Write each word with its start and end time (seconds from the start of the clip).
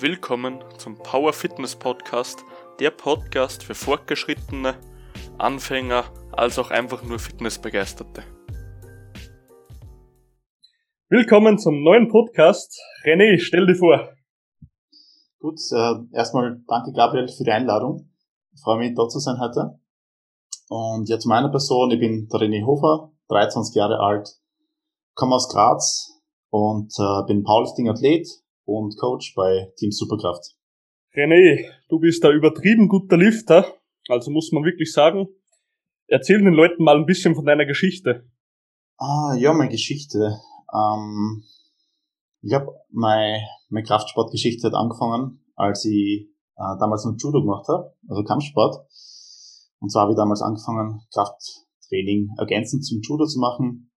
Willkommen 0.00 0.62
zum 0.78 0.96
Power 0.96 1.32
Fitness 1.32 1.76
Podcast, 1.76 2.44
der 2.80 2.90
Podcast 2.90 3.62
für 3.62 3.74
Fortgeschrittene, 3.74 4.74
Anfänger 5.38 6.04
als 6.32 6.58
auch 6.58 6.70
einfach 6.70 7.02
nur 7.02 7.18
Fitnessbegeisterte. 7.18 8.22
Willkommen 11.08 11.58
zum 11.58 11.82
neuen 11.82 12.08
Podcast. 12.08 12.80
René, 13.04 13.38
stell 13.38 13.66
dir 13.66 13.76
vor. 13.76 14.08
Gut, 15.38 15.58
äh, 15.72 16.16
erstmal 16.16 16.60
danke 16.66 16.92
Gabriel 16.92 17.28
für 17.28 17.44
die 17.44 17.52
Einladung. 17.52 18.10
Ich 18.54 18.62
freue 18.62 18.78
mich, 18.78 18.94
dort 18.94 19.12
zu 19.12 19.18
sein 19.18 19.38
heute. 19.40 19.78
Und 20.68 21.08
ja, 21.08 21.18
zu 21.18 21.28
meiner 21.28 21.50
Person, 21.50 21.90
ich 21.90 22.00
bin 22.00 22.28
der 22.28 22.40
René 22.40 22.64
Hofer, 22.64 23.12
23 23.28 23.74
Jahre 23.74 23.98
alt, 24.00 24.28
komme 25.14 25.34
aus 25.34 25.48
Graz 25.48 26.12
und 26.50 26.92
äh, 26.98 27.26
bin 27.26 27.44
Powerlifting-Athlet 27.44 28.26
und 28.64 28.96
Coach 28.98 29.34
bei 29.34 29.72
Team 29.76 29.90
Superkraft. 29.90 30.56
René, 31.14 31.68
du 31.88 31.98
bist 31.98 32.24
ein 32.24 32.32
übertrieben 32.34 32.88
guter 32.88 33.16
Lifter, 33.16 33.66
also 34.08 34.30
muss 34.30 34.50
man 34.52 34.64
wirklich 34.64 34.92
sagen. 34.92 35.28
Erzähl 36.06 36.38
den 36.38 36.54
Leuten 36.54 36.82
mal 36.82 36.96
ein 36.96 37.06
bisschen 37.06 37.34
von 37.34 37.44
deiner 37.44 37.66
Geschichte. 37.66 38.28
Ah, 38.96 39.34
ja, 39.38 39.52
meine 39.52 39.70
Geschichte. 39.70 40.38
Ähm, 40.72 41.44
ich 42.40 42.52
habe 42.54 42.66
meine, 42.90 43.40
meine 43.68 43.84
Kraftsportgeschichte 43.84 44.66
hat 44.66 44.74
angefangen, 44.74 45.44
als 45.54 45.84
ich 45.84 46.28
äh, 46.56 46.78
damals 46.78 47.04
noch 47.04 47.14
Judo 47.16 47.40
gemacht 47.40 47.66
habe, 47.68 47.94
also 48.08 48.24
Kampfsport. 48.24 48.86
Und 49.80 49.90
zwar 49.90 50.02
habe 50.02 50.12
ich 50.12 50.16
damals 50.16 50.42
angefangen, 50.42 51.00
Krafttraining 51.12 52.30
ergänzend 52.38 52.84
zum 52.84 53.00
Judo 53.00 53.26
zu 53.26 53.38
machen, 53.38 53.90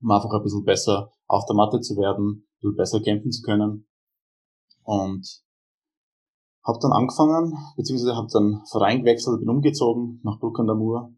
um 0.00 0.10
einfach 0.10 0.30
ein 0.32 0.42
bisschen 0.42 0.64
besser 0.64 1.12
auf 1.26 1.46
der 1.46 1.56
Matte 1.56 1.80
zu 1.80 1.96
werden, 1.96 2.28
ein 2.28 2.58
bisschen 2.60 2.76
besser 2.76 3.00
kämpfen 3.00 3.30
zu 3.30 3.42
können. 3.42 3.86
Und 4.90 5.24
habe 6.66 6.78
dann 6.82 6.90
angefangen, 6.90 7.54
beziehungsweise 7.76 8.16
habe 8.16 8.26
dann 8.32 8.64
Verein 8.72 9.00
gewechselt, 9.00 9.38
bin 9.38 9.48
umgezogen 9.48 10.20
nach 10.24 10.40
Bruck 10.40 10.58
an 10.58 10.66
der 10.66 10.74
Mur 10.74 11.14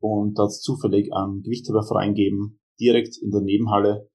und 0.00 0.38
da 0.38 0.44
hat 0.44 0.48
es 0.48 0.62
zufällig 0.62 1.12
einen 1.12 1.42
Gewichtheberverein 1.42 2.14
gegeben, 2.14 2.60
direkt 2.80 3.18
in 3.18 3.30
der 3.30 3.42
Nebenhalle 3.42 4.08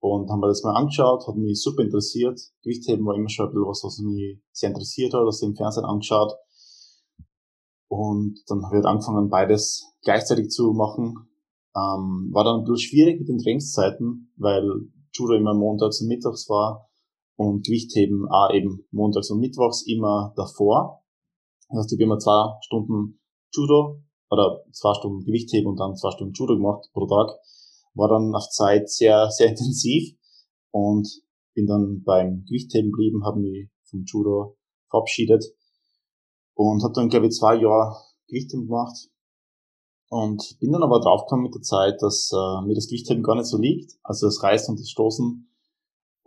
und 0.00 0.30
haben 0.30 0.40
wir 0.40 0.48
das 0.48 0.62
mal 0.62 0.76
angeschaut, 0.76 1.26
hat 1.26 1.36
mich 1.36 1.60
super 1.60 1.82
interessiert. 1.82 2.38
Gewichtheben 2.62 3.06
war 3.06 3.14
immer 3.14 3.30
schon 3.30 3.46
ein 3.46 3.52
bisschen 3.52 3.66
was, 3.66 3.82
was 3.82 3.98
mich 3.98 4.42
sehr 4.52 4.68
interessiert 4.68 5.14
hat, 5.14 5.26
das 5.26 5.40
im 5.40 5.56
Fernsehen 5.56 5.86
angeschaut. 5.86 6.34
Und 7.88 8.42
dann 8.46 8.62
habe 8.64 8.76
ich 8.76 8.84
halt 8.84 8.86
angefangen, 8.86 9.30
beides 9.30 9.90
gleichzeitig 10.02 10.50
zu 10.50 10.72
machen. 10.74 11.30
Ähm, 11.74 12.28
war 12.32 12.44
dann 12.44 12.60
ein 12.60 12.64
bisschen 12.64 12.90
schwierig 12.90 13.20
mit 13.20 13.28
den 13.28 13.38
Trainingszeiten, 13.38 14.34
weil 14.36 14.64
Judo 15.12 15.34
immer 15.34 15.54
montags 15.54 16.02
und 16.02 16.08
mittags 16.08 16.46
war 16.50 16.89
und 17.40 17.64
Gewichtheben 17.64 18.28
auch 18.28 18.52
eben 18.52 18.86
montags 18.90 19.30
und 19.30 19.40
mittwochs 19.40 19.86
immer 19.86 20.34
davor. 20.36 21.02
Das 21.70 21.78
heißt, 21.78 21.92
ich 21.92 21.96
habe 21.96 22.04
immer 22.04 22.18
zwei 22.18 22.58
Stunden 22.60 23.18
Judo 23.54 24.02
oder 24.30 24.62
zwei 24.72 24.92
Stunden 24.92 25.24
Gewichtheben 25.24 25.70
und 25.70 25.80
dann 25.80 25.96
zwei 25.96 26.10
Stunden 26.10 26.34
Judo 26.34 26.56
gemacht 26.56 26.90
pro 26.92 27.06
Tag 27.06 27.30
war 27.94 28.08
dann 28.08 28.34
auf 28.34 28.46
Zeit 28.50 28.90
sehr, 28.90 29.30
sehr 29.30 29.48
intensiv 29.52 30.14
und 30.70 31.08
bin 31.54 31.66
dann 31.66 32.02
beim 32.04 32.44
Gewichtheben 32.44 32.92
geblieben, 32.92 33.24
habe 33.24 33.40
mich 33.40 33.70
vom 33.88 34.04
Judo 34.04 34.58
verabschiedet 34.90 35.42
und 36.54 36.82
habe 36.82 36.92
dann, 36.92 37.08
glaube 37.08 37.26
ich, 37.26 37.32
zwei 37.32 37.54
Jahre 37.54 37.96
Gewichtheben 38.28 38.66
gemacht 38.66 39.08
und 40.10 40.58
bin 40.60 40.72
dann 40.72 40.82
aber 40.82 41.00
draufgekommen 41.00 41.44
mit 41.44 41.54
der 41.54 41.62
Zeit, 41.62 42.02
dass 42.02 42.30
äh, 42.34 42.66
mir 42.66 42.74
das 42.74 42.88
Gewichtheben 42.88 43.22
gar 43.22 43.36
nicht 43.36 43.46
so 43.46 43.56
liegt, 43.56 43.94
also 44.02 44.26
das 44.26 44.42
Reißen 44.42 44.74
und 44.74 44.78
das 44.78 44.90
Stoßen 44.90 45.49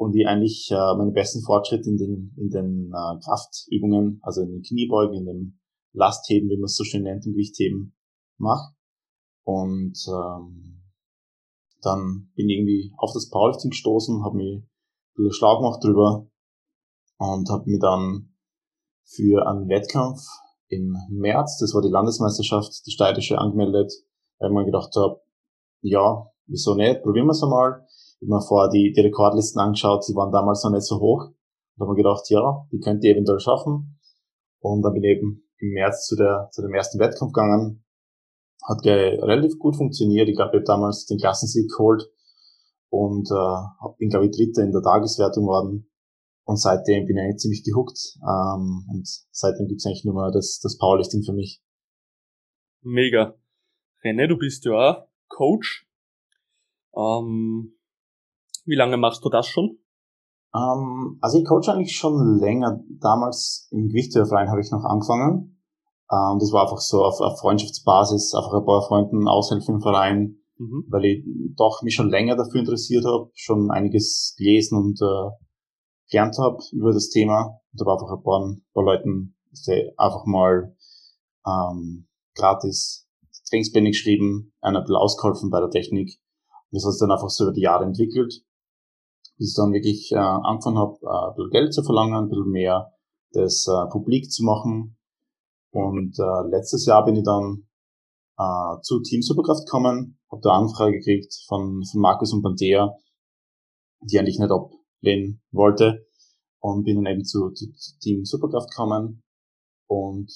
und 0.04 0.16
ich 0.16 0.28
eigentlich 0.28 0.70
äh, 0.72 0.96
meine 0.98 1.12
besten 1.12 1.42
Fortschritte 1.42 1.90
in 1.90 1.98
den, 1.98 2.34
in 2.38 2.50
den 2.50 2.92
äh, 2.92 3.20
Kraftübungen, 3.24 4.20
also 4.22 4.42
in 4.42 4.50
den 4.50 4.62
Kniebeugen, 4.62 5.18
in 5.20 5.26
dem 5.26 5.60
Lastheben, 5.94 6.50
wie 6.50 6.58
man 6.58 6.66
es 6.66 6.76
so 6.76 6.84
schön 6.84 7.04
nennt, 7.04 7.26
im 7.26 7.34
Gewichtheben 7.34 7.96
mache. 8.38 8.74
Und 9.44 9.98
ähm, 10.08 10.84
dann 11.82 12.32
bin 12.36 12.50
ich 12.50 12.58
irgendwie 12.58 12.94
auf 12.98 13.12
das 13.14 13.30
Powerlifting 13.30 13.72
gestoßen, 13.72 14.24
habe 14.24 14.38
mich 14.38 14.58
ein 14.58 14.70
bisschen 15.16 15.34
schlau 15.34 15.58
gemacht 15.58 15.84
drüber 15.84 16.28
und 17.18 17.50
habe 17.50 17.70
mich 17.70 17.80
dann 17.80 18.34
für 19.04 19.48
einen 19.48 19.68
Wettkampf 19.70 20.22
im 20.68 20.96
März, 21.10 21.60
das 21.60 21.74
war 21.74 21.82
die 21.82 21.90
Landesmeisterschaft, 21.90 22.86
die 22.86 22.92
steirische 22.92 23.38
angemeldet, 23.38 23.92
weil 24.40 24.50
ich 24.50 24.56
mir 24.56 24.66
gedacht 24.66 24.96
habe, 24.96 25.22
ja, 25.82 26.26
wieso 26.48 26.76
nicht, 26.76 27.04
probieren 27.04 27.28
wir 27.28 27.32
es 27.32 27.44
einmal. 27.44 27.86
Mir 28.26 28.42
vorher 28.42 28.70
die, 28.70 28.94
die 28.94 29.02
Rekordlisten 29.02 29.62
angeschaut, 29.62 30.06
die 30.08 30.16
waren 30.16 30.32
damals 30.32 30.64
noch 30.64 30.72
nicht 30.72 30.86
so 30.86 31.00
hoch. 31.00 31.26
Und 31.76 31.82
habe 31.82 31.92
mir 31.92 32.04
gedacht, 32.04 32.30
ja, 32.30 32.66
die 32.72 32.80
könnt 32.80 33.04
ihr 33.04 33.14
eventuell 33.14 33.40
schaffen. 33.40 34.00
Und 34.60 34.82
dann 34.82 34.94
bin 34.94 35.04
ich 35.04 35.18
eben 35.18 35.44
im 35.58 35.70
März 35.74 36.06
zu, 36.08 36.16
der, 36.16 36.50
zu 36.52 36.62
dem 36.62 36.74
ersten 36.74 37.00
Wettkampf 37.00 37.34
gegangen, 37.34 37.84
hat 38.68 38.86
relativ 38.86 39.58
gut 39.60 39.76
funktioniert. 39.76 40.30
Ich 40.30 40.36
glaube, 40.36 40.52
ich 40.52 40.56
habe 40.58 40.66
damals 40.66 41.06
den 41.06 41.18
Klassensieg 41.18 41.70
geholt 41.70 42.04
und 42.90 43.30
äh, 43.32 43.90
bin, 43.98 44.10
glaube 44.10 44.26
ich, 44.26 44.32
Dritter 44.32 44.64
in 44.64 44.72
der 44.72 44.82
Tageswertung 44.82 45.46
geworden. 45.46 45.90
Und 46.46 46.58
seitdem 46.58 47.06
bin 47.06 47.18
ich 47.18 47.24
eigentlich 47.24 47.38
ziemlich 47.38 47.64
gehuckt. 47.64 47.98
Ähm, 48.22 48.86
und 48.92 49.08
seitdem 49.32 49.68
gibt's 49.68 49.86
eigentlich 49.86 50.06
nur 50.06 50.14
mal 50.14 50.32
das, 50.32 50.60
das 50.62 50.78
Powerlifting 50.78 51.24
für 51.24 51.34
mich. 51.34 51.62
Mega. 52.82 53.34
René, 54.04 54.28
du 54.28 54.38
bist 54.38 54.66
ja 54.66 54.74
auch 54.74 55.08
Coach. 55.30 55.88
Ähm, 56.96 57.74
wie 58.66 58.76
lange 58.76 58.98
machst 58.98 59.24
du 59.24 59.30
das 59.30 59.48
schon? 59.48 59.80
Ähm, 60.56 61.18
also 61.22 61.40
ich 61.40 61.46
coach 61.46 61.70
eigentlich 61.70 61.96
schon 61.96 62.40
länger. 62.40 62.80
Damals 63.00 63.68
im 63.72 63.88
Gewichtheberverein 63.88 64.50
habe 64.50 64.62
ich 64.62 64.72
noch 64.72 64.84
angefangen. 64.84 65.62
Ähm, 66.12 66.38
das 66.40 66.52
war 66.52 66.64
einfach 66.64 66.80
so 66.80 67.04
auf, 67.04 67.20
auf 67.20 67.40
Freundschaftsbasis, 67.40 68.34
einfach 68.36 68.54
ein 68.54 68.66
paar 68.66 68.82
Freunden 68.84 69.28
aushelfen 69.28 69.76
im 69.76 69.82
Verein, 69.82 70.38
mhm. 70.58 70.86
weil 70.90 71.06
ich 71.06 71.26
doch 71.56 71.82
mich 71.82 71.96
schon 71.96 72.10
länger 72.10 72.36
dafür 72.36 72.60
interessiert 72.60 73.06
habe, 73.06 73.32
schon 73.34 73.72
einiges 73.72 74.36
gelesen 74.38 74.78
und 74.78 75.02
äh, 75.02 75.32
gelernt 76.10 76.38
habe 76.38 76.58
über 76.72 76.94
das 76.94 77.10
Thema. 77.10 77.60
Und 77.72 77.82
da 77.82 77.86
war 77.86 77.94
einfach 77.94 78.16
ein 78.16 78.24
paar, 78.24 78.46
ein 78.46 78.64
paar 78.74 78.84
Leuten 78.84 79.36
einfach 79.98 80.26
mal 80.26 80.76
ähm, 81.46 82.08
gratis 82.36 83.08
Trainingspläne 83.50 83.90
geschrieben, 83.90 84.54
einer 84.62 84.80
ein 84.80 84.84
bisschen 84.84 84.96
ausgeholfen 84.96 85.50
bei 85.50 85.60
der 85.60 85.70
Technik. 85.70 86.20
Und 86.72 86.78
das 86.78 86.86
hat 86.86 86.94
sich 86.94 87.02
dann 87.02 87.12
einfach 87.12 87.30
so 87.30 87.46
über 87.46 87.54
die 87.54 87.62
Jahre 87.62 87.86
entwickelt, 87.86 88.44
bis 89.38 89.52
ich 89.52 89.56
dann 89.56 89.74
wirklich 89.74 90.12
äh, 90.12 90.18
angefangen 90.18 90.78
habe, 90.78 90.98
äh, 91.02 91.30
ein 91.30 91.36
bisschen 91.36 91.52
Geld 91.52 91.74
zu 91.74 91.84
verlangen, 91.84 92.16
ein 92.16 92.30
bisschen 92.30 92.52
mehr 92.52 92.92
das 93.32 93.68
äh, 93.68 93.90
publik 93.90 94.32
zu 94.32 94.44
machen, 94.44 94.96
und 95.74 96.20
äh, 96.20 96.50
letztes 96.50 96.86
Jahr 96.86 97.04
bin 97.04 97.16
ich 97.16 97.24
dann 97.24 97.68
äh, 98.38 98.80
zu 98.82 99.02
Team 99.02 99.24
Superkraft 99.24 99.66
gekommen, 99.66 100.20
habe 100.32 100.42
da 100.44 100.52
Anfrage 100.52 101.00
gekriegt 101.00 101.34
von, 101.48 101.84
von 101.84 102.00
Markus 102.00 102.32
und 102.32 102.44
Panthea, 102.44 102.96
die 104.02 104.20
eigentlich 104.20 104.38
nicht 104.38 104.52
ablehnen 104.52 105.42
wollte. 105.52 106.06
Und 106.60 106.84
bin 106.84 107.04
dann 107.04 107.12
eben 107.12 107.26
zu, 107.26 107.50
zu, 107.50 107.72
zu 107.74 107.98
Team 108.00 108.24
Superkraft 108.24 108.70
gekommen. 108.70 109.24
Und 109.88 110.32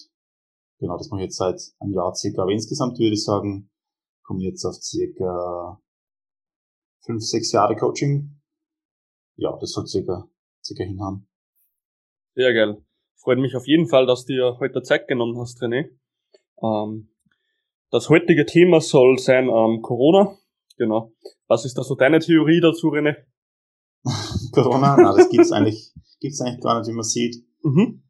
genau, 0.79 0.97
das 0.97 1.09
mache 1.09 1.21
ich 1.21 1.25
jetzt 1.25 1.37
seit 1.37 1.61
einem 1.79 1.93
Jahr 1.93 2.13
circa. 2.15 2.41
Aber 2.41 2.51
insgesamt 2.51 2.97
würde 2.97 3.13
ich 3.13 3.23
sagen, 3.23 3.69
komme 4.23 4.41
jetzt 4.41 4.65
auf 4.65 4.75
circa 4.75 5.79
fünf, 7.05 7.23
sechs 7.23 7.51
Jahre 7.51 7.75
Coaching. 7.75 8.36
Ja, 9.37 9.55
das 9.59 9.71
soll 9.71 9.85
circa, 9.87 10.29
circa 10.63 10.83
hinhauen. 10.83 11.27
Sehr 12.35 12.53
geil. 12.53 12.77
Freut 13.15 13.39
mich 13.39 13.55
auf 13.55 13.67
jeden 13.67 13.87
Fall, 13.87 14.05
dass 14.05 14.25
du 14.25 14.33
dir 14.33 14.57
heute 14.59 14.81
Zeit 14.81 15.07
genommen 15.07 15.39
hast, 15.39 15.61
René. 15.61 15.89
Ähm, 16.61 17.09
das 17.91 18.09
heutige 18.09 18.45
Thema 18.45 18.81
soll 18.81 19.17
sein 19.17 19.45
ähm, 19.47 19.81
Corona. 19.81 20.37
Genau. 20.77 21.13
Was 21.47 21.65
ist 21.65 21.77
da 21.77 21.83
so 21.83 21.95
deine 21.95 22.19
Theorie 22.19 22.59
dazu, 22.61 22.87
René? 22.87 23.15
Corona? 24.51 24.97
Na, 24.97 25.15
das 25.15 25.29
gibt's 25.29 25.51
eigentlich, 25.51 25.93
gibt's 26.19 26.41
eigentlich 26.41 26.61
gar 26.61 26.79
nicht, 26.79 26.89
wie 26.89 26.93
man 26.93 27.03
sieht. 27.03 27.43
Mhm. 27.63 28.03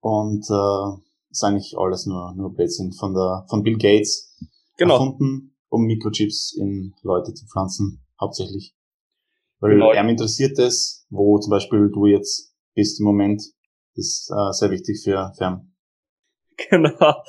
Und 0.00 0.44
äh, 0.50 1.00
ist 1.30 1.44
eigentlich 1.44 1.74
alles 1.76 2.06
nur, 2.06 2.34
nur 2.36 2.54
Blödsinn 2.54 2.92
von 2.92 3.14
der 3.14 3.44
von 3.48 3.62
Bill 3.62 3.76
Gates 3.76 4.36
genau. 4.76 4.94
erfunden, 4.94 5.56
um 5.68 5.84
Mikrochips 5.84 6.56
in 6.58 6.94
Leute 7.02 7.34
zu 7.34 7.46
pflanzen, 7.46 8.04
hauptsächlich. 8.20 8.74
Weil 9.60 9.72
genau. 9.72 9.92
er 9.92 10.08
interessiert 10.08 10.58
es, 10.58 11.06
wo 11.10 11.38
zum 11.38 11.50
Beispiel 11.50 11.90
du 11.92 12.06
jetzt 12.06 12.54
bist 12.74 13.00
im 13.00 13.06
Moment, 13.06 13.40
das 13.96 14.06
ist 14.06 14.30
äh, 14.30 14.52
sehr 14.52 14.70
wichtig 14.70 15.02
für 15.02 15.32
Fern. 15.36 15.70
Genau. 16.70 17.24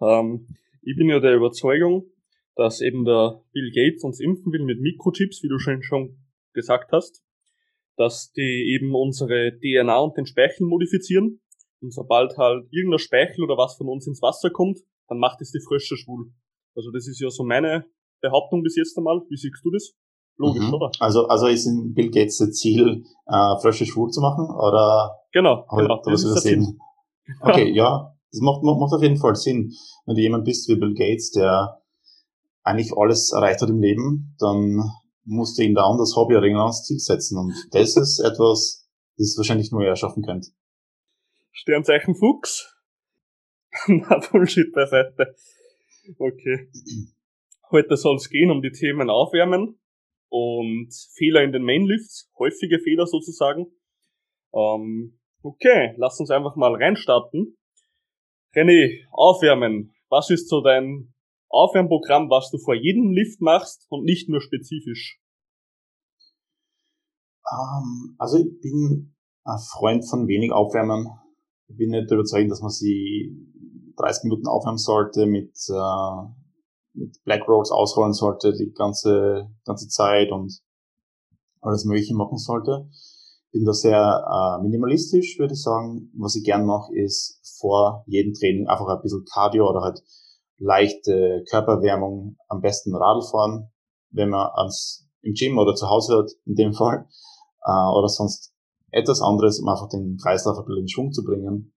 Ähm, 0.00 0.46
ich 0.82 0.96
bin 0.96 1.08
ja 1.08 1.18
der 1.18 1.34
Überzeugung, 1.34 2.12
dass 2.54 2.80
eben 2.80 3.04
der 3.04 3.42
Bill 3.52 3.72
Gates 3.72 4.04
uns 4.04 4.20
impfen 4.20 4.52
will 4.52 4.64
mit 4.64 4.80
Mikrochips, 4.80 5.42
wie 5.42 5.48
du 5.48 5.58
schon, 5.58 5.82
schon 5.82 6.16
gesagt 6.52 6.92
hast, 6.92 7.24
dass 7.96 8.32
die 8.32 8.74
eben 8.74 8.94
unsere 8.94 9.58
DNA 9.58 9.98
und 9.98 10.16
den 10.16 10.26
Speichel 10.26 10.66
modifizieren. 10.66 11.40
Und 11.80 11.92
sobald 11.92 12.36
halt 12.36 12.66
irgendein 12.70 12.98
Speichel 12.98 13.44
oder 13.44 13.56
was 13.56 13.76
von 13.76 13.88
uns 13.88 14.06
ins 14.06 14.22
Wasser 14.22 14.50
kommt, 14.50 14.78
dann 15.08 15.18
macht 15.18 15.40
es 15.40 15.50
die 15.50 15.60
Frösche 15.60 15.96
schwul. 15.96 16.32
Also 16.74 16.90
das 16.90 17.06
ist 17.08 17.20
ja 17.20 17.30
so 17.30 17.44
meine 17.44 17.86
Behauptung 18.20 18.62
bis 18.62 18.76
jetzt 18.76 18.96
einmal. 18.96 19.20
Wie 19.28 19.36
siehst 19.36 19.64
du 19.64 19.70
das? 19.70 19.94
Logisch, 20.38 20.68
mhm. 20.68 20.74
oder? 20.74 20.90
Also, 21.00 21.26
also 21.26 21.48
ist 21.48 21.66
in 21.66 21.94
Bill 21.94 22.10
Gates 22.10 22.38
das 22.38 22.52
Ziel, 22.52 23.04
äh, 23.26 23.60
Frösche 23.60 23.84
schwul 23.86 24.10
zu 24.10 24.20
machen, 24.20 24.48
oder? 24.48 25.18
Genau, 25.32 25.66
genau. 25.68 26.00
Das 26.04 26.22
ist 26.22 26.32
das 26.32 26.42
sehen? 26.44 26.80
Okay, 27.40 27.72
ja, 27.72 28.14
das 28.30 28.40
macht, 28.40 28.62
macht 28.62 28.92
auf 28.92 29.02
jeden 29.02 29.16
Fall 29.16 29.34
Sinn. 29.34 29.72
Wenn 30.06 30.14
du 30.14 30.22
jemand 30.22 30.44
bist 30.44 30.68
wie 30.68 30.76
Bill 30.76 30.94
Gates, 30.94 31.32
der 31.32 31.82
eigentlich 32.62 32.96
alles 32.96 33.32
erreicht 33.32 33.60
hat 33.60 33.68
im 33.68 33.80
Leben, 33.80 34.36
dann 34.38 34.80
musst 35.24 35.58
du 35.58 35.62
ihn 35.62 35.74
da 35.74 35.92
das 35.98 36.14
Hobby 36.14 36.36
oder 36.36 36.46
ans 36.46 36.84
Ziel 36.84 36.98
setzen. 36.98 37.36
Und 37.36 37.54
das 37.72 37.96
ist 37.96 38.20
etwas, 38.24 38.88
das 39.16 39.34
wahrscheinlich 39.36 39.72
nur 39.72 39.84
er 39.84 39.96
schaffen 39.96 40.22
könnte. 40.22 40.50
Sternzeichen 41.50 42.14
Fuchs. 42.14 42.72
Na, 43.88 44.20
Bullshit 44.30 44.72
beiseite. 44.72 45.34
Okay. 46.16 46.70
Heute 47.70 47.96
soll 47.96 48.16
es 48.16 48.30
gehen 48.30 48.50
um 48.50 48.62
die 48.62 48.70
Themen 48.70 49.10
Aufwärmen 49.10 49.78
und 50.30 50.92
Fehler 51.14 51.42
in 51.42 51.52
den 51.52 51.62
Mainlifts, 51.62 52.30
häufige 52.38 52.78
Fehler 52.78 53.06
sozusagen. 53.06 53.66
Ähm, 54.54 55.18
okay, 55.42 55.94
lass 55.96 56.20
uns 56.20 56.30
einfach 56.30 56.56
mal 56.56 56.74
reinstarten. 56.74 57.56
René, 58.54 59.04
Aufwärmen. 59.12 59.94
Was 60.08 60.30
ist 60.30 60.48
so 60.48 60.62
dein 60.62 61.12
Aufwärmprogramm, 61.48 62.30
was 62.30 62.50
du 62.50 62.58
vor 62.58 62.74
jedem 62.74 63.12
Lift 63.12 63.40
machst 63.40 63.86
und 63.88 64.04
nicht 64.04 64.28
nur 64.28 64.40
spezifisch? 64.40 65.20
Um, 67.50 67.58
ähm, 67.58 68.16
also 68.18 68.38
ich 68.38 68.60
bin 68.60 69.14
ein 69.44 69.58
Freund 69.58 70.08
von 70.08 70.26
wenig 70.28 70.52
Aufwärmen. 70.52 71.08
Ich 71.68 71.76
bin 71.76 71.90
nicht 71.90 72.10
überzeugt, 72.10 72.50
dass 72.50 72.60
man 72.60 72.70
sie 72.70 73.34
30 73.96 74.24
Minuten 74.24 74.46
aufwärmen 74.46 74.78
sollte, 74.78 75.26
mit, 75.26 75.54
äh, 75.68 76.37
mit 76.98 77.22
Black 77.24 77.48
Rolls 77.48 77.70
ausrollen 77.70 78.12
sollte 78.12 78.52
die 78.52 78.72
ganze, 78.72 79.50
ganze 79.64 79.88
Zeit 79.88 80.30
und 80.30 80.60
alles 81.60 81.84
Mögliche 81.84 82.14
machen 82.14 82.38
sollte. 82.38 82.88
Bin 83.52 83.64
da 83.64 83.72
sehr 83.72 83.98
äh, 83.98 84.62
minimalistisch, 84.62 85.38
würde 85.38 85.54
ich 85.54 85.62
sagen. 85.62 86.12
Was 86.18 86.36
ich 86.36 86.44
gern 86.44 86.66
mache, 86.66 86.94
ist 86.94 87.40
vor 87.58 88.04
jedem 88.06 88.34
Training 88.34 88.68
einfach 88.68 88.86
ein 88.88 89.00
bisschen 89.02 89.24
Cardio 89.32 89.68
oder 89.68 89.80
halt 89.80 90.02
leichte 90.58 91.44
Körperwärmung, 91.48 92.36
am 92.48 92.60
besten 92.60 92.94
Radl 92.94 93.22
fahren, 93.30 93.70
wenn 94.10 94.30
man 94.30 94.48
ans, 94.54 95.08
im 95.22 95.34
Gym 95.34 95.58
oder 95.58 95.74
zu 95.74 95.88
Hause 95.88 96.18
hat, 96.18 96.30
in 96.44 96.54
dem 96.54 96.74
Fall, 96.74 97.06
äh, 97.64 97.96
oder 97.96 98.08
sonst 98.08 98.52
etwas 98.90 99.22
anderes, 99.22 99.60
um 99.60 99.68
einfach 99.68 99.88
den 99.88 100.16
Kreislauf 100.16 100.58
ein 100.58 100.64
bisschen 100.64 100.82
in 100.82 100.88
Schwung 100.88 101.12
zu 101.12 101.22
bringen 101.24 101.72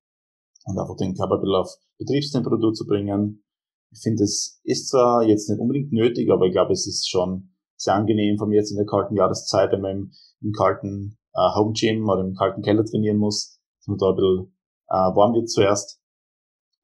und 0.65 0.79
einfach 0.79 0.95
den 0.97 1.15
Körper 1.15 1.35
ein 1.35 1.41
bisschen 1.41 1.55
auf 1.55 1.75
Betriebstemperatur 1.97 2.73
zu 2.73 2.85
bringen. 2.85 3.43
Ich 3.91 4.01
finde, 4.01 4.23
es 4.23 4.61
ist 4.63 4.89
zwar 4.89 5.23
jetzt 5.23 5.49
nicht 5.49 5.59
unbedingt 5.59 5.91
nötig, 5.91 6.29
aber 6.31 6.45
ich 6.45 6.53
glaube, 6.53 6.71
es 6.71 6.87
ist 6.87 7.09
schon 7.09 7.53
sehr 7.75 7.95
angenehm 7.95 8.37
von 8.37 8.49
mir 8.49 8.57
jetzt 8.57 8.71
in 8.71 8.77
der 8.77 8.85
kalten 8.85 9.15
Jahreszeit, 9.15 9.71
wenn 9.71 9.81
man 9.81 9.91
im, 9.91 10.11
im 10.41 10.51
kalten 10.53 11.17
äh, 11.33 11.55
Home 11.55 11.73
Gym 11.73 12.07
oder 12.07 12.21
im 12.21 12.35
kalten 12.35 12.61
Keller 12.61 12.85
trainieren 12.85 13.17
muss, 13.17 13.59
dass 13.79 13.87
man 13.87 13.97
da 13.97 14.09
ein 14.09 14.15
bisschen 14.15 14.53
äh, 14.87 15.15
warm 15.15 15.33
wird 15.33 15.49
zuerst 15.49 15.99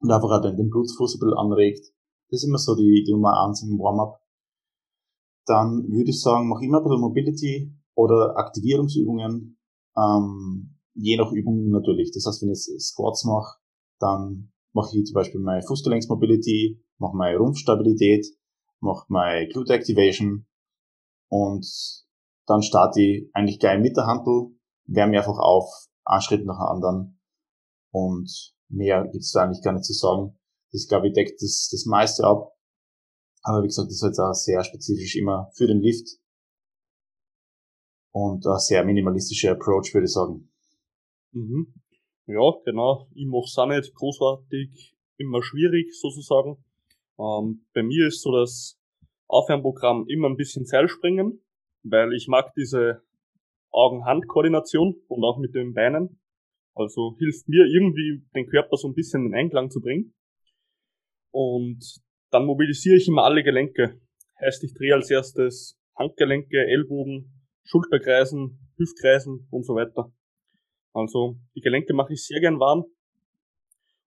und 0.00 0.10
einfach 0.10 0.30
auch 0.30 0.42
den, 0.42 0.70
Blutfluss 0.70 1.16
ein 1.16 1.20
bisschen 1.20 1.38
anregt. 1.38 1.86
Das 2.30 2.42
ist 2.42 2.48
immer 2.48 2.58
so 2.58 2.74
die, 2.74 3.04
die 3.06 3.12
Nummer 3.12 3.44
eins 3.44 3.62
im 3.62 3.78
Warm-up. 3.78 4.20
Dann 5.46 5.88
würde 5.88 6.10
ich 6.10 6.20
sagen, 6.20 6.48
mach 6.48 6.60
immer 6.60 6.78
ein 6.78 6.84
bisschen 6.84 7.00
Mobility 7.00 7.74
oder 7.94 8.36
Aktivierungsübungen, 8.36 9.58
ähm, 9.96 10.78
je 10.94 11.16
nach 11.16 11.32
Übung 11.32 11.70
natürlich. 11.70 12.10
Das 12.12 12.26
heißt, 12.26 12.42
wenn 12.42 12.50
ich 12.50 12.66
jetzt 12.70 12.88
Squats 12.88 13.24
mache, 13.24 13.58
dann 13.98 14.52
mache 14.72 14.96
ich 14.96 15.06
zum 15.06 15.14
Beispiel 15.14 15.40
meine 15.40 15.62
Fußgelenksmobility, 15.62 16.82
mache 16.98 17.16
meine 17.16 17.38
Rumpfstabilität, 17.38 18.26
mache 18.80 19.06
meine 19.08 19.48
Glute 19.48 19.74
Activation 19.74 20.46
und 21.28 21.66
dann 22.46 22.62
starte 22.62 23.00
ich 23.00 23.30
eigentlich 23.34 23.58
gleich 23.58 23.80
mit 23.80 23.96
der 23.96 24.06
Handel, 24.06 24.56
wärme 24.86 25.18
einfach 25.18 25.38
auf, 25.38 25.68
einen 26.04 26.22
Schritt 26.22 26.46
nach 26.46 26.58
dem 26.58 26.74
anderen 26.74 27.20
und 27.90 28.54
mehr 28.68 29.06
gibt's 29.10 29.32
da 29.32 29.44
eigentlich 29.44 29.62
gar 29.62 29.72
nicht 29.72 29.84
zu 29.84 29.92
sagen. 29.92 30.38
Das, 30.72 30.86
glaube 30.86 31.08
ich, 31.08 31.14
deckt 31.14 31.40
das, 31.42 31.68
das 31.70 31.86
meiste 31.86 32.24
ab. 32.24 32.52
Aber 33.42 33.62
wie 33.62 33.68
gesagt, 33.68 33.88
das 33.88 33.96
ist 33.96 34.02
jetzt 34.02 34.18
auch 34.18 34.34
sehr 34.34 34.62
spezifisch 34.64 35.16
immer 35.16 35.50
für 35.54 35.66
den 35.66 35.80
Lift. 35.80 36.18
Und 38.10 38.46
ein 38.46 38.58
sehr 38.58 38.84
minimalistischer 38.84 39.52
Approach, 39.52 39.94
würde 39.94 40.06
ich 40.06 40.12
sagen. 40.12 40.52
Mhm. 41.32 41.77
Ja, 42.28 42.52
genau. 42.66 43.08
Ich 43.14 43.26
mache 43.26 43.44
es 43.46 43.56
auch 43.56 43.66
nicht 43.66 43.94
großartig 43.94 44.94
immer 45.16 45.42
schwierig, 45.42 45.98
sozusagen. 45.98 46.62
Ähm, 47.18 47.66
bei 47.72 47.82
mir 47.82 48.08
ist 48.08 48.20
so 48.20 48.30
das 48.32 48.78
Aufwärmprogramm 49.28 50.06
immer 50.08 50.28
ein 50.28 50.36
bisschen 50.36 50.66
Seilspringen, 50.66 51.42
weil 51.84 52.12
ich 52.12 52.28
mag 52.28 52.52
diese 52.54 53.02
Augen-Hand-Koordination 53.70 54.96
und 55.08 55.24
auch 55.24 55.38
mit 55.38 55.54
den 55.54 55.72
Beinen. 55.72 56.20
Also 56.74 57.16
hilft 57.18 57.48
mir 57.48 57.64
irgendwie, 57.64 58.22
den 58.34 58.46
Körper 58.46 58.76
so 58.76 58.88
ein 58.88 58.94
bisschen 58.94 59.24
in 59.24 59.34
Einklang 59.34 59.70
zu 59.70 59.80
bringen. 59.80 60.14
Und 61.32 61.82
dann 62.30 62.44
mobilisiere 62.44 62.96
ich 62.96 63.08
immer 63.08 63.24
alle 63.24 63.42
Gelenke. 63.42 64.02
Heißt, 64.38 64.62
ich 64.64 64.74
drehe 64.74 64.94
als 64.94 65.10
erstes 65.10 65.80
Handgelenke, 65.96 66.58
Ellbogen, 66.58 67.46
Schulterkreisen, 67.64 68.70
Hüftkreisen 68.76 69.48
und 69.50 69.64
so 69.64 69.74
weiter. 69.74 70.12
Also 70.92 71.36
die 71.54 71.60
Gelenke 71.60 71.94
mache 71.94 72.12
ich 72.12 72.24
sehr 72.24 72.40
gern 72.40 72.60
warm. 72.60 72.84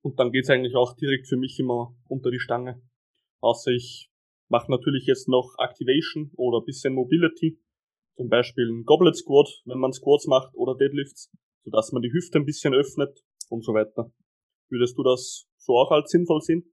Und 0.02 0.20
dann 0.20 0.32
geht's 0.32 0.50
eigentlich 0.50 0.76
auch 0.76 0.96
direkt 0.96 1.28
für 1.28 1.38
mich 1.38 1.60
immer 1.60 1.96
unter 2.08 2.32
die 2.32 2.40
Stange. 2.40 2.82
Außer 3.40 3.72
ich 3.72 4.10
mache 4.50 4.72
natürlich 4.72 5.06
jetzt 5.06 5.28
noch 5.28 5.56
Activation 5.60 6.32
oder 6.36 6.62
bisschen 6.66 6.94
Mobility. 6.94 7.60
Zum 8.16 8.30
Beispiel 8.30 8.68
ein 8.70 8.84
Goblet 8.84 9.16
Squat, 9.16 9.48
wenn 9.66 9.80
man 9.80 9.94
Squats 9.94 10.28
macht 10.28 10.54
oder 10.56 10.76
Deadlifts 10.76 11.32
sodass 11.64 11.92
man 11.92 12.02
die 12.02 12.12
Hüfte 12.12 12.40
ein 12.40 12.46
bisschen 12.46 12.74
öffnet 12.74 13.24
und 13.50 13.64
so 13.64 13.74
weiter. 13.74 14.12
Würdest 14.70 14.98
du 14.98 15.04
das 15.04 15.46
so 15.58 15.74
auch 15.74 15.92
als 15.92 16.12
sinnvoll 16.12 16.42
sehen? 16.42 16.64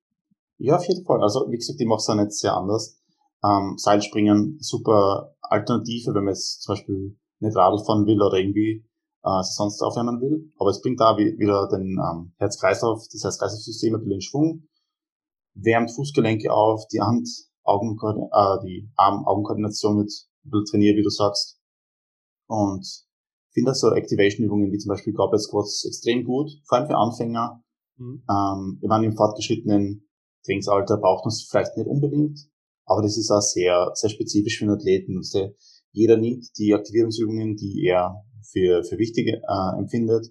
Ja, 0.59 0.77
auf 0.77 0.87
jeden 0.89 1.05
Fall. 1.05 1.23
Also 1.23 1.47
wie 1.51 1.57
gesagt, 1.57 1.81
ich 1.81 1.87
mache 1.87 1.99
es 1.99 2.09
auch 2.09 2.17
nicht 2.17 2.33
sehr 2.33 2.55
anders. 2.55 3.01
Ähm, 3.45 3.75
Seilspringen, 3.77 4.59
super 4.61 5.37
Alternative, 5.41 6.15
wenn 6.15 6.25
man 6.25 6.35
jetzt 6.35 6.63
zum 6.63 6.75
Beispiel 6.75 7.17
nicht 7.41 7.57
Radl 7.57 7.83
fahren 7.85 8.07
will 8.07 8.21
oder 8.21 8.39
irgendwie 8.39 8.85
äh, 9.29 9.43
sonst 9.43 9.83
aufwärmen 9.83 10.21
will. 10.21 10.53
Aber 10.59 10.71
es 10.71 10.81
bringt 10.81 11.01
da 11.01 11.17
wieder 11.17 11.69
den 11.69 11.99
ähm, 11.99 12.33
Herz-Kreislauf, 12.39 13.07
das 13.13 13.25
Herz-Kreislauf-System 13.25 13.95
ein 13.95 14.01
bisschen 14.01 14.15
in 14.15 14.21
Schwung, 14.21 14.69
wärmt 15.55 15.91
Fußgelenke 15.91 16.53
auf, 16.53 16.87
die 16.89 17.01
Hand, 17.01 17.29
Augen, 17.65 17.99
äh, 18.01 18.67
die 18.67 18.91
Arm-Augen-Koordination 18.97 19.99
wird 19.99 20.11
ein 20.11 20.51
bisschen 20.51 20.65
trainiert, 20.71 20.97
wie 20.97 21.03
du 21.03 21.11
sagst. 21.11 21.61
Und 22.47 22.87
finde 23.53 23.75
so 23.75 23.93
Activation-Übungen 23.93 24.73
wie 24.73 24.79
zum 24.79 24.91
Beispiel 24.91 25.13
Goblet 25.13 25.43
Squats 25.43 25.85
extrem 25.85 26.25
gut, 26.25 26.51
vor 26.67 26.79
allem 26.79 26.87
für 26.87 26.97
Anfänger. 26.97 27.63
Mhm. 27.97 28.23
Ähm, 28.31 28.79
ich 28.81 28.89
meine, 28.89 29.07
im 29.07 29.17
fortgeschrittenen 29.17 30.09
Trainingsalter 30.45 30.97
braucht 30.97 31.25
man 31.25 31.33
es 31.33 31.47
vielleicht 31.49 31.77
nicht 31.77 31.89
unbedingt, 31.89 32.39
aber 32.87 33.03
das 33.03 33.19
ist 33.19 33.31
auch 33.31 33.43
sehr, 33.43 33.91
sehr 33.95 34.09
spezifisch 34.09 34.59
für 34.59 34.65
einen 34.65 34.75
Athleten. 34.75 35.17
Also 35.19 35.55
jeder 35.93 36.17
nimmt 36.17 36.47
die 36.59 36.73
Aktivierungsübungen, 36.75 37.57
die 37.57 37.85
er 37.87 38.25
für, 38.43 38.85
für 38.85 38.99
wichtig 38.99 39.29
äh, 39.29 39.79
empfindet. 39.79 40.27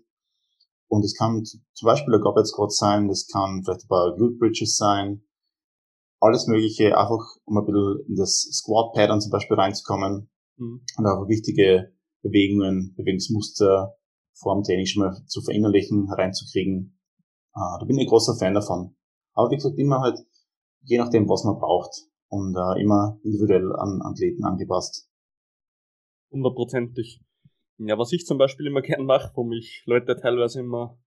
Und 0.89 1.03
es 1.03 1.15
kann 1.15 1.43
zum 1.43 1.85
Beispiel 1.85 2.15
ein 2.15 2.21
Goblet 2.21 2.47
Squat 2.47 2.71
sein, 2.71 3.07
das 3.07 3.27
kann 3.27 3.63
vielleicht 3.63 3.85
ein 3.85 3.89
paar 3.89 4.15
Glute 4.15 4.37
Bridges 4.37 4.77
sein, 4.77 5.23
alles 6.19 6.47
Mögliche, 6.47 6.97
einfach 6.97 7.23
um 7.45 7.57
ein 7.57 7.65
bisschen 7.65 8.05
in 8.07 8.15
das 8.15 8.41
Squat 8.51 8.93
Pattern 8.93 9.21
zum 9.21 9.31
Beispiel 9.31 9.57
reinzukommen 9.57 10.29
mhm. 10.57 10.81
und 10.97 11.05
einfach 11.05 11.27
wichtige 11.27 11.93
Bewegungen, 12.21 12.93
Bewegungsmuster 12.95 13.95
vor 14.33 14.55
dem 14.55 14.63
Training 14.63 14.85
schon 14.85 15.03
mal 15.03 15.25
zu 15.25 15.41
verinnerlichen, 15.41 16.09
reinzukriegen. 16.11 16.97
Äh, 17.53 17.79
da 17.79 17.85
bin 17.85 17.97
ich 17.97 18.05
ein 18.05 18.09
großer 18.09 18.35
Fan 18.37 18.53
davon. 18.53 18.95
Aber 19.33 19.51
wie 19.51 19.55
gesagt, 19.55 19.77
immer 19.77 19.99
halt, 19.99 20.19
je 20.83 20.97
nachdem, 20.97 21.27
was 21.27 21.43
man 21.43 21.59
braucht 21.59 21.91
und 22.29 22.55
äh, 22.55 22.81
immer 22.81 23.19
individuell 23.23 23.75
an 23.75 24.01
Athleten 24.03 24.43
angepasst. 24.43 25.09
Hundertprozentig. 26.31 27.21
Ja, 27.79 27.97
was 27.97 28.11
ich 28.11 28.25
zum 28.25 28.37
Beispiel 28.37 28.67
immer 28.67 28.81
gern 28.83 29.05
mache, 29.05 29.31
wo 29.35 29.43
mich 29.43 29.83
Leute 29.85 30.15
teilweise 30.15 30.59
immer 30.59 30.97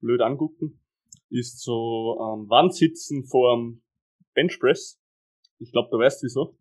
blöd 0.00 0.20
angucken, 0.20 0.80
ist 1.28 1.60
so 1.60 2.18
ähm, 2.20 2.48
Wandsitzen 2.48 3.24
vor 3.24 3.56
dem 3.56 3.82
Benchpress. 4.34 5.00
Ich 5.58 5.72
glaube, 5.72 5.88
du 5.90 5.98
weißt 5.98 6.22
wieso. 6.22 6.56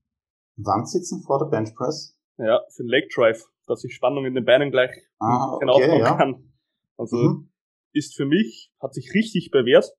Wandsitzen 0.58 1.22
vor 1.24 1.40
der 1.40 1.46
Benchpress? 1.46 2.18
Ja, 2.38 2.62
für 2.70 2.84
den 2.84 2.90
Leg 2.90 3.10
Drive 3.14 3.46
dass 3.70 3.84
ich 3.84 3.94
Spannung 3.94 4.26
in 4.26 4.34
den 4.34 4.44
Beinen 4.44 4.72
gleich 4.72 4.92
ah, 5.20 5.54
okay, 5.54 5.70
aufbauen 5.70 6.00
ja. 6.00 6.18
kann. 6.18 6.52
Also 6.98 7.16
mhm. 7.16 7.50
ist 7.94 8.16
für 8.16 8.26
mich, 8.26 8.72
hat 8.82 8.94
sich 8.94 9.14
richtig 9.14 9.52
bewährt. 9.52 9.94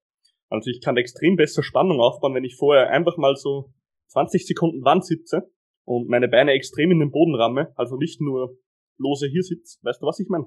Also 0.50 0.70
ich 0.70 0.80
kann 0.80 0.96
extrem 0.96 1.36
besser 1.36 1.62
Spannung 1.62 2.00
aufbauen, 2.00 2.34
wenn 2.34 2.44
ich 2.44 2.56
vorher 2.56 2.90
einfach 2.90 3.16
mal 3.16 3.36
so 3.36 3.72
20 4.08 4.46
Sekunden 4.46 4.84
Wand 4.84 5.04
sitze 5.04 5.50
und 5.84 6.08
meine 6.08 6.28
Beine 6.28 6.52
extrem 6.52 6.90
in 6.90 6.98
den 6.98 7.12
Boden 7.12 7.36
ramme, 7.36 7.72
also 7.76 7.96
nicht 7.96 8.20
nur 8.20 8.58
lose 9.00 9.26
hier 9.28 9.42
sitze. 9.42 9.78
Weißt 9.82 10.00
du, 10.00 10.06
was 10.06 10.20
ich 10.20 10.28
meine? 10.28 10.46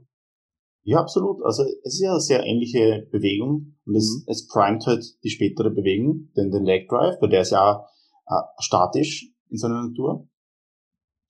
Ja, 0.85 0.99
absolut. 0.99 1.41
Also 1.43 1.63
es 1.63 1.95
ist 1.95 2.01
ja 2.01 2.11
eine 2.11 2.19
sehr 2.19 2.43
ähnliche 2.43 3.07
Bewegung 3.11 3.77
und 3.85 3.95
es, 3.95 4.09
mhm. 4.09 4.31
es 4.31 4.47
primet 4.47 4.85
halt 4.85 5.03
die 5.23 5.29
spätere 5.29 5.69
Bewegung, 5.69 6.29
denn 6.35 6.51
den 6.51 6.65
Leg 6.65 6.89
Drive, 6.89 7.15
weil 7.21 7.29
der 7.29 7.41
ist 7.41 7.51
ja 7.51 7.85
äh, 8.27 8.41
statisch 8.59 9.31
in 9.49 9.57
seiner 9.57 9.87
Natur. 9.87 10.27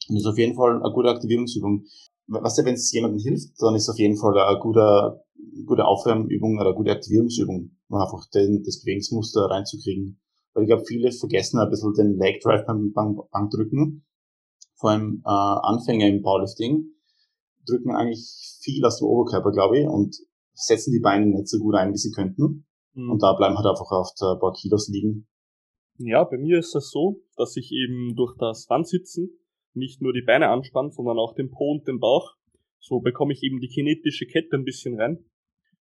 Und 0.09 0.17
ist 0.17 0.25
auf 0.25 0.37
jeden 0.37 0.55
Fall 0.55 0.81
eine 0.81 0.93
gute 0.93 1.09
Aktivierungsübung. 1.09 1.85
Weißt 2.27 2.57
du, 2.57 2.65
wenn 2.65 2.73
es 2.73 2.91
jemandem 2.91 3.19
hilft, 3.19 3.61
dann 3.61 3.75
ist 3.75 3.83
es 3.83 3.89
auf 3.89 3.99
jeden 3.99 4.17
Fall 4.17 4.37
eine 4.37 4.59
gute, 4.59 5.23
gute 5.65 5.85
Aufwärmübung 5.85 6.57
oder 6.57 6.69
eine 6.69 6.75
gute 6.75 6.91
Aktivierungsübung, 6.91 7.77
um 7.87 7.97
einfach 7.97 8.27
den, 8.33 8.63
das 8.63 8.81
Bewegungsmuster 8.81 9.45
reinzukriegen. 9.49 10.19
Weil 10.53 10.63
ich 10.63 10.69
glaube, 10.69 10.85
viele 10.85 11.11
vergessen 11.11 11.59
ein 11.59 11.69
bisschen 11.69 11.93
den 11.93 12.17
Leg 12.17 12.41
Drive 12.41 12.65
beim 12.65 12.91
Bankdrücken. 12.91 14.05
Vor 14.75 14.91
allem 14.91 15.21
äh, 15.25 15.29
Anfänger 15.29 16.07
im 16.07 16.21
Powerlifting 16.21 16.92
drücken 17.67 17.95
eigentlich 17.95 18.57
viel 18.61 18.83
aus 18.85 18.99
dem 18.99 19.07
Oberkörper, 19.07 19.51
glaube 19.51 19.79
ich, 19.79 19.87
und 19.87 20.15
setzen 20.53 20.91
die 20.91 20.99
Beine 20.99 21.25
nicht 21.25 21.47
so 21.47 21.59
gut 21.59 21.75
ein, 21.75 21.91
wie 21.91 21.97
sie 21.97 22.11
könnten. 22.11 22.65
Mhm. 22.93 23.11
Und 23.11 23.23
da 23.23 23.33
bleiben 23.33 23.57
halt 23.57 23.67
einfach 23.67 23.91
auf 23.91 24.13
der 24.19 24.37
paar 24.39 24.53
Kilos 24.53 24.89
liegen. 24.89 25.27
Ja, 25.97 26.23
bei 26.23 26.37
mir 26.37 26.59
ist 26.59 26.73
das 26.73 26.89
so, 26.89 27.21
dass 27.37 27.55
ich 27.55 27.71
eben 27.71 28.15
durch 28.15 28.35
das 28.37 28.69
Wandsitzen 28.69 29.39
nicht 29.73 30.01
nur 30.01 30.13
die 30.13 30.21
Beine 30.21 30.49
anspanne, 30.49 30.91
sondern 30.91 31.19
auch 31.19 31.33
den 31.33 31.51
Po 31.51 31.71
und 31.71 31.87
den 31.87 31.99
Bauch. 31.99 32.35
So 32.79 32.99
bekomme 32.99 33.33
ich 33.33 33.43
eben 33.43 33.59
die 33.59 33.69
kinetische 33.69 34.25
Kette 34.25 34.55
ein 34.55 34.65
bisschen 34.65 34.99
rein, 34.99 35.25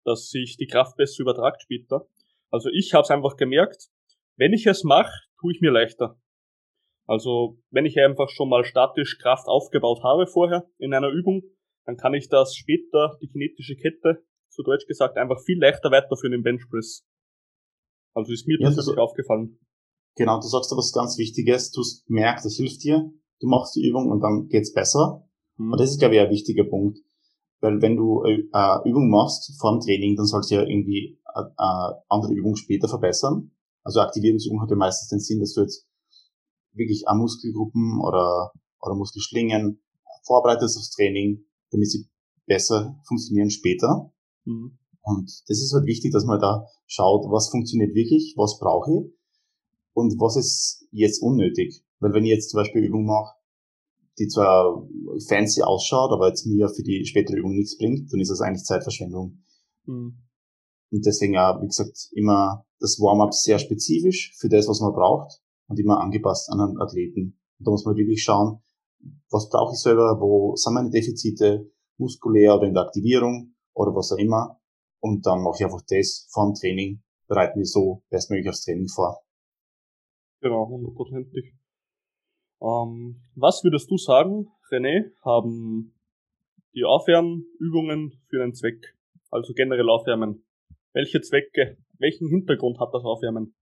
dass 0.04 0.30
sich 0.30 0.58
die 0.58 0.68
Kraft 0.68 0.96
besser 0.98 1.22
übertragt 1.22 1.62
später. 1.62 2.08
Also 2.52 2.70
ich 2.70 2.94
habe 2.94 3.04
es 3.04 3.10
einfach 3.10 3.36
gemerkt, 3.36 3.90
wenn 4.36 4.54
ich 4.54 4.68
es 4.68 4.84
mache, 4.84 5.12
tue 5.40 5.54
ich 5.54 5.62
mir 5.62 5.72
leichter. 5.72 6.20
Also 7.06 7.58
wenn 7.72 7.86
ich 7.86 8.00
einfach 8.00 8.30
schon 8.30 8.50
mal 8.50 8.64
statisch 8.64 9.18
Kraft 9.18 9.48
aufgebaut 9.48 10.04
habe 10.04 10.28
vorher 10.28 10.70
in 10.78 10.94
einer 10.94 11.10
Übung, 11.10 11.44
dann 11.86 11.98
kann 11.98 12.14
ich 12.14 12.30
das 12.30 12.56
später, 12.56 13.18
die 13.22 13.28
kinetische 13.28 13.76
Kette, 13.76 14.24
zu 14.50 14.64
Deutsch 14.64 14.86
gesagt, 14.86 15.18
einfach 15.18 15.42
viel 15.42 15.60
leichter 15.60 15.92
weiterführen 15.92 16.34
im 16.34 16.44
Benchpress. 16.44 17.06
Also 18.14 18.32
ist 18.32 18.48
mir 18.48 18.60
ja, 18.60 18.68
tatsächlich 18.68 19.00
aufgefallen. 19.00 19.60
Genau, 20.16 20.40
du 20.40 20.48
sagst 20.48 20.72
da 20.72 20.78
was 20.78 20.92
ganz 20.94 21.18
Wichtiges, 21.18 21.72
du 21.72 21.82
merkst, 22.08 22.46
das 22.46 22.56
hilft 22.56 22.84
dir, 22.84 23.12
du 23.40 23.48
machst 23.48 23.76
die 23.76 23.88
Übung 23.88 24.12
und 24.12 24.22
dann 24.22 24.48
geht's 24.48 24.72
besser. 24.72 25.28
Mhm. 25.58 25.72
Und 25.72 25.82
das 25.82 25.92
ist, 25.92 26.00
glaube 26.00 26.16
ich, 26.16 26.22
ein 26.22 26.30
wichtiger 26.30 26.66
Punkt. 26.66 27.00
Weil 27.62 27.82
wenn 27.82 27.96
du 27.96 28.24
äh, 28.24 28.90
Übung 28.90 29.10
machst 29.10 29.60
vor 29.60 29.72
dem 29.72 29.80
Training, 29.80 30.16
dann 30.16 30.26
sollst 30.26 30.52
du 30.52 30.56
ja 30.56 30.62
irgendwie 30.62 31.20
eine 31.34 31.48
äh, 31.58 31.94
andere 32.10 32.34
Übung 32.34 32.56
später 32.56 32.88
verbessern. 32.88 33.52
Also 33.84 34.02
Aktivierungsübung 34.02 34.62
hat 34.62 34.70
ja 34.70 34.76
meistens 34.76 35.10
den 35.10 35.20
Sinn, 35.20 35.40
dass 35.40 35.54
du 35.54 35.62
jetzt 35.62 35.88
wirklich 36.74 37.08
an 37.08 37.18
Muskelgruppen 37.18 38.00
oder, 38.02 38.52
oder 38.82 38.96
Muskelschlingen 38.96 39.82
vorbereitest 40.26 40.78
aufs 40.78 40.92
Training, 40.92 41.46
damit 41.74 41.90
sie 41.90 42.08
besser 42.46 43.00
funktionieren 43.06 43.50
später. 43.50 44.14
Mhm. 44.46 44.78
Und 45.02 45.30
das 45.48 45.62
ist 45.62 45.74
halt 45.74 45.86
wichtig, 45.86 46.14
dass 46.14 46.26
man 46.26 46.40
da 46.40 46.66
schaut, 46.86 47.30
was 47.30 47.50
funktioniert 47.50 47.94
wirklich, 47.94 48.36
was 48.38 48.58
brauche 48.60 48.92
ich 48.92 49.14
und 49.94 50.20
was 50.20 50.38
ist 50.38 50.88
jetzt 50.92 51.22
unnötig. 51.22 51.84
Weil 52.00 52.14
wenn 52.14 52.24
ich 52.24 52.32
jetzt 52.32 52.50
zum 52.52 52.60
Beispiel 52.60 52.84
Übung 52.84 53.06
mache, 53.06 53.36
die 54.20 54.28
zwar 54.28 54.88
fancy 55.28 55.64
ausschaut, 55.64 56.12
aber 56.12 56.30
jetzt 56.30 56.46
mir 56.46 56.70
für 56.70 56.84
die 56.84 57.06
spätere 57.06 57.38
Übung 57.38 57.56
nichts 57.56 57.78
bringt, 57.78 58.14
dann 58.14 58.22
ist 58.22 58.30
das 58.30 58.42
eigentlich 58.42 58.64
Zeitverschwendung. 58.64 59.44
Mhm. 59.86 60.20
Und 60.92 61.06
deswegen 61.06 61.34
ja, 61.34 61.60
wie 61.62 61.68
gesagt, 61.68 62.10
immer 62.14 62.66
das 62.80 63.00
Warm-up 63.00 63.34
sehr 63.34 63.58
spezifisch 63.58 64.36
für 64.38 64.50
das, 64.50 64.68
was 64.68 64.80
man 64.80 64.94
braucht 64.94 65.42
und 65.68 65.80
immer 65.80 66.00
angepasst 66.00 66.50
an 66.50 66.62
einen 66.62 66.80
Athleten. 66.80 67.40
Und 67.58 67.68
da 67.68 67.72
muss 67.72 67.86
man 67.86 67.96
wirklich 67.96 68.24
schauen, 68.24 68.62
was 69.30 69.50
brauche 69.50 69.74
ich 69.74 69.80
selber, 69.80 70.20
wo 70.20 70.56
sind 70.56 70.74
meine 70.74 70.90
Defizite, 70.90 71.70
muskulär 71.98 72.56
oder 72.56 72.68
in 72.68 72.74
der 72.74 72.84
Aktivierung 72.84 73.56
oder 73.74 73.96
was 73.96 74.12
auch 74.12 74.18
immer. 74.18 74.60
Und 75.00 75.26
dann 75.26 75.42
mache 75.42 75.58
ich 75.60 75.66
einfach 75.66 75.82
das 75.88 76.28
vor 76.32 76.46
dem 76.46 76.56
Training, 76.56 77.04
bereite 77.28 77.58
mich 77.58 77.72
so 77.72 78.04
bestmöglich 78.10 78.50
aufs 78.50 78.64
Training 78.64 78.88
vor. 78.88 79.22
Genau, 80.42 80.68
hundertprozentig. 80.68 81.54
Ähm, 82.62 83.22
was 83.36 83.64
würdest 83.64 83.90
du 83.92 83.98
sagen, 83.98 84.48
René, 84.72 85.12
haben 85.24 85.94
die 86.74 86.86
Aufwärmübungen 86.86 88.22
für 88.30 88.42
einen 88.42 88.54
Zweck? 88.54 88.96
Also 89.30 89.54
generell 89.54 89.90
Aufwärmen. 89.90 90.46
Welche 90.94 91.22
Zwecke, 91.22 91.78
welchen 91.98 92.28
Hintergrund 92.28 92.80
hat 92.80 92.94
das 92.94 93.04
Aufwärmen? 93.04 93.56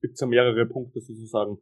Gibt 0.00 0.14
es 0.14 0.20
ja 0.20 0.26
mehrere 0.26 0.66
Punkte 0.66 1.00
sozusagen. 1.00 1.58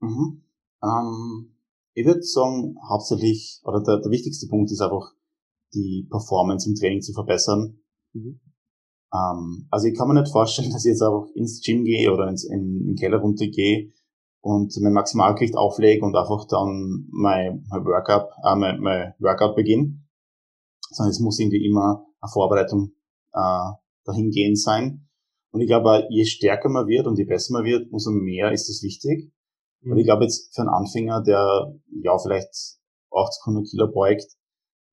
Mhm. 0.00 0.44
Ähm, 0.82 1.57
ich 1.98 2.06
würde 2.06 2.22
sagen, 2.22 2.76
hauptsächlich, 2.88 3.60
oder 3.64 3.82
der, 3.82 3.98
der 3.98 4.10
wichtigste 4.10 4.46
Punkt 4.46 4.70
ist 4.70 4.80
einfach, 4.80 5.12
die 5.74 6.06
Performance 6.08 6.68
im 6.68 6.76
Training 6.76 7.02
zu 7.02 7.12
verbessern. 7.12 7.80
Mhm. 8.12 8.40
Ähm, 9.12 9.66
also 9.70 9.86
ich 9.88 9.96
kann 9.96 10.06
mir 10.08 10.20
nicht 10.20 10.30
vorstellen, 10.30 10.70
dass 10.72 10.84
ich 10.84 10.90
jetzt 10.90 11.02
einfach 11.02 11.26
ins 11.34 11.60
Gym 11.64 11.84
gehe 11.84 12.12
oder 12.12 12.28
ins, 12.28 12.44
in, 12.44 12.80
in 12.80 12.86
den 12.86 12.96
Keller 12.96 13.18
runtergehe 13.18 13.90
und 14.40 14.72
mein 14.80 14.92
Maximalgewicht 14.92 15.56
auflege 15.56 16.04
und 16.04 16.14
einfach 16.14 16.46
dann 16.46 17.08
mein, 17.10 17.66
mein 17.68 17.84
Workout, 17.84 18.30
äh, 18.44 18.54
mein, 18.54 18.80
mein 18.80 19.14
Workout 19.18 19.56
beginne. 19.56 20.00
Sondern 20.90 21.10
es 21.10 21.20
muss 21.20 21.40
irgendwie 21.40 21.66
immer 21.66 22.06
eine 22.20 22.30
Vorbereitung 22.30 22.92
äh, 23.32 23.72
dahingehend 24.04 24.58
sein. 24.58 25.08
Und 25.50 25.62
ich 25.62 25.66
glaube, 25.66 26.06
je 26.10 26.24
stärker 26.24 26.68
man 26.68 26.86
wird 26.86 27.06
und 27.06 27.18
je 27.18 27.24
besser 27.24 27.54
man 27.54 27.64
wird, 27.64 27.90
umso 27.90 28.12
mehr 28.12 28.52
ist 28.52 28.68
das 28.68 28.82
wichtig. 28.82 29.32
Mhm. 29.80 29.92
Und 29.92 29.98
ich 29.98 30.04
glaube 30.04 30.24
jetzt 30.24 30.54
für 30.54 30.62
einen 30.62 30.70
Anfänger, 30.70 31.22
der 31.22 31.74
ja 32.02 32.18
vielleicht 32.18 32.78
80, 33.10 33.46
100 33.46 33.70
Kilo 33.70 33.88
beugt, 33.88 34.26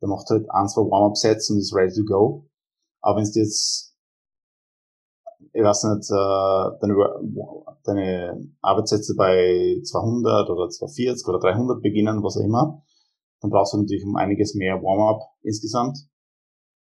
der 0.02 0.10
macht 0.10 0.30
halt 0.30 0.50
ein, 0.50 0.68
zwei 0.68 0.82
Warm-Up-Sets 0.82 1.50
und 1.50 1.58
ist 1.58 1.76
ready 1.76 1.94
to 1.94 2.06
go. 2.06 2.48
Aber 3.02 3.18
wenn 3.18 3.26
du 3.26 3.40
jetzt, 3.40 3.96
ich 5.54 5.64
weiß 5.64 5.84
nicht, 5.84 6.10
äh, 6.10 6.80
deine, 6.82 6.96
deine 7.84 8.52
Arbeitssätze 8.62 9.16
bei 9.16 9.80
200 9.84 10.50
oder 10.50 10.70
240 10.70 11.28
oder 11.28 11.40
300 11.40 11.82
beginnen, 11.82 12.24
was 12.24 12.38
auch 12.38 12.44
immer, 12.44 12.84
dann 13.42 13.52
brauchst 13.52 13.74
du 13.74 13.78
natürlich 13.78 14.06
um 14.06 14.16
einiges 14.16 14.56
mehr 14.56 14.82
Warm-Up 14.82 15.22
insgesamt. 15.44 15.98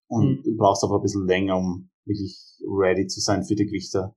Und 0.08 0.40
mhm. 0.40 0.44
du 0.44 0.58
brauchst 0.58 0.84
aber 0.84 0.96
ein 0.96 1.02
bisschen 1.02 1.28
länger, 1.28 1.58
um 1.58 1.90
wirklich 2.06 2.38
ready 2.68 3.08
zu 3.08 3.20
sein 3.20 3.44
für 3.44 3.56
die 3.56 3.66
Gewichte. 3.66 4.14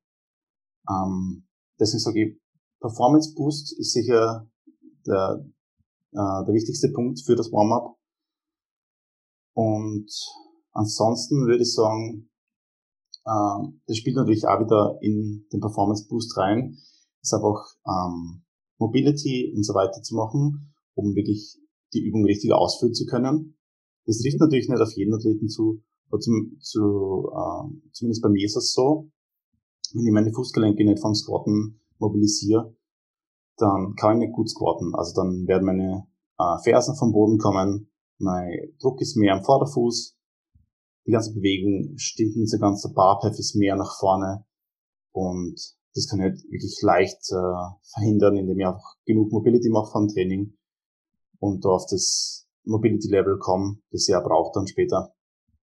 Ähm, 0.89 1.47
deswegen 1.79 2.01
sage 2.01 2.25
ich, 2.25 2.42
Performance 2.83 3.33
Boost 3.35 3.79
ist 3.79 3.93
sicher 3.93 4.51
der, 5.07 5.47
äh, 6.11 6.45
der 6.47 6.53
wichtigste 6.53 6.91
Punkt 6.91 7.21
für 7.25 7.37
das 7.37 7.51
Warm-up. 7.53 7.97
Und 9.55 10.11
ansonsten 10.73 11.47
würde 11.47 11.63
ich 11.63 11.73
sagen, 11.73 12.29
äh, 13.25 13.69
das 13.87 13.97
spielt 13.97 14.17
natürlich 14.17 14.47
auch 14.47 14.61
wieder 14.61 14.99
in 15.01 15.47
den 15.53 15.61
Performance 15.61 16.07
Boost 16.09 16.37
rein, 16.37 16.77
ist 17.23 17.33
einfach 17.33 17.63
ähm, 17.87 18.43
Mobility 18.79 19.53
und 19.55 19.63
so 19.63 19.75
weiter 19.75 20.03
zu 20.03 20.17
machen, 20.17 20.75
um 20.95 21.15
wirklich 21.15 21.57
die 21.95 22.03
Übung 22.03 22.25
richtig 22.25 22.53
ausführen 22.53 22.95
zu 22.95 23.07
können. 23.07 23.57
Das 24.07 24.19
trifft 24.19 24.41
natürlich 24.41 24.69
nicht 24.69 24.81
auf 24.81 24.93
jeden 24.97 25.15
Athleten 25.15 25.49
zu, 25.49 25.85
aber 26.09 26.19
zum, 26.19 26.59
zu, 26.61 27.31
äh, 27.31 27.91
zumindest 27.93 28.23
bei 28.23 28.29
mir 28.29 28.45
ist 28.45 28.57
es 28.57 28.73
so, 28.73 29.09
wenn 29.95 30.07
ich 30.07 30.13
meine 30.13 30.33
Fußgelenke 30.33 30.85
nicht 30.85 31.01
vom 31.01 31.15
Squatten 31.15 31.82
mobilisiere, 32.03 32.77
dann 33.57 33.95
kann 33.97 34.17
ich 34.17 34.27
nicht 34.27 34.35
gut 34.35 34.51
squatten. 34.51 34.95
Also 34.95 35.15
dann 35.15 35.47
werden 35.47 35.65
meine 35.65 36.07
äh, 36.39 36.63
Fersen 36.63 36.97
vom 36.97 37.13
Boden 37.13 37.39
kommen, 37.39 37.91
mein 38.19 38.75
Druck 38.81 39.01
ist 39.01 39.17
mehr 39.17 39.35
am 39.35 39.45
Vorderfuß, 39.45 40.17
die 41.07 41.11
ganze 41.11 41.35
Bewegung 41.35 41.95
stimmt 41.97 42.37
nicht 42.37 42.51
so 42.51 42.59
ganz, 42.59 42.83
der 42.83 42.91
Barpath 42.95 43.39
ist 43.39 43.57
mehr 43.57 43.77
nach 43.77 43.99
vorne 43.99 44.45
und 45.13 45.57
das 45.95 46.09
kann 46.09 46.21
ich 46.21 46.25
halt 46.25 46.45
wirklich 46.51 46.79
leicht 46.83 47.21
äh, 47.31 47.91
verhindern, 47.93 48.37
indem 48.37 48.59
ich 48.59 48.67
einfach 48.67 48.97
genug 49.05 49.33
Mobility 49.33 49.69
mache 49.69 49.91
vom 49.91 50.09
Training 50.09 50.57
und 51.39 51.65
da 51.65 51.71
auf 51.71 51.87
das 51.91 52.49
Mobility 52.65 53.09
Level 53.09 53.39
komme, 53.39 53.79
das 53.91 54.09
ich 54.09 54.15
auch 54.15 54.23
braucht 54.23 54.57
dann 54.57 54.67
später. 54.67 55.15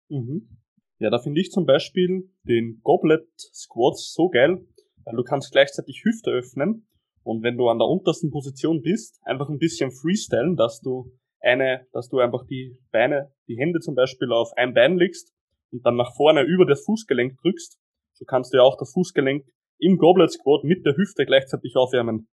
Mhm. 0.08 0.58
Ja, 0.98 1.10
da 1.10 1.18
finde 1.18 1.40
ich 1.40 1.50
zum 1.50 1.64
Beispiel 1.64 2.28
den 2.42 2.80
Goblet 2.82 3.28
Squats 3.38 4.12
so 4.12 4.28
geil, 4.28 4.66
weil 5.08 5.16
du 5.16 5.22
kannst 5.22 5.52
gleichzeitig 5.52 6.02
Hüfte 6.04 6.30
öffnen 6.30 6.86
und 7.22 7.42
wenn 7.42 7.56
du 7.56 7.68
an 7.68 7.78
der 7.78 7.88
untersten 7.88 8.30
Position 8.30 8.82
bist, 8.82 9.18
einfach 9.24 9.48
ein 9.48 9.58
bisschen 9.58 9.90
freestylen, 9.90 10.56
dass 10.56 10.80
du 10.80 11.12
eine, 11.40 11.86
dass 11.92 12.08
du 12.08 12.18
einfach 12.18 12.44
die 12.46 12.78
Beine, 12.92 13.32
die 13.48 13.56
Hände 13.56 13.80
zum 13.80 13.94
Beispiel 13.94 14.32
auf 14.32 14.52
ein 14.56 14.74
Bein 14.74 14.96
legst 14.96 15.32
und 15.70 15.84
dann 15.84 15.96
nach 15.96 16.14
vorne 16.16 16.42
über 16.42 16.66
das 16.66 16.84
Fußgelenk 16.84 17.36
drückst. 17.40 17.78
So 18.14 18.24
kannst 18.24 18.52
du 18.52 18.58
ja 18.58 18.62
auch 18.64 18.76
das 18.76 18.92
Fußgelenk 18.92 19.46
im 19.78 19.96
Goblet 19.98 20.32
Squat 20.32 20.64
mit 20.64 20.84
der 20.84 20.96
Hüfte 20.96 21.24
gleichzeitig 21.24 21.76
aufwärmen. 21.76 22.28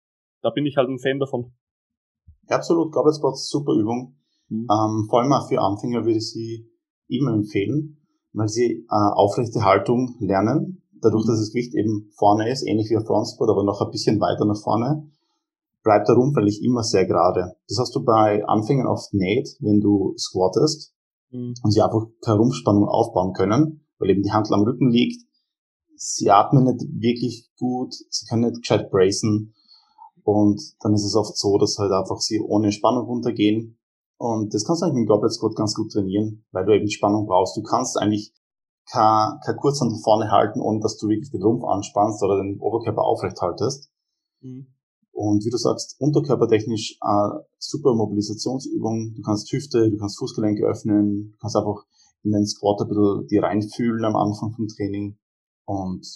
Da 0.41 0.49
bin 0.51 0.65
ich 0.65 0.77
halt 0.77 0.89
ein 0.89 0.99
Fan 0.99 1.19
davon. 1.19 1.53
Absolut, 2.47 2.91
Goblet 2.91 3.15
Squat 3.15 3.33
ist 3.33 3.49
super 3.49 3.73
Übung. 3.73 4.17
Mhm. 4.49 4.67
Ähm, 4.69 5.07
vor 5.09 5.21
allem 5.21 5.33
auch 5.33 5.47
für 5.47 5.59
Anfänger 5.59 6.05
würde 6.05 6.17
ich 6.17 6.31
sie 6.31 6.69
immer 7.07 7.33
empfehlen, 7.33 7.97
weil 8.33 8.47
sie 8.47 8.85
äh, 8.89 9.13
aufrechte 9.15 9.63
Haltung 9.63 10.15
lernen. 10.19 10.70
Dadurch, 11.01 11.25
dass 11.25 11.39
das 11.39 11.51
Gewicht 11.51 11.73
eben 11.73 12.11
vorne 12.17 12.49
ist, 12.51 12.65
ähnlich 12.65 12.89
wie 12.89 12.97
ein 12.97 13.05
Frontspot, 13.05 13.49
aber 13.49 13.63
noch 13.63 13.81
ein 13.81 13.91
bisschen 13.91 14.19
weiter 14.19 14.45
nach 14.45 14.61
vorne, 14.61 15.09
bleibt 15.83 16.07
der 16.07 16.15
Rumpf 16.15 16.37
eigentlich 16.37 16.63
immer 16.63 16.83
sehr 16.83 17.05
gerade. 17.05 17.55
Das 17.67 17.79
hast 17.79 17.95
du 17.95 18.03
bei 18.03 18.45
Anfängern 18.45 18.87
oft 18.87 19.13
nicht, 19.13 19.57
wenn 19.59 19.81
du 19.81 20.13
squattest 20.17 20.93
mhm. 21.31 21.55
und 21.63 21.71
sie 21.71 21.81
einfach 21.81 22.05
keine 22.21 22.37
Rumpfspannung 22.37 22.87
aufbauen 22.87 23.33
können, 23.33 23.85
weil 23.97 24.11
eben 24.11 24.23
die 24.23 24.31
Handel 24.31 24.53
am 24.53 24.63
Rücken 24.63 24.91
liegt. 24.91 25.23
Sie 25.95 26.31
atmen 26.31 26.63
nicht 26.63 26.85
wirklich 26.99 27.49
gut, 27.57 27.93
sie 28.09 28.25
können 28.25 28.43
nicht 28.43 28.61
gescheit 28.61 28.89
bracen 28.89 29.53
Und 30.23 30.61
dann 30.81 30.93
ist 30.93 31.05
es 31.05 31.15
oft 31.15 31.37
so, 31.37 31.57
dass 31.57 31.77
halt 31.77 31.91
einfach 31.91 32.19
sie 32.19 32.39
ohne 32.39 32.71
Spannung 32.71 33.05
runtergehen. 33.05 33.77
Und 34.17 34.53
das 34.53 34.65
kannst 34.65 34.81
du 34.81 34.85
eigentlich 34.85 35.01
mit 35.01 35.09
dem 35.09 35.13
Goblet 35.13 35.33
Squat 35.33 35.55
ganz 35.55 35.73
gut 35.73 35.91
trainieren, 35.91 36.45
weil 36.51 36.65
du 36.65 36.75
eben 36.75 36.89
Spannung 36.89 37.25
brauchst. 37.25 37.57
Du 37.57 37.63
kannst 37.63 37.97
eigentlich 37.97 38.33
kein, 38.91 39.39
kein 39.45 39.57
Kurzhandel 39.57 39.99
vorne 40.03 40.31
halten, 40.31 40.59
ohne 40.59 40.79
dass 40.79 40.97
du 40.97 41.07
wirklich 41.07 41.31
den 41.31 41.41
Rumpf 41.41 41.63
anspannst 41.63 42.21
oder 42.23 42.37
den 42.37 42.59
Oberkörper 42.59 43.03
aufrecht 43.03 43.41
haltest. 43.41 43.89
Mhm. 44.41 44.67
Und 45.11 45.45
wie 45.45 45.49
du 45.49 45.57
sagst, 45.57 45.95
unterkörpertechnisch 45.99 46.97
äh, 47.01 47.39
super 47.57 47.93
Mobilisationsübung. 47.93 49.13
Du 49.15 49.21
kannst 49.21 49.51
Hüfte, 49.51 49.89
du 49.89 49.97
kannst 49.97 50.17
Fußgelenke 50.19 50.65
öffnen, 50.65 51.31
du 51.31 51.37
kannst 51.39 51.55
einfach 51.55 51.85
in 52.23 52.31
den 52.31 52.45
Squat 52.45 52.81
ein 52.81 52.87
bisschen 52.87 53.27
die 53.27 53.37
reinfühlen 53.37 54.05
am 54.05 54.15
Anfang 54.15 54.53
vom 54.53 54.67
Training. 54.67 55.17
Und 55.65 56.07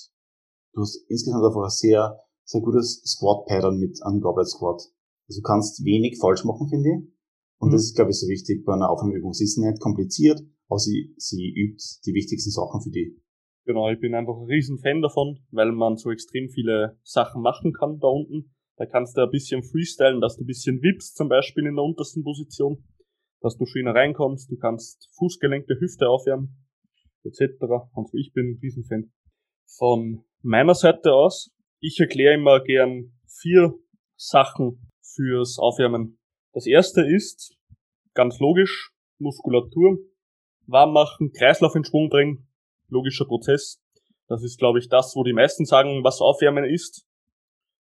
du 0.74 0.82
hast 0.82 0.98
insgesamt 1.08 1.46
einfach 1.46 1.64
ein 1.64 1.70
sehr, 1.70 2.20
sehr 2.46 2.62
gutes 2.62 3.02
Squat-Pattern 3.06 3.78
mit 3.78 4.02
einem 4.04 4.22
Goblet 4.22 4.48
Squat. 4.50 4.82
Also 5.28 5.42
du 5.42 5.44
kannst 5.44 5.84
wenig 5.84 6.18
falsch 6.20 6.46
machen, 6.46 6.68
finde 6.70 6.90
ich. 6.90 7.16
Und 7.60 7.70
mhm. 7.70 7.74
das 7.74 7.84
ist, 7.84 7.96
glaube 7.96 8.12
ich, 8.12 8.20
so 8.20 8.28
wichtig 8.28 8.66
bei 8.66 8.74
einer 8.74 8.90
Aufwärmübung. 8.90 9.34
Sie 9.34 9.46
ist 9.46 9.58
nicht 9.58 9.80
kompliziert, 9.82 10.42
aber 10.68 10.80
sie, 10.80 11.14
sie 11.18 11.54
übt 11.54 11.84
die 12.06 12.14
wichtigsten 12.14 12.52
Sachen 12.52 12.82
für 12.82 12.92
die. 12.92 13.20
Genau, 13.66 13.90
ich 13.90 14.00
bin 14.00 14.14
einfach 14.14 14.36
ein 14.38 14.46
riesen 14.46 14.78
Fan 14.78 15.02
davon, 15.02 15.40
weil 15.52 15.72
man 15.72 15.98
so 15.98 16.12
extrem 16.12 16.50
viele 16.50 17.00
Sachen 17.04 17.42
machen 17.42 17.74
kann 17.74 18.00
da 18.00 18.08
unten. 18.08 18.54
Da 18.78 18.86
kannst 18.86 19.18
du 19.18 19.22
ein 19.22 19.32
bisschen 19.32 19.64
freestylen, 19.64 20.22
dass 20.22 20.38
du 20.38 20.44
ein 20.44 20.48
bisschen 20.48 20.82
wippst, 20.82 21.16
zum 21.16 21.30
Beispiel 21.30 21.66
in 21.66 21.76
der 21.76 21.84
untersten 21.84 22.24
Position, 22.24 22.84
dass 23.42 23.58
du 23.58 23.66
schöner 23.66 23.96
reinkommst, 23.96 24.52
du 24.52 24.58
kannst 24.58 25.10
Fußgelenke, 25.18 25.80
Hüfte 25.80 26.10
aufwärmen, 26.10 26.58
etc. 27.24 27.54
Also 27.94 28.18
ich 28.18 28.34
bin 28.34 28.52
ein 28.52 28.60
Riesenfan. 28.62 29.12
Von 29.78 30.26
meiner 30.42 30.76
Seite 30.76 31.14
aus, 31.14 31.52
ich 31.80 32.00
erkläre 32.00 32.36
immer 32.36 32.62
gern 32.62 33.14
vier 33.28 33.74
Sachen 34.16 34.92
fürs 35.02 35.58
Aufwärmen. 35.58 36.20
Das 36.54 36.68
erste 36.68 37.02
ist, 37.02 37.58
ganz 38.14 38.40
logisch, 38.40 38.94
Muskulatur, 39.18 39.98
warm 40.68 40.94
machen, 40.94 41.32
Kreislauf 41.32 41.76
in 41.76 41.84
Schwung 41.86 42.10
bringen, 42.10 42.48
logischer 42.90 43.26
Prozess. 43.26 43.82
Das 44.28 44.44
ist, 44.44 44.58
glaube 44.58 44.80
ich, 44.80 44.90
das, 44.90 45.16
wo 45.16 45.24
die 45.24 45.34
meisten 45.34 45.66
sagen, 45.66 46.04
was 46.04 46.22
Aufwärmen 46.22 46.66
ist. 46.66 47.06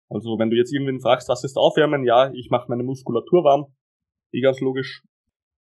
Also 0.10 0.38
wenn 0.40 0.50
du 0.50 0.58
jetzt 0.58 0.74
irgendwen 0.74 1.00
fragst, 1.00 1.30
was 1.30 1.44
ist 1.44 1.58
Aufwärmen, 1.58 2.04
ja, 2.04 2.32
ich 2.34 2.50
mache 2.50 2.66
meine 2.68 2.84
Muskulatur 2.84 3.44
warm, 3.44 3.74
eh 4.34 4.42
ganz 4.42 4.60
logisch. 4.60 5.04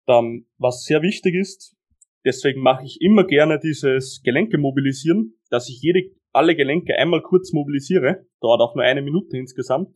Dann, 0.06 0.46
was 0.56 0.84
sehr 0.84 1.02
wichtig 1.02 1.34
ist, 1.34 1.76
deswegen 2.25 2.62
mache 2.62 2.84
ich 2.84 3.00
immer 3.00 3.25
gerne 3.25 3.58
dieses 3.58 4.22
Gelenke 4.22 4.56
mobilisieren, 4.56 5.34
dass 5.50 5.68
ich 5.68 5.82
jede, 5.82 6.10
alle 6.32 6.56
Gelenke 6.56 6.94
einmal 6.96 7.22
kurz 7.22 7.52
mobilisiere, 7.52 8.26
dauert 8.40 8.60
auch 8.60 8.75
nur 8.75 8.84
eine 8.84 9.02
Minute 9.02 9.37
insgesamt. 9.37 9.94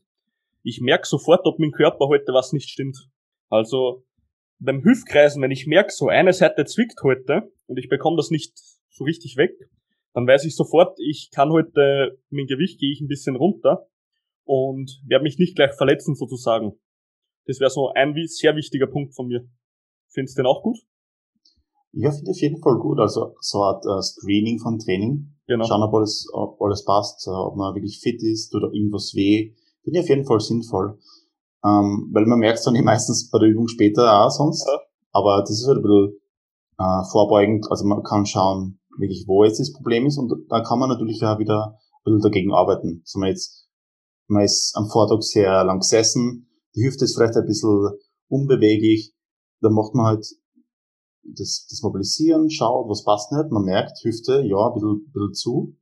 Ich 0.63 0.81
merke 0.81 1.07
sofort, 1.07 1.47
ob 1.47 1.59
mein 1.59 1.73
Körper 1.73 2.09
heute 2.09 2.33
was 2.33 2.53
nicht 2.53 2.69
stimmt. 2.69 3.09
Also 3.49 4.05
beim 4.63 4.85
Hüftkreisen, 4.85 5.43
wenn 5.43 5.51
ich 5.51 5.67
merke, 5.67 5.93
so 5.93 6.09
eine 6.09 6.33
Seite 6.33 6.65
zwickt 6.65 7.03
heute 7.03 7.53
und 7.67 7.79
ich 7.79 7.89
bekomme 7.89 8.17
das 8.17 8.31
nicht 8.31 8.53
so 8.91 9.05
richtig 9.05 9.37
weg, 9.37 9.53
dann 10.15 10.27
weiß 10.27 10.45
ich 10.45 10.55
sofort, 10.55 10.99
ich 11.01 11.31
kann 11.33 11.51
heute, 11.51 12.19
mein 12.31 12.47
Gewicht 12.47 12.79
gehe 12.79 12.93
ich 12.93 13.01
ein 13.01 13.09
bisschen 13.09 13.37
runter 13.37 13.89
und 14.45 15.03
werde 15.07 15.25
mich 15.25 15.39
nicht 15.39 15.57
gleich 15.57 15.75
verletzen 15.75 16.15
sozusagen. 16.15 16.73
Das 17.47 17.59
wäre 17.61 17.71
so 17.71 17.93
ein 17.95 18.15
sehr 18.27 18.55
wichtiger 18.55 18.87
Punkt 18.87 19.15
von 19.15 19.27
mir. 19.27 19.49
Findest 20.11 20.39
du 20.39 20.43
den 20.43 20.47
auch 20.47 20.63
gut? 20.63 20.79
Ja, 21.93 22.11
finde 22.11 22.31
ich 22.31 22.37
auf 22.37 22.43
jeden 22.43 22.63
Fall 22.63 22.79
gut. 22.79 23.01
Also 23.01 23.35
so 23.41 23.59
eine 23.59 23.77
Art 23.77 23.85
äh, 23.85 24.03
Screening 24.03 24.59
von 24.61 24.79
Training. 24.79 25.35
Genau. 25.47 25.65
Schauen, 25.65 25.83
ob 25.83 25.95
alles, 25.95 26.29
ob 26.33 26.61
alles 26.63 26.85
passt, 26.85 27.27
ob 27.27 27.57
man 27.57 27.75
wirklich 27.75 28.01
fit 28.01 28.23
ist 28.23 28.55
oder 28.55 28.73
irgendwas 28.73 29.13
weh. 29.15 29.55
Finde 29.83 29.99
ich 29.99 30.05
auf 30.05 30.09
jeden 30.09 30.25
Fall 30.25 30.41
sinnvoll. 30.41 30.99
Ähm, 31.65 32.11
weil 32.13 32.27
man 32.27 32.39
merkt 32.39 32.59
es 32.59 32.65
dann 32.65 32.75
nicht 32.75 32.85
meistens 32.93 33.31
bei 33.31 33.39
der 33.39 33.49
Übung 33.49 33.69
später 33.69 34.25
auch 34.25 34.31
sonst. 34.31 34.67
Ja. 34.67 34.81
Aber 35.13 35.41
das 35.41 35.51
ist 35.51 35.67
halt 35.67 35.79
ein 35.79 35.83
bisschen 35.83 36.21
äh, 36.79 37.05
vorbeugend. 37.11 37.67
Also 37.71 37.85
man 37.87 38.03
kann 38.03 38.27
schauen, 38.27 38.81
wirklich, 38.99 39.25
wo 39.27 39.45
jetzt 39.45 39.61
das 39.61 39.73
Problem 39.73 40.07
ist 40.07 40.19
und 40.19 40.33
da 40.49 40.61
kann 40.61 40.79
man 40.79 40.89
natürlich 40.89 41.23
auch 41.25 41.39
wieder 41.39 41.79
ein 42.05 42.05
bisschen 42.05 42.21
dagegen 42.21 42.53
arbeiten. 42.53 43.03
So 43.05 43.19
man 43.19 43.29
jetzt 43.29 43.63
man 44.29 44.45
ist 44.45 44.73
am 44.77 44.89
Vortag 44.89 45.23
sehr 45.23 45.65
lang 45.65 45.81
gesessen, 45.81 46.49
die 46.75 46.85
Hüfte 46.87 47.05
ist 47.05 47.17
vielleicht 47.17 47.37
ein 47.37 47.47
bisschen 47.47 47.91
unbeweglich, 48.29 49.15
dann 49.61 49.75
macht 49.75 49.95
man 49.95 50.07
halt 50.07 50.27
das, 51.23 51.67
das 51.69 51.83
Mobilisieren, 51.83 52.51
schaut, 52.51 52.89
was 52.89 53.05
passt 53.05 53.31
nicht, 53.33 53.51
man 53.51 53.65
merkt, 53.65 53.99
Hüfte, 54.03 54.43
ja, 54.43 54.67
ein 54.67 54.75
bisschen, 54.75 55.07
ein 55.07 55.13
bisschen 55.13 55.35
zu, 55.35 55.77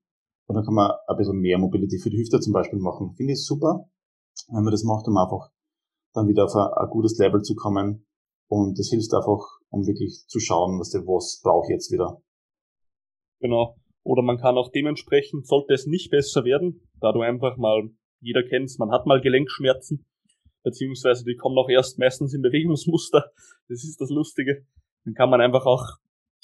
und 0.47 0.57
dann 0.57 0.65
kann 0.65 0.75
man 0.75 0.91
ein 1.07 1.17
bisschen 1.17 1.39
mehr 1.39 1.59
Mobility 1.59 1.99
für 1.99 2.11
die 2.11 2.19
Hüfte 2.19 2.41
zum 2.41 2.53
Beispiel 2.53 2.81
machen. 2.81 3.15
Finde 3.15 3.35
ich 3.35 3.45
super, 3.45 3.89
wenn 4.49 4.65
man 4.65 4.73
das 4.73 4.83
macht, 4.83 5.07
um 5.07 5.17
einfach 5.17 5.51
dann 6.13 6.29
wieder 6.29 6.45
auf 6.45 6.55
ein, 6.55 6.73
ein 6.73 6.91
gutes 6.91 7.19
Level 7.19 7.43
zu 7.43 7.55
kommen. 7.55 8.07
Und 8.49 8.79
das 8.79 8.89
hilft 8.91 9.15
einfach, 9.15 9.41
um 9.71 9.87
wirklich 9.87 10.25
zu 10.27 10.41
schauen, 10.41 10.81
was 10.81 10.91
der 10.91 11.03
was 11.03 11.41
brauche 11.43 11.67
ich 11.67 11.71
jetzt 11.71 11.93
wieder. 11.93 12.21
Genau. 13.41 13.77
Oder 14.03 14.23
man 14.23 14.39
kann 14.39 14.57
auch 14.57 14.71
dementsprechend, 14.71 15.47
sollte 15.47 15.75
es 15.75 15.87
nicht 15.87 16.11
besser 16.11 16.45
werden, 16.45 16.89
da 17.01 17.13
du 17.13 17.21
einfach 17.21 17.57
mal 17.57 17.91
jeder 18.21 18.43
kennt's, 18.43 18.79
man 18.79 18.91
hat 18.91 19.07
mal 19.07 19.21
Gelenkschmerzen, 19.21 20.05
beziehungsweise 20.63 21.25
die 21.25 21.37
kommen 21.37 21.59
auch 21.59 21.69
erst 21.69 21.99
meistens 21.99 22.35
im 22.35 22.43
Bewegungsmuster. 22.43 23.31
Das 23.69 23.85
ist 23.85 24.01
das 24.01 24.11
Lustige. 24.11 24.67
Dann 25.05 25.15
kann 25.15 25.31
man 25.31 25.41
einfach 25.41 25.65
auch 25.65 25.85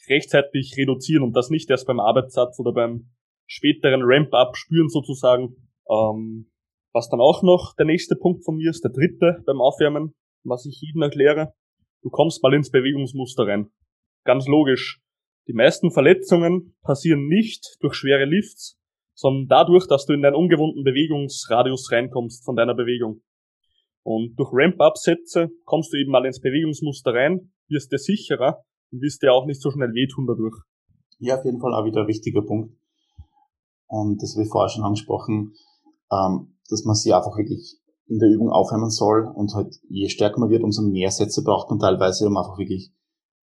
rechtzeitig 0.08 0.74
reduzieren 0.76 1.22
und 1.22 1.34
das 1.34 1.50
nicht 1.50 1.68
erst 1.68 1.86
beim 1.86 2.00
Arbeitssatz 2.00 2.58
oder 2.60 2.72
beim 2.72 3.10
späteren 3.46 4.02
Ramp-up 4.02 4.56
spüren 4.56 4.88
sozusagen. 4.88 5.56
Ähm, 5.90 6.50
was 6.96 7.10
dann 7.10 7.20
auch 7.20 7.42
noch 7.42 7.74
der 7.76 7.84
nächste 7.84 8.16
Punkt 8.16 8.42
von 8.42 8.56
mir 8.56 8.70
ist, 8.70 8.82
der 8.82 8.90
dritte 8.90 9.42
beim 9.44 9.60
Aufwärmen, 9.60 10.14
was 10.44 10.64
ich 10.64 10.80
jedem 10.80 11.02
erkläre. 11.02 11.52
Du 12.02 12.08
kommst 12.08 12.42
mal 12.42 12.54
ins 12.54 12.70
Bewegungsmuster 12.70 13.46
rein. 13.46 13.68
Ganz 14.24 14.48
logisch. 14.48 15.02
Die 15.46 15.52
meisten 15.52 15.90
Verletzungen 15.90 16.74
passieren 16.82 17.28
nicht 17.28 17.76
durch 17.80 17.94
schwere 17.94 18.24
Lifts, 18.24 18.80
sondern 19.14 19.46
dadurch, 19.46 19.86
dass 19.86 20.06
du 20.06 20.14
in 20.14 20.22
deinen 20.22 20.36
ungewohnten 20.36 20.84
Bewegungsradius 20.84 21.92
reinkommst 21.92 22.46
von 22.46 22.56
deiner 22.56 22.74
Bewegung. 22.74 23.20
Und 24.02 24.34
durch 24.36 24.48
Ramp-Up-Sätze 24.52 25.50
kommst 25.64 25.92
du 25.92 25.98
eben 25.98 26.10
mal 26.10 26.24
ins 26.24 26.40
Bewegungsmuster 26.40 27.12
rein, 27.12 27.52
wirst 27.68 27.92
dir 27.92 27.98
sicherer 27.98 28.64
und 28.90 29.02
wirst 29.02 29.22
dir 29.22 29.34
auch 29.34 29.44
nicht 29.44 29.60
so 29.60 29.70
schnell 29.70 29.92
wehtun 29.92 30.26
dadurch. 30.26 30.56
Ja, 31.18 31.38
auf 31.38 31.44
jeden 31.44 31.60
Fall 31.60 31.74
auch 31.74 31.84
wieder 31.84 32.02
ein 32.02 32.08
wichtiger 32.08 32.40
Punkt. 32.40 32.74
Und 33.86 34.22
das 34.22 34.34
habe 34.34 34.44
ich 34.44 34.50
vorher 34.50 34.70
schon 34.70 34.84
angesprochen, 34.84 35.52
ähm, 36.10 36.55
dass 36.70 36.84
man 36.84 36.94
sich 36.94 37.14
einfach 37.14 37.36
wirklich 37.36 37.78
in 38.06 38.18
der 38.18 38.30
Übung 38.30 38.50
aufhören 38.50 38.90
soll 38.90 39.26
und 39.34 39.54
halt 39.54 39.76
je 39.88 40.08
stärker 40.08 40.38
man 40.38 40.50
wird, 40.50 40.62
umso 40.62 40.82
mehr 40.82 41.10
Sätze 41.10 41.42
braucht 41.42 41.70
man 41.70 41.78
teilweise, 41.78 42.26
um 42.26 42.36
einfach 42.36 42.58
wirklich 42.58 42.92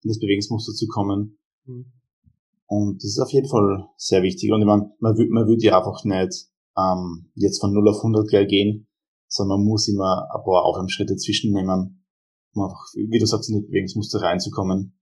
in 0.03 0.09
das 0.09 0.19
Bewegungsmuster 0.19 0.73
zu 0.73 0.87
kommen. 0.87 1.39
Mhm. 1.65 1.91
Und 2.67 2.97
das 2.97 3.11
ist 3.11 3.19
auf 3.19 3.31
jeden 3.31 3.47
Fall 3.47 3.87
sehr 3.97 4.23
wichtig. 4.23 4.51
Und 4.51 4.61
ich 4.61 4.65
meine, 4.65 4.89
man, 4.99 5.15
man, 5.15 5.29
man 5.29 5.47
würde 5.47 5.63
ja 5.63 5.77
einfach 5.77 6.03
nicht 6.03 6.47
ähm, 6.77 7.31
jetzt 7.35 7.59
von 7.59 7.73
0 7.73 7.89
auf 7.89 7.97
100 7.97 8.27
gleich 8.27 8.47
gehen, 8.47 8.87
sondern 9.27 9.59
man 9.59 9.67
muss 9.67 9.87
immer 9.87 10.27
ein 10.33 10.43
paar 10.43 10.65
Aufwärmschritte 10.65 11.15
zwischennehmen, 11.15 12.05
um 12.53 12.63
einfach, 12.63 12.83
wie 12.95 13.19
du 13.19 13.25
sagst, 13.25 13.49
in 13.49 13.61
das 13.61 13.67
Bewegungsmuster 13.67 14.21
reinzukommen. 14.21 14.97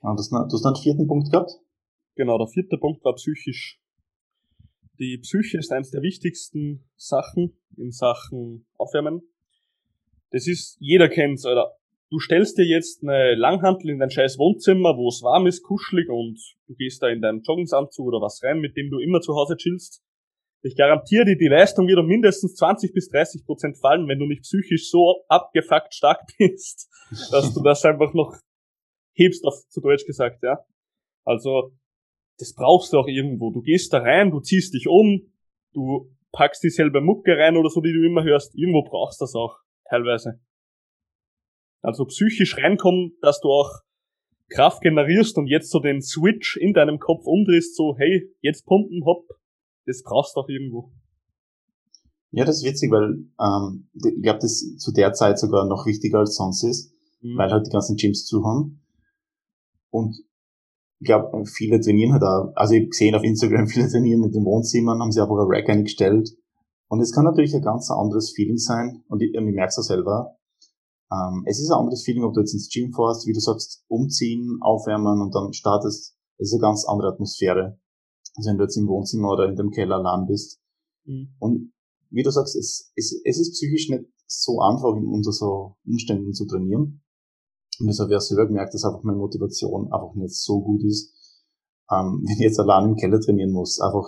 Das, 0.00 0.28
du 0.28 0.36
hast 0.36 0.64
noch 0.64 0.74
einen 0.74 0.82
vierten 0.82 1.06
Punkt 1.06 1.30
gehabt? 1.30 1.50
Genau, 2.16 2.36
der 2.36 2.46
vierte 2.46 2.76
Punkt 2.76 3.02
war 3.04 3.14
psychisch. 3.14 3.80
Die 4.98 5.18
Psyche 5.18 5.58
ist 5.58 5.72
eines 5.72 5.90
der 5.90 6.02
wichtigsten 6.02 6.84
Sachen 6.96 7.56
in 7.76 7.90
Sachen 7.90 8.66
Aufwärmen. 8.78 9.22
Das 10.30 10.46
ist, 10.46 10.76
jeder 10.78 11.08
kennt's, 11.08 11.44
oder 11.44 11.76
du 12.10 12.20
stellst 12.20 12.58
dir 12.58 12.64
jetzt 12.64 13.02
eine 13.02 13.34
Langhantel 13.34 13.90
in 13.90 13.98
dein 13.98 14.10
scheiß 14.10 14.38
Wohnzimmer, 14.38 14.96
wo 14.96 15.08
es 15.08 15.20
warm 15.22 15.48
ist, 15.48 15.62
kuschelig 15.62 16.08
und 16.08 16.38
du 16.68 16.74
gehst 16.74 17.02
da 17.02 17.08
in 17.08 17.20
deinen 17.20 17.42
Joggingsanzug 17.42 18.06
oder 18.06 18.20
was 18.20 18.40
rein, 18.44 18.60
mit 18.60 18.76
dem 18.76 18.90
du 18.90 19.00
immer 19.00 19.20
zu 19.20 19.34
Hause 19.34 19.56
chillst. 19.56 20.00
Ich 20.62 20.76
garantiere 20.76 21.24
dir, 21.24 21.36
die 21.36 21.48
Leistung 21.48 21.88
wird 21.88 21.98
um 21.98 22.06
mindestens 22.06 22.54
20 22.54 22.94
bis 22.94 23.08
30 23.08 23.44
Prozent 23.44 23.78
fallen, 23.78 24.08
wenn 24.08 24.20
du 24.20 24.26
nicht 24.26 24.42
psychisch 24.42 24.90
so 24.90 25.24
abgefuckt 25.28 25.92
stark 25.92 26.20
bist, 26.38 26.88
dass 27.32 27.52
du 27.52 27.62
das 27.62 27.84
einfach 27.84 28.14
noch 28.14 28.36
hebst, 29.14 29.44
auf, 29.44 29.54
zu 29.68 29.80
Deutsch 29.80 30.06
gesagt, 30.06 30.42
ja. 30.42 30.64
Also, 31.24 31.72
das 32.38 32.54
brauchst 32.54 32.92
du 32.92 32.98
auch 32.98 33.06
irgendwo. 33.06 33.50
Du 33.52 33.62
gehst 33.62 33.92
da 33.92 33.98
rein, 33.98 34.30
du 34.30 34.40
ziehst 34.40 34.74
dich 34.74 34.88
um, 34.88 35.32
du 35.72 36.10
packst 36.32 36.62
dieselbe 36.62 37.00
Mucke 37.00 37.36
rein 37.36 37.56
oder 37.56 37.70
so, 37.70 37.80
die 37.80 37.92
du 37.92 38.04
immer 38.04 38.24
hörst. 38.24 38.54
Irgendwo 38.56 38.82
brauchst 38.82 39.20
du 39.20 39.24
das 39.24 39.34
auch, 39.34 39.56
teilweise. 39.88 40.40
Also 41.80 42.04
psychisch 42.06 42.56
reinkommen, 42.56 43.16
dass 43.20 43.40
du 43.40 43.48
auch 43.48 43.70
Kraft 44.50 44.82
generierst 44.82 45.36
und 45.38 45.46
jetzt 45.46 45.70
so 45.70 45.80
den 45.80 46.02
Switch 46.02 46.56
in 46.56 46.72
deinem 46.72 46.98
Kopf 46.98 47.24
umdrehst, 47.24 47.76
so, 47.76 47.96
hey, 47.96 48.30
jetzt 48.40 48.66
pumpen, 48.66 49.04
hopp, 49.04 49.26
das 49.86 50.02
brauchst 50.02 50.36
du 50.36 50.40
auch 50.40 50.48
irgendwo. 50.48 50.92
Ja, 52.30 52.44
das 52.44 52.58
ist 52.58 52.64
witzig, 52.64 52.90
weil 52.90 53.26
ähm, 53.40 53.88
ich 53.94 54.22
glaube, 54.22 54.40
das 54.40 54.76
zu 54.78 54.92
der 54.92 55.12
Zeit 55.12 55.38
sogar 55.38 55.66
noch 55.68 55.86
wichtiger 55.86 56.18
als 56.18 56.34
sonst 56.34 56.64
ist, 56.64 56.92
mhm. 57.20 57.38
weil 57.38 57.50
halt 57.50 57.66
die 57.66 57.70
ganzen 57.70 57.96
Gyms 57.96 58.26
zu 58.26 58.44
haben. 58.44 58.82
Und 59.90 60.16
ich 61.04 61.06
glaube, 61.06 61.44
viele 61.44 61.80
trainieren 61.80 62.14
halt 62.14 62.22
auch, 62.22 62.52
also 62.54 62.72
ich 62.72 62.80
habe 62.80 62.88
gesehen 62.88 63.14
auf 63.14 63.22
Instagram, 63.22 63.66
viele 63.68 63.88
trainieren 63.88 64.24
in 64.24 64.32
den 64.32 64.44
Wohnzimmern, 64.44 65.00
haben 65.00 65.12
sie 65.12 65.20
einfach 65.20 65.36
ein 65.36 65.46
Rack 65.46 65.68
eingestellt 65.68 66.30
Und 66.88 67.00
es 67.00 67.12
kann 67.12 67.24
natürlich 67.24 67.54
ein 67.54 67.60
ganz 67.60 67.90
anderes 67.90 68.32
Feeling 68.34 68.56
sein, 68.56 69.04
und 69.08 69.20
ich, 69.20 69.36
und 69.36 69.46
ich 69.46 69.54
merke 69.54 69.68
es 69.68 69.78
auch 69.78 69.82
selber. 69.82 70.38
Ähm, 71.12 71.44
es 71.44 71.60
ist 71.60 71.70
ein 71.70 71.78
anderes 71.78 72.04
Feeling, 72.04 72.24
ob 72.24 72.32
du 72.32 72.40
jetzt 72.40 72.54
ins 72.54 72.70
Gym 72.72 72.90
fährst, 72.94 73.26
wie 73.26 73.34
du 73.34 73.40
sagst, 73.40 73.84
umziehen, 73.88 74.58
aufwärmen 74.62 75.20
und 75.20 75.34
dann 75.34 75.52
startest. 75.52 76.16
Es 76.38 76.48
ist 76.48 76.54
eine 76.54 76.62
ganz 76.62 76.86
andere 76.88 77.12
Atmosphäre. 77.12 77.78
Also 78.36 78.48
wenn 78.48 78.56
du 78.56 78.64
jetzt 78.64 78.78
im 78.78 78.88
Wohnzimmer 78.88 79.30
oder 79.30 79.46
in 79.46 79.56
dem 79.56 79.70
Keller 79.70 79.96
allein 79.96 80.26
bist. 80.26 80.58
Mhm. 81.04 81.34
Und 81.38 81.72
wie 82.08 82.22
du 82.22 82.30
sagst, 82.30 82.56
es, 82.56 82.92
es, 82.96 83.20
es 83.24 83.38
ist 83.38 83.52
psychisch 83.52 83.90
nicht 83.90 84.04
so 84.26 84.58
einfach, 84.60 84.96
in 84.96 85.06
unter 85.06 85.32
so 85.32 85.76
Umständen 85.84 86.32
zu 86.32 86.46
trainieren. 86.46 87.03
Und 87.80 87.86
deshalb 87.86 88.06
habe 88.06 88.14
ich 88.14 88.18
auch 88.18 88.26
selber 88.28 88.46
gemerkt, 88.46 88.74
dass 88.74 88.84
einfach 88.84 89.02
meine 89.02 89.18
Motivation 89.18 89.92
einfach 89.92 90.14
nicht 90.14 90.34
so 90.34 90.60
gut 90.60 90.82
ist, 90.84 91.12
ähm, 91.90 92.22
wenn 92.24 92.34
ich 92.34 92.40
jetzt 92.40 92.60
allein 92.60 92.90
im 92.90 92.96
Keller 92.96 93.20
trainieren 93.20 93.52
muss. 93.52 93.80
Einfach 93.80 94.06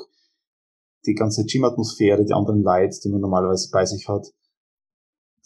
die 1.07 1.15
ganze 1.15 1.45
Gym-Atmosphäre, 1.45 2.25
die 2.25 2.33
anderen 2.33 2.63
Leute, 2.63 2.99
die 3.03 3.09
man 3.09 3.21
normalerweise 3.21 3.71
bei 3.73 3.85
sich 3.85 4.09
hat, 4.09 4.27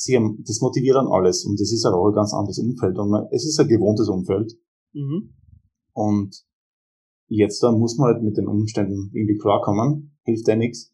sie 0.00 0.16
haben, 0.16 0.42
das 0.46 0.60
motiviert 0.60 0.96
dann 0.96 1.08
alles 1.08 1.44
und 1.44 1.60
das 1.60 1.72
ist 1.72 1.84
aber 1.84 1.98
auch 1.98 2.08
ein 2.08 2.14
ganz 2.14 2.32
anderes 2.32 2.58
Umfeld 2.58 2.98
und 2.98 3.10
man, 3.10 3.26
es 3.30 3.44
ist 3.44 3.60
ein 3.60 3.68
gewohntes 3.68 4.08
Umfeld. 4.08 4.52
Mhm. 4.92 5.34
Und 5.92 6.44
jetzt 7.28 7.62
da 7.62 7.72
muss 7.72 7.96
man 7.98 8.14
halt 8.14 8.22
mit 8.22 8.36
den 8.36 8.48
Umständen 8.48 9.10
irgendwie 9.12 9.38
klarkommen, 9.38 10.16
hilft 10.24 10.48
ja 10.48 10.56
nichts. 10.56 10.92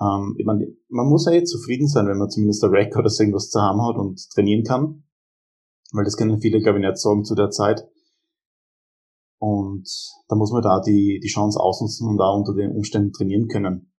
Ähm, 0.00 0.34
ich 0.38 0.46
meine, 0.46 0.68
man 0.88 1.08
muss 1.08 1.26
ja 1.26 1.32
jetzt 1.32 1.50
zufrieden 1.50 1.88
sein, 1.88 2.06
wenn 2.06 2.18
man 2.18 2.30
zumindest 2.30 2.62
ein 2.64 2.70
Rack 2.70 2.96
oder 2.96 3.08
so 3.08 3.22
irgendwas 3.22 3.50
zu 3.50 3.60
haben 3.60 3.82
hat 3.82 3.96
und 3.96 4.30
trainieren 4.30 4.64
kann. 4.64 5.02
Weil 5.96 6.04
das 6.04 6.16
können 6.16 6.40
viele, 6.40 6.60
glaube 6.60 6.78
ich, 6.78 6.84
nicht 6.84 6.98
sagen 6.98 7.24
zu 7.24 7.34
der 7.34 7.50
Zeit. 7.50 7.88
Und 9.38 9.88
da 10.28 10.36
muss 10.36 10.52
man 10.52 10.62
da 10.62 10.80
die, 10.80 11.20
die 11.22 11.28
Chance 11.28 11.58
ausnutzen 11.58 12.08
und 12.08 12.18
da 12.18 12.30
unter 12.30 12.54
den 12.54 12.72
Umständen 12.72 13.12
trainieren 13.12 13.48
können. 13.48 13.92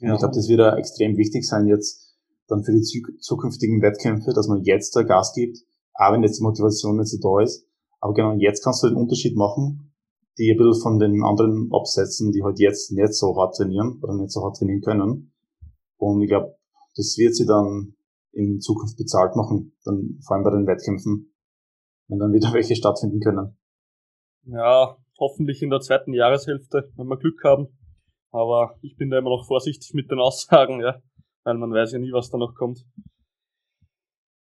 Ja. 0.00 0.14
ich 0.14 0.18
glaube, 0.18 0.34
das 0.34 0.48
wird 0.48 0.60
extrem 0.76 1.16
wichtig 1.16 1.46
sein 1.46 1.66
jetzt 1.66 2.16
dann 2.48 2.62
für 2.62 2.72
die 2.72 2.82
zukünftigen 3.20 3.82
Wettkämpfe, 3.82 4.32
dass 4.32 4.48
man 4.48 4.62
jetzt 4.62 4.94
da 4.94 5.02
Gas 5.02 5.32
gibt, 5.32 5.58
auch 5.94 6.12
wenn 6.12 6.22
jetzt 6.22 6.38
die 6.38 6.44
Motivation 6.44 6.96
nicht 6.96 7.08
so 7.08 7.18
da 7.18 7.42
ist. 7.42 7.66
Aber 8.00 8.12
genau 8.12 8.34
jetzt 8.38 8.62
kannst 8.62 8.82
du 8.82 8.88
den 8.88 8.96
Unterschied 8.96 9.36
machen, 9.36 9.94
die 10.38 10.50
ein 10.50 10.56
bisschen 10.56 10.82
von 10.82 10.98
den 10.98 11.24
anderen 11.24 11.70
absetzen, 11.72 12.30
die 12.30 12.42
halt 12.42 12.58
jetzt 12.60 12.92
nicht 12.92 13.14
so 13.14 13.36
hart 13.36 13.56
trainieren 13.56 13.98
oder 14.02 14.14
nicht 14.14 14.30
so 14.30 14.42
hart 14.42 14.56
trainieren 14.56 14.82
können. 14.82 15.32
Und 15.96 16.20
ich 16.20 16.28
glaube, 16.28 16.56
das 16.94 17.16
wird 17.16 17.34
sie 17.34 17.46
dann 17.46 17.94
in 18.36 18.60
Zukunft 18.60 18.96
bezahlt 18.96 19.34
machen, 19.34 19.72
dann 19.84 20.20
vor 20.26 20.36
allem 20.36 20.44
bei 20.44 20.50
den 20.50 20.66
Wettkämpfen, 20.66 21.34
wenn 22.08 22.18
dann 22.18 22.32
wieder 22.32 22.52
welche 22.52 22.76
stattfinden 22.76 23.20
können. 23.20 23.56
Ja, 24.44 24.96
hoffentlich 25.18 25.62
in 25.62 25.70
der 25.70 25.80
zweiten 25.80 26.12
Jahreshälfte, 26.12 26.92
wenn 26.96 27.08
wir 27.08 27.18
Glück 27.18 27.42
haben. 27.42 27.68
Aber 28.30 28.78
ich 28.82 28.96
bin 28.96 29.10
da 29.10 29.18
immer 29.18 29.30
noch 29.30 29.46
vorsichtig 29.46 29.94
mit 29.94 30.10
den 30.10 30.20
Aussagen, 30.20 30.80
ja, 30.80 31.00
weil 31.44 31.56
man 31.56 31.72
weiß 31.72 31.92
ja 31.92 31.98
nie, 31.98 32.12
was 32.12 32.30
da 32.30 32.36
noch 32.36 32.54
kommt. 32.54 32.84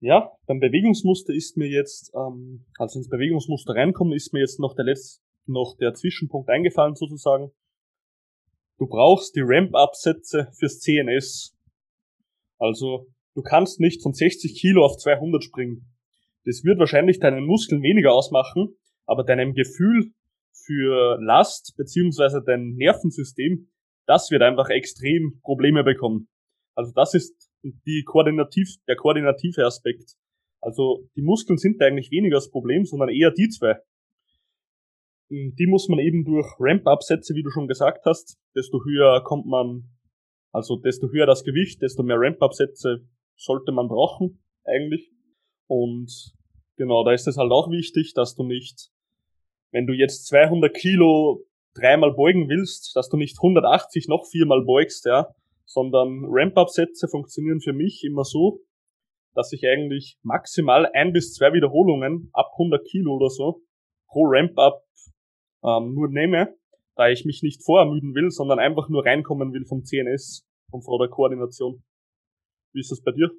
Ja, 0.03 0.31
beim 0.47 0.61
Bewegungsmuster 0.61 1.35
ist 1.35 1.57
mir 1.57 1.69
jetzt, 1.69 2.13
ähm, 2.15 2.67
also 2.79 2.99
ins 2.99 3.09
Bewegungsmuster 3.09 3.75
reinkommen, 3.75 4.15
ist 4.15 4.33
mir 4.33 4.41
jetzt 4.41 4.59
noch 4.59 4.75
der 4.75 4.85
letzte, 4.85 5.23
noch 5.47 5.77
der 5.79 5.95
Zwischenpunkt 5.95 6.49
eingefallen 6.49 6.95
sozusagen. 6.95 7.51
Du 8.79 8.87
brauchst 8.87 9.37
die 9.37 9.43
Ramp-Up-Sätze 9.43 10.49
fürs 10.59 10.81
CNS. 10.81 11.55
Also, 12.59 13.09
du 13.35 13.43
kannst 13.43 13.81
nicht 13.81 14.03
von 14.03 14.13
60 14.13 14.59
Kilo 14.61 14.85
auf 14.85 14.97
200 14.97 15.43
springen. 15.43 15.87
Das 16.45 16.65
wird 16.65 16.79
wahrscheinlich 16.79 17.19
deinen 17.19 17.45
Muskeln 17.45 17.83
weniger 17.83 18.13
ausmachen, 18.13 18.77
aber 19.07 19.25
deinem 19.25 19.55
Gefühl 19.55 20.13
für 20.67 21.19
Last 21.21 21.75
beziehungsweise 21.77 22.43
dein 22.45 22.75
Nervensystem, 22.75 23.69
das 24.07 24.31
wird 24.31 24.43
einfach 24.43 24.69
extrem 24.69 25.41
Probleme 25.43 25.85
bekommen. 25.85 26.29
Also 26.75 26.93
das 26.95 27.15
ist 27.15 27.51
die 27.63 28.05
koordinativ, 28.05 28.69
der 28.89 28.97
koordinative 28.97 29.65
Aspekt. 29.67 30.15
Also 30.61 31.09
die 31.17 31.23
Muskeln 31.23 31.59
sind 31.59 31.81
eigentlich 31.83 32.11
weniger 32.11 32.37
das 32.37 32.51
Problem, 32.51 32.85
sondern 32.85 33.09
eher 33.09 33.31
die 33.31 33.49
zwei. 33.49 33.77
Die 35.31 35.67
muss 35.67 35.89
man 35.89 36.01
eben 36.01 36.25
durch 36.25 36.47
Ramp-Up-Sätze, 36.59 37.35
wie 37.35 37.43
du 37.43 37.51
schon 37.51 37.69
gesagt 37.69 38.05
hast, 38.05 38.37
desto 38.57 38.83
höher 38.85 39.23
kommt 39.23 39.47
man, 39.47 39.85
also 40.53 40.77
desto 40.77 41.09
höher 41.11 41.27
das 41.27 41.45
Gewicht, 41.45 41.81
desto 41.83 42.03
mehr 42.03 42.17
Ramp-Up-Sätze 42.19 43.07
sollte 43.41 43.73
man 43.73 43.89
brauchen, 43.89 44.43
eigentlich. 44.65 45.11
Und 45.67 46.35
genau, 46.77 47.05
da 47.05 47.13
ist 47.13 47.27
es 47.27 47.37
halt 47.37 47.53
auch 47.53 47.71
wichtig, 47.71 48.13
dass 48.15 48.35
du 48.35 48.45
nicht 48.45 48.91
wenn 49.73 49.87
du 49.87 49.93
jetzt 49.93 50.27
200 50.27 50.75
Kilo 50.75 51.45
dreimal 51.75 52.13
beugen 52.13 52.49
willst, 52.49 52.97
dass 52.97 53.09
du 53.09 53.17
nicht 53.17 53.39
180 53.39 54.09
noch 54.09 54.27
viermal 54.27 54.65
beugst, 54.65 55.07
ja, 55.07 55.29
sondern 55.65 56.25
Ramp-Up-Sätze 56.27 57.09
funktionieren 57.09 57.61
für 57.61 57.73
mich 57.73 58.03
immer 58.05 58.25
so, 58.25 58.61
dass 59.35 59.53
ich 59.53 59.67
eigentlich 59.67 60.19
maximal 60.23 60.87
ein 60.93 61.13
bis 61.13 61.35
zwei 61.35 61.53
Wiederholungen 61.53 62.31
ab 62.33 62.51
100 62.55 62.85
Kilo 62.85 63.15
oder 63.15 63.31
so 63.31 63.63
pro 64.09 64.25
Ramp-Up 64.25 64.83
ähm, 65.63 65.95
nur 65.95 66.09
nehme, 66.09 66.57
da 66.97 67.09
ich 67.09 67.25
mich 67.25 67.43
nicht 67.43 67.65
vorermüden 67.65 68.15
will, 68.15 68.31
sondern 68.31 68.59
einfach 68.59 68.89
nur 68.89 69.05
reinkommen 69.05 69.53
will 69.53 69.65
vom 69.67 69.85
CNS 69.85 70.45
und 70.73 70.83
von 70.83 70.99
der 70.99 71.09
Koordination. 71.09 71.85
Wie 72.73 72.81
ist 72.81 72.91
das 72.91 73.03
bei 73.03 73.13
dir? 73.13 73.31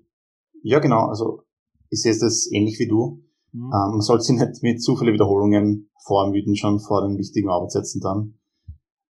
Ja, 0.64 0.80
genau. 0.80 1.08
Also 1.08 1.44
ich 1.90 2.02
sehe 2.02 2.12
es 2.12 2.50
ähnlich 2.52 2.80
wie 2.80 2.88
du. 2.88 3.24
Mhm. 3.52 3.66
Ähm, 3.66 3.92
man 3.92 4.02
sollte 4.02 4.24
sich 4.24 4.38
nicht 4.38 4.64
mit 4.64 4.82
zu 4.82 4.96
vielen 4.96 5.14
Wiederholungen 5.14 5.90
vormüden, 6.06 6.56
schon 6.56 6.80
vor 6.80 7.08
den 7.08 7.18
wichtigen 7.18 7.50
Arbeitssätzen 7.50 8.02
dann. 8.02 8.40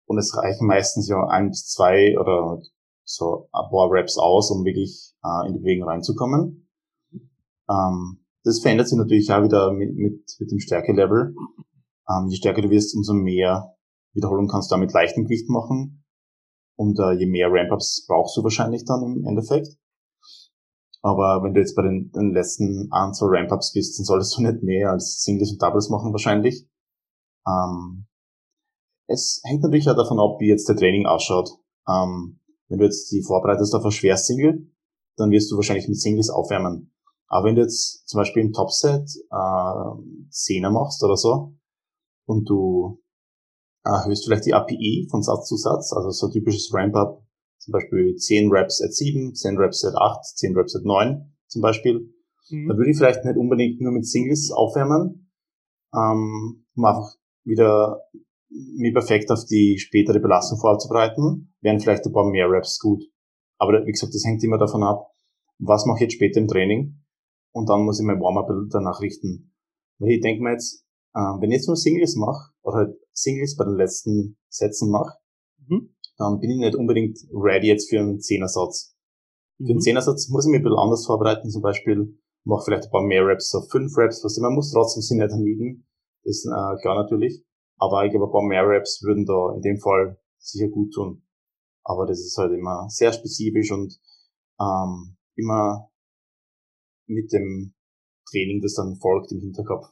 Und 0.07 0.18
es 0.18 0.37
reichen 0.37 0.66
meistens 0.66 1.09
ja 1.09 1.27
ein 1.29 1.48
bis 1.48 1.66
zwei 1.68 2.18
oder 2.18 2.61
so 3.05 3.48
ein 3.53 3.70
paar 3.70 3.90
Reps 3.90 4.18
aus, 4.18 4.51
um 4.51 4.64
wirklich 4.64 5.14
äh, 5.25 5.48
in 5.48 5.55
die 5.55 5.61
Bewegung 5.61 5.88
reinzukommen. 5.88 6.68
Ähm, 7.68 8.25
das 8.44 8.61
verändert 8.61 8.88
sich 8.88 8.98
natürlich 8.98 9.31
auch 9.33 9.42
wieder 9.42 9.72
mit, 9.72 9.94
mit, 9.94 10.25
mit 10.38 10.51
dem 10.51 10.59
Stärkelevel. 10.59 11.35
Ähm, 12.09 12.29
je 12.29 12.37
stärker 12.37 12.62
du 12.62 12.70
wirst, 12.70 12.94
umso 12.96 13.14
mehr 13.14 13.77
Wiederholungen 14.14 14.51
kannst 14.51 14.70
du 14.70 14.75
damit 14.75 14.92
leichten 14.92 15.25
Gewicht 15.25 15.48
machen. 15.48 16.05
Und 16.77 16.98
äh, 16.98 17.12
je 17.12 17.27
mehr 17.27 17.48
Ramp-Ups 17.51 18.07
brauchst 18.09 18.37
du 18.37 18.42
wahrscheinlich 18.42 18.85
dann 18.85 19.03
im 19.03 19.25
Endeffekt. 19.27 19.68
Aber 21.02 21.42
wenn 21.42 21.52
du 21.52 21.60
jetzt 21.60 21.74
bei 21.74 21.82
den, 21.82 22.12
den 22.12 22.32
letzten 22.32 22.88
zwei 23.12 23.26
Ramp-Ups 23.38 23.72
bist, 23.72 23.98
dann 23.98 24.04
solltest 24.04 24.36
du 24.36 24.42
nicht 24.42 24.62
mehr 24.62 24.90
als 24.90 25.22
Singles 25.22 25.50
und 25.50 25.60
Doubles 25.60 25.90
machen 25.90 26.12
wahrscheinlich. 26.12 26.68
Ähm, 27.46 28.06
es 29.08 29.42
hängt 29.44 29.62
natürlich 29.62 29.90
auch 29.90 29.96
davon 29.96 30.20
ab, 30.20 30.36
wie 30.38 30.48
jetzt 30.48 30.68
der 30.68 30.76
Training 30.76 31.06
ausschaut. 31.06 31.50
Ähm, 31.88 32.38
wenn 32.68 32.78
du 32.78 32.84
jetzt 32.84 33.10
die 33.10 33.22
vorbereitest 33.22 33.74
auf 33.74 33.84
ein 33.84 33.90
schweres 33.90 34.26
Single, 34.26 34.70
dann 35.16 35.30
wirst 35.30 35.50
du 35.50 35.56
wahrscheinlich 35.56 35.88
mit 35.88 36.00
Singles 36.00 36.30
aufwärmen. 36.30 36.94
Aber 37.26 37.46
wenn 37.46 37.56
du 37.56 37.62
jetzt 37.62 38.08
zum 38.08 38.18
Beispiel 38.18 38.42
im 38.42 38.52
Topset 38.52 39.08
äh, 39.30 40.28
Zehner 40.30 40.70
machst 40.70 41.02
oder 41.02 41.16
so 41.16 41.54
und 42.26 42.48
du 42.48 43.02
erhöhst 43.84 44.24
vielleicht 44.24 44.46
die 44.46 44.54
API 44.54 45.08
von 45.10 45.22
Satz 45.22 45.48
zu 45.48 45.56
Satz, 45.56 45.92
also 45.92 46.10
so 46.10 46.26
ein 46.26 46.32
typisches 46.32 46.72
Ramp-Up 46.72 47.22
zum 47.62 47.72
Beispiel 47.72 48.16
10 48.16 48.51
Reps 48.51 48.83
at 48.83 48.92
7, 48.92 49.35
10 49.35 49.57
Reps 49.57 49.85
at 49.85 49.94
8, 49.94 50.25
10 50.37 50.57
Reps 50.57 50.75
at 50.75 50.85
9 50.85 51.33
zum 51.46 51.62
Beispiel. 51.62 52.12
Mhm. 52.51 52.68
Da 52.68 52.77
würde 52.77 52.90
ich 52.90 52.96
vielleicht 52.96 53.25
nicht 53.25 53.37
unbedingt 53.37 53.81
nur 53.81 53.92
mit 53.92 54.05
Singles 54.05 54.51
aufwärmen, 54.51 55.31
ähm, 55.94 56.66
um 56.75 56.85
einfach 56.85 57.14
wieder 57.44 58.03
mir 58.51 58.92
perfekt 58.92 59.31
auf 59.31 59.44
die 59.46 59.79
spätere 59.79 60.18
Belastung 60.18 60.59
vorzubereiten, 60.59 61.55
wären 61.61 61.79
vielleicht 61.79 62.05
ein 62.05 62.12
paar 62.12 62.29
mehr 62.29 62.51
Reps 62.51 62.81
gut. 62.81 63.03
Aber 63.59 63.87
wie 63.87 63.92
gesagt, 63.92 64.12
das 64.12 64.25
hängt 64.25 64.42
immer 64.42 64.59
davon 64.59 64.83
ab, 64.83 65.12
was 65.59 65.87
mache 65.87 65.98
ich 65.98 66.03
jetzt 66.03 66.14
später 66.14 66.40
im 66.40 66.48
Training 66.48 67.01
und 67.53 67.68
dann 67.68 67.85
muss 67.85 68.01
ich 68.01 68.07
mein 68.07 68.20
Warm-up 68.20 68.48
danach 68.70 69.01
richten. 69.01 69.55
Weil 69.98 70.11
ich 70.11 70.20
denke 70.20 70.42
mir 70.42 70.53
jetzt, 70.53 70.85
äh, 71.14 71.20
wenn 71.20 71.51
ich 71.51 71.59
jetzt 71.59 71.68
nur 71.68 71.77
Singles 71.77 72.16
mache, 72.16 72.51
oder 72.62 72.79
halt 72.79 72.96
Singles 73.12 73.57
bei 73.57 73.64
den 73.64 73.77
letzten 73.77 74.37
Sätzen 74.48 74.90
mache, 74.90 75.14
mhm 75.68 75.94
dann 76.22 76.38
bin 76.40 76.50
ich 76.50 76.58
nicht 76.58 76.76
unbedingt 76.76 77.18
ready 77.32 77.66
jetzt 77.68 77.90
für 77.90 77.98
einen 77.98 78.20
Zehnersatz. 78.20 78.96
Mhm. 79.58 79.66
Für 79.66 79.70
einen 79.70 79.76
mhm. 79.76 79.80
Zehnersatz 79.80 80.28
muss 80.28 80.46
ich 80.46 80.50
mich 80.50 80.61
ein 80.61 80.64
bisschen 80.64 80.78
anders 80.78 81.06
vorbereiten, 81.06 81.50
zum 81.50 81.62
Beispiel 81.62 82.18
mache 82.44 82.64
vielleicht 82.64 82.85
ein 82.85 82.90
paar 82.90 83.02
mehr 83.02 83.26
Reps, 83.26 83.50
so 83.50 83.61
fünf 83.70 83.96
Reps, 83.96 84.24
was 84.24 84.38
man 84.38 84.54
muss 84.54 84.72
trotzdem 84.72 85.02
sie 85.02 85.16
nicht 85.16 85.30
ermüden, 85.30 85.87
das 86.24 86.38
ist 86.38 86.46
äh, 86.46 86.80
klar 86.80 86.96
natürlich, 87.02 87.44
aber 87.78 88.04
ich 88.04 88.11
glaube 88.11 88.26
ein 88.26 88.32
paar 88.32 88.42
mehr 88.42 88.66
Reps 88.66 89.02
würden 89.02 89.26
da 89.26 89.54
in 89.54 89.62
dem 89.62 89.78
Fall 89.78 90.18
sicher 90.38 90.68
gut 90.68 90.92
tun. 90.92 91.22
Aber 91.85 92.06
das 92.06 92.20
ist 92.20 92.37
halt 92.38 92.52
immer 92.52 92.88
sehr 92.88 93.12
spezifisch 93.12 93.72
und 93.72 93.98
ähm, 94.61 95.16
immer 95.37 95.90
mit 97.06 97.32
dem 97.32 97.74
Training, 98.30 98.61
das 98.62 98.74
dann 98.74 98.96
folgt 98.96 99.32
im 99.32 99.40
Hinterkopf. 99.40 99.87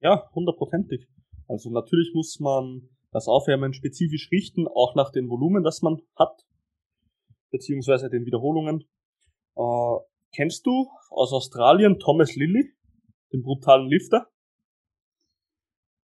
Ja, 0.00 0.30
hundertprozentig. 0.34 1.06
Also 1.48 1.70
natürlich 1.70 2.12
muss 2.14 2.38
man 2.40 2.88
das 3.14 3.28
Aufwärmen 3.28 3.72
spezifisch 3.72 4.28
richten, 4.32 4.66
auch 4.66 4.96
nach 4.96 5.12
den 5.12 5.30
Volumen, 5.30 5.62
das 5.62 5.82
man 5.82 6.02
hat, 6.16 6.44
beziehungsweise 7.50 8.10
den 8.10 8.26
Wiederholungen. 8.26 8.84
Äh, 9.56 9.96
kennst 10.34 10.66
du 10.66 10.88
aus 11.10 11.32
Australien 11.32 12.00
Thomas 12.00 12.34
Lilly, 12.34 12.74
den 13.32 13.42
brutalen 13.42 13.88
Lifter? 13.88 14.26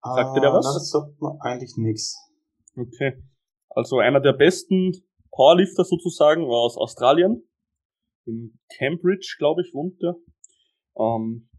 Sagt 0.01 0.37
dir 0.37 0.41
der 0.41 0.53
was? 0.53 0.65
Nein, 0.65 0.73
das 0.73 0.89
sagt 0.89 1.21
mir 1.21 1.37
eigentlich 1.41 1.75
nichts. 1.75 2.17
Okay. 2.77 3.21
Also 3.69 3.99
einer 3.99 4.21
der 4.21 4.33
besten 4.33 4.93
Powerlifter 5.31 5.83
sozusagen 5.83 6.45
aus 6.45 6.77
Australien. 6.77 7.43
In 8.25 8.57
Cambridge, 8.77 9.35
glaube 9.37 9.63
ich, 9.63 9.73
wohnt 9.73 10.01
der. 10.01 10.15
Ähm, 10.97 11.49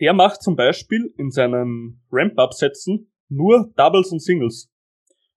der 0.00 0.12
macht 0.12 0.42
zum 0.42 0.54
Beispiel 0.54 1.12
in 1.18 1.30
seinen 1.30 2.02
Ramp-Up-Sätzen 2.12 3.09
nur 3.30 3.72
Doubles 3.76 4.12
und 4.12 4.22
Singles. 4.22 4.70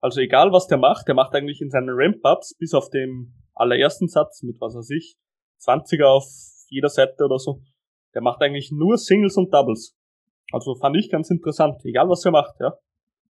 Also 0.02 0.20
egal 0.20 0.52
was 0.52 0.68
der 0.68 0.78
macht, 0.78 1.08
der 1.08 1.16
macht 1.16 1.34
eigentlich 1.34 1.62
in 1.62 1.70
seinen 1.70 1.90
Ramp-Ups 1.90 2.56
bis 2.58 2.74
auf 2.74 2.90
den 2.90 3.34
allerersten 3.54 4.08
Satz 4.08 4.44
mit 4.44 4.60
was 4.60 4.76
weiß 4.76 4.90
ich, 4.90 5.16
20er 5.62 6.06
auf 6.06 6.26
jeder 6.68 6.90
Seite 6.90 7.24
oder 7.24 7.40
so. 7.40 7.62
Der 8.14 8.22
macht 8.22 8.42
eigentlich 8.42 8.72
nur 8.72 8.98
Singles 8.98 9.38
und 9.38 9.54
Doubles. 9.54 9.96
Also 10.52 10.76
fand 10.76 10.98
ich 10.98 11.10
ganz 11.10 11.30
interessant, 11.30 11.84
egal 11.86 12.10
was 12.10 12.26
er 12.26 12.32
macht, 12.32 12.56
ja. 12.60 12.74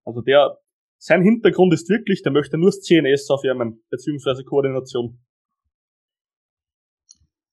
Also 0.04 0.20
der, 0.20 0.58
sein 0.98 1.22
Hintergrund 1.22 1.72
ist 1.72 1.88
wirklich, 1.88 2.22
der 2.22 2.32
möchte 2.32 2.58
nur 2.58 2.68
das 2.68 2.80
CNS 2.80 3.30
aufwärmen, 3.30 3.82
beziehungsweise 3.90 4.44
Koordination. 4.44 5.20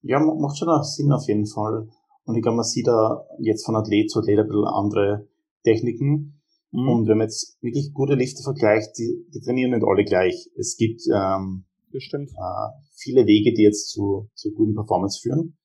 Ja, 0.02 0.19
macht 0.19 0.58
schon 0.58 0.67
auch 0.67 0.84
Sinn 0.84 1.12
auf 1.12 1.28
jeden 1.28 1.45
Fall. 1.45 1.88
Und 2.24 2.36
ich 2.36 2.41
glaube, 2.41 2.58
man 2.58 2.65
sieht 2.65 2.88
da 2.88 3.24
jetzt 3.39 3.65
von 3.65 3.76
Athlet 3.76 4.10
zu 4.10 4.19
Athlet 4.19 4.39
ein 4.39 4.47
bisschen 4.47 4.65
andere 4.65 5.28
Techniken. 5.63 6.40
Mhm. 6.71 6.89
Und 6.89 7.07
wenn 7.07 7.17
man 7.17 7.27
jetzt 7.27 7.57
wirklich 7.62 7.93
gute 7.93 8.15
Lifter 8.15 8.43
vergleicht, 8.43 8.97
die, 8.97 9.25
die 9.34 9.41
trainieren 9.41 9.71
nicht 9.71 9.86
alle 9.86 10.03
gleich. 10.05 10.49
Es 10.57 10.77
gibt 10.77 11.01
ähm, 11.13 11.65
äh, 11.93 12.69
viele 12.95 13.25
Wege, 13.25 13.53
die 13.53 13.63
jetzt 13.63 13.89
zu, 13.89 14.29
zu 14.34 14.51
guten 14.53 14.75
Performance 14.75 15.19
führen. 15.21 15.57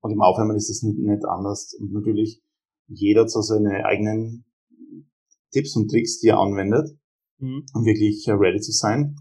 Und 0.00 0.12
im 0.12 0.20
Aufwärmen 0.20 0.56
ist 0.56 0.70
das 0.70 0.82
nicht, 0.82 0.98
nicht 0.98 1.24
anders. 1.24 1.74
Und 1.78 1.92
natürlich, 1.92 2.42
jeder 2.88 3.22
hat 3.22 3.30
so 3.30 3.40
seine 3.42 3.84
eigenen 3.84 4.44
Tipps 5.52 5.76
und 5.76 5.88
Tricks, 5.88 6.20
die 6.20 6.28
er 6.28 6.38
anwendet, 6.38 6.90
mhm. 7.38 7.66
um 7.74 7.84
wirklich 7.84 8.26
äh, 8.26 8.32
ready 8.32 8.60
zu 8.60 8.72
sein. 8.72 9.16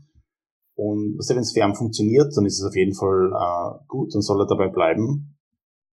Und 0.75 1.17
was 1.17 1.29
wenn 1.29 1.39
es 1.39 1.51
für 1.51 1.59
ihn 1.59 1.75
funktioniert, 1.75 2.31
dann 2.35 2.45
ist 2.45 2.59
es 2.59 2.65
auf 2.65 2.75
jeden 2.75 2.95
Fall 2.95 3.31
äh, 3.33 3.85
gut 3.87 4.15
und 4.15 4.21
soll 4.21 4.41
er 4.41 4.47
dabei 4.47 4.69
bleiben. 4.69 5.37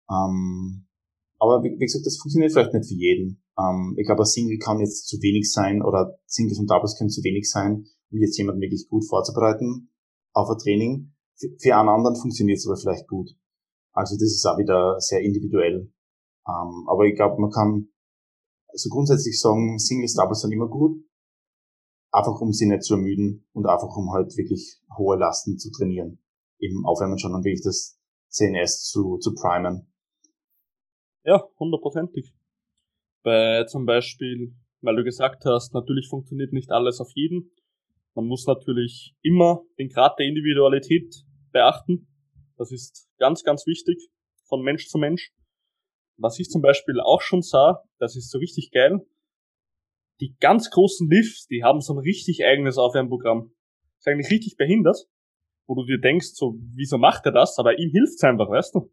Ähm, 0.09 0.87
aber 1.39 1.63
wie, 1.63 1.71
wie, 1.79 1.85
gesagt, 1.85 2.05
das 2.05 2.17
funktioniert 2.17 2.51
vielleicht 2.51 2.73
nicht 2.73 2.87
für 2.87 2.95
jeden. 2.95 3.41
Ähm, 3.57 3.95
ich 3.97 4.05
glaube, 4.05 4.23
ein 4.23 4.25
Single 4.25 4.59
kann 4.59 4.79
jetzt 4.79 5.07
zu 5.07 5.17
wenig 5.21 5.51
sein 5.51 5.81
oder 5.81 6.19
Singles 6.25 6.59
und 6.59 6.69
Doubles 6.69 6.97
können 6.97 7.09
zu 7.09 7.23
wenig 7.23 7.49
sein, 7.49 7.85
um 8.11 8.19
jetzt 8.19 8.37
jemanden 8.37 8.61
wirklich 8.61 8.87
gut 8.89 9.07
vorzubereiten 9.07 9.89
auf 10.33 10.49
ein 10.49 10.57
Training. 10.57 11.13
Für, 11.35 11.47
für 11.59 11.75
einen 11.75 11.89
anderen 11.89 12.15
funktioniert 12.15 12.59
es 12.59 12.67
aber 12.67 12.77
vielleicht 12.77 13.07
gut. 13.07 13.31
Also 13.93 14.15
das 14.15 14.31
ist 14.31 14.45
auch 14.45 14.57
wieder 14.57 14.99
sehr 14.99 15.21
individuell. 15.21 15.91
Ähm, 16.47 16.87
aber 16.87 17.05
ich 17.05 17.15
glaube, 17.15 17.41
man 17.41 17.51
kann 17.51 17.89
also 18.71 18.89
grundsätzlich 18.89 19.39
sagen, 19.39 19.79
Singles, 19.79 20.13
Doubles 20.13 20.41
sind 20.41 20.51
immer 20.51 20.67
gut. 20.67 21.03
Einfach 22.11 22.39
um 22.41 22.51
sie 22.51 22.67
nicht 22.67 22.83
zu 22.83 22.95
ermüden 22.95 23.47
und 23.53 23.67
einfach 23.67 23.95
um 23.95 24.11
halt 24.11 24.35
wirklich 24.35 24.81
hohe 24.97 25.17
Lasten 25.17 25.57
zu 25.57 25.69
trainieren. 25.71 26.19
Eben 26.59 26.85
Aufwärmen 26.85 27.19
schon 27.19 27.33
und 27.33 27.43
wirklich 27.43 27.63
das 27.63 27.99
CNS 28.29 28.83
zu, 28.83 29.17
zu 29.17 29.33
primen. 29.33 29.88
Ja, 31.29 31.47
hundertprozentig. 31.59 32.33
Bei 33.21 33.63
zum 33.65 33.85
Beispiel, 33.85 34.55
weil 34.81 34.95
du 34.95 35.03
gesagt 35.03 35.45
hast, 35.45 35.75
natürlich 35.75 36.07
funktioniert 36.07 36.53
nicht 36.53 36.71
alles 36.71 36.99
auf 36.99 37.11
jeden. 37.13 37.51
Man 38.15 38.25
muss 38.25 38.47
natürlich 38.47 39.13
immer 39.21 39.61
den 39.77 39.89
Grad 39.89 40.17
der 40.17 40.25
Individualität 40.25 41.23
beachten. 41.51 42.07
Das 42.57 42.71
ist 42.71 43.11
ganz, 43.19 43.43
ganz 43.43 43.67
wichtig 43.67 44.09
von 44.47 44.63
Mensch 44.63 44.87
zu 44.87 44.97
Mensch. 44.97 45.31
Was 46.17 46.39
ich 46.39 46.49
zum 46.49 46.63
Beispiel 46.63 46.99
auch 46.99 47.21
schon 47.21 47.43
sah, 47.43 47.83
das 47.99 48.15
ist 48.15 48.31
so 48.31 48.39
richtig 48.39 48.71
geil. 48.71 49.05
Die 50.21 50.35
ganz 50.39 50.71
großen 50.71 51.07
Lifts, 51.11 51.45
die 51.45 51.63
haben 51.63 51.81
so 51.81 51.93
ein 51.93 51.99
richtig 51.99 52.43
eigenes 52.43 52.79
Aufwärmprogramm. 52.79 53.51
ist 53.99 54.07
eigentlich 54.07 54.31
richtig 54.31 54.57
behindert, 54.57 55.05
wo 55.67 55.75
du 55.75 55.85
dir 55.85 56.01
denkst, 56.01 56.29
so, 56.33 56.55
wieso 56.73 56.97
macht 56.97 57.27
er 57.27 57.33
das? 57.33 57.59
Aber 57.59 57.77
ihm 57.77 57.91
hilft's 57.91 58.23
einfach, 58.23 58.49
weißt 58.49 58.73
du? 58.73 58.91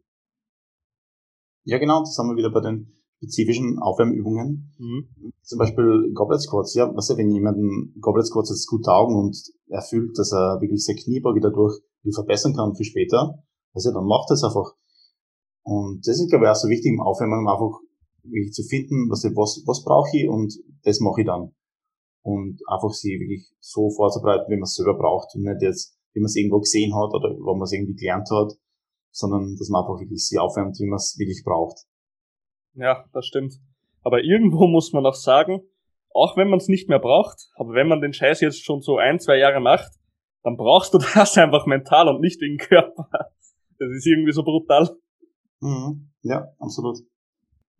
Ja, 1.67 1.79
genau, 1.79 1.99
das 1.99 2.17
haben 2.17 2.29
wir 2.29 2.37
wieder 2.37 2.49
bei 2.49 2.61
den 2.61 2.95
spezifischen 3.17 3.77
Aufwärmübungen. 3.79 4.71
Mhm. 4.77 5.33
Zum 5.41 5.59
Beispiel 5.59 6.13
Goblet 6.13 6.41
Squats, 6.41 6.73
ja, 6.75 6.89
was 6.95 7.09
ja, 7.09 7.17
wenn 7.17 7.29
jemanden 7.29 7.93
Goblet 7.99 8.25
Squats 8.25 8.51
jetzt 8.51 8.67
gut 8.67 8.85
taugen 8.85 9.17
und 9.17 9.35
er 9.67 9.81
fühlt, 9.81 10.17
dass 10.17 10.31
er 10.31 10.61
wirklich 10.61 10.85
seine 10.85 10.97
Kniebeuge 10.97 11.41
dadurch 11.41 11.75
viel 12.03 12.13
verbessern 12.13 12.55
kann 12.55 12.73
für 12.73 12.85
später, 12.85 13.43
also 13.73 13.91
dann 13.91 14.05
macht 14.05 14.31
es 14.31 14.45
einfach. 14.45 14.75
Und 15.63 16.07
das 16.07 16.21
ist, 16.21 16.29
glaube 16.29 16.45
ich, 16.45 16.51
auch 16.51 16.55
so 16.55 16.69
wichtig 16.69 16.93
im 16.93 17.01
Aufwärmen, 17.01 17.49
einfach 17.49 17.81
wirklich 18.23 18.53
zu 18.53 18.63
finden, 18.63 19.09
was, 19.11 19.25
was, 19.35 19.61
was 19.67 19.83
brauche 19.83 20.15
ich 20.15 20.29
und 20.29 20.55
das 20.83 21.01
mache 21.01 21.19
ich 21.19 21.27
dann. 21.27 21.51
Und 22.23 22.61
einfach 22.71 22.93
sie 22.93 23.19
wirklich 23.19 23.51
so 23.59 23.89
vorzubereiten, 23.89 24.47
wie 24.47 24.55
man 24.55 24.63
es 24.63 24.75
selber 24.75 24.97
braucht 24.97 25.35
und 25.35 25.43
nicht 25.43 25.61
jetzt, 25.61 25.97
wie 26.13 26.21
man 26.21 26.27
es 26.27 26.35
irgendwo 26.37 26.59
gesehen 26.59 26.95
hat 26.95 27.11
oder 27.11 27.35
wo 27.43 27.55
man 27.55 27.63
es 27.63 27.73
irgendwie 27.73 27.95
gelernt 27.95 28.29
hat, 28.31 28.55
sondern 29.17 29.55
dass 29.57 29.69
man 29.69 29.81
einfach 29.81 29.99
wirklich 29.99 30.27
sie 30.27 30.37
aufwärmt, 30.37 30.77
wie 30.79 30.85
man 30.85 30.97
es 30.97 31.17
wirklich 31.17 31.43
braucht. 31.43 31.85
Ja, 32.75 33.05
das 33.13 33.25
stimmt. 33.25 33.55
Aber 34.03 34.23
irgendwo 34.23 34.67
muss 34.75 34.93
man 34.93 35.05
auch 35.05 35.15
sagen, 35.15 35.61
auch 36.13 36.37
wenn 36.37 36.49
man 36.49 36.59
es 36.59 36.67
nicht 36.67 36.87
mehr 36.87 36.99
braucht, 36.99 37.49
aber 37.55 37.73
wenn 37.73 37.87
man 37.87 38.01
den 38.01 38.13
Scheiß 38.13 38.41
jetzt 38.41 38.63
schon 38.63 38.81
so 38.81 38.97
ein, 38.97 39.19
zwei 39.19 39.37
Jahre 39.37 39.59
macht, 39.59 39.91
dann 40.43 40.55
brauchst 40.55 40.93
du 40.93 40.99
das 41.15 41.37
einfach 41.37 41.65
mental 41.65 42.07
und 42.07 42.21
nicht 42.21 42.41
den 42.41 42.57
Körper. 42.57 43.09
Das 43.79 43.89
ist 43.89 44.05
irgendwie 44.05 44.31
so 44.31 44.43
brutal. 44.43 44.95
Mhm. 45.61 46.11
Ja, 46.21 46.47
absolut. 46.59 46.99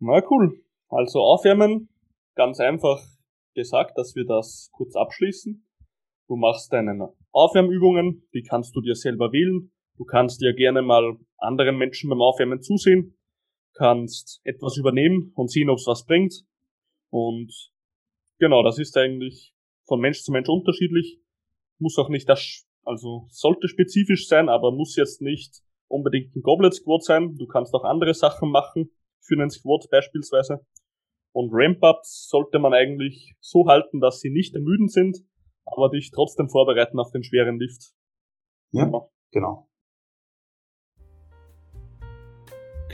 Na 0.00 0.20
cool. 0.30 0.60
Also 0.88 1.20
aufwärmen, 1.20 1.88
ganz 2.34 2.58
einfach 2.58 3.00
gesagt, 3.54 3.96
dass 3.96 4.14
wir 4.16 4.24
das 4.24 4.70
kurz 4.72 4.96
abschließen. 4.96 5.64
Du 6.28 6.36
machst 6.36 6.72
deine 6.72 7.12
Aufwärmübungen, 7.30 8.28
die 8.34 8.42
kannst 8.42 8.74
du 8.74 8.80
dir 8.80 8.94
selber 8.94 9.32
wählen. 9.32 9.70
Du 9.98 10.04
kannst 10.04 10.40
dir 10.40 10.54
gerne 10.54 10.80
mal 10.80 11.18
anderen 11.38 11.76
Menschen 11.76 12.08
beim 12.08 12.22
Aufwärmen 12.22 12.62
zusehen, 12.62 13.18
kannst 13.74 14.40
etwas 14.44 14.76
übernehmen 14.76 15.32
und 15.34 15.50
sehen, 15.50 15.70
ob 15.70 15.78
es 15.78 15.86
was 15.88 16.04
bringt. 16.04 16.44
Und 17.10 17.52
genau, 18.38 18.62
das 18.62 18.78
ist 18.78 18.96
eigentlich 18.96 19.54
von 19.86 20.00
Mensch 20.00 20.22
zu 20.22 20.30
Mensch 20.30 20.48
unterschiedlich. 20.48 21.20
Muss 21.80 21.98
auch 21.98 22.10
nicht 22.10 22.28
das, 22.28 22.64
also 22.84 23.26
sollte 23.30 23.66
spezifisch 23.66 24.28
sein, 24.28 24.48
aber 24.48 24.70
muss 24.70 24.94
jetzt 24.96 25.20
nicht 25.20 25.62
unbedingt 25.88 26.34
ein 26.36 26.42
Goblet 26.42 26.74
Squat 26.74 27.02
sein. 27.02 27.36
Du 27.36 27.46
kannst 27.46 27.74
auch 27.74 27.84
andere 27.84 28.14
Sachen 28.14 28.50
machen, 28.50 28.90
für 29.20 29.34
einen 29.34 29.50
Squat 29.50 29.88
beispielsweise. 29.90 30.64
Und 31.32 31.50
Ramp-Ups 31.52 32.28
sollte 32.28 32.58
man 32.60 32.72
eigentlich 32.72 33.34
so 33.40 33.66
halten, 33.66 34.00
dass 34.00 34.20
sie 34.20 34.30
nicht 34.30 34.54
ermüdend 34.54 34.92
sind, 34.92 35.18
aber 35.66 35.90
dich 35.90 36.10
trotzdem 36.12 36.48
vorbereiten 36.48 36.98
auf 36.98 37.10
den 37.10 37.22
schweren 37.22 37.58
Lift. 37.58 37.92
Ja, 38.70 38.90
genau. 39.32 39.68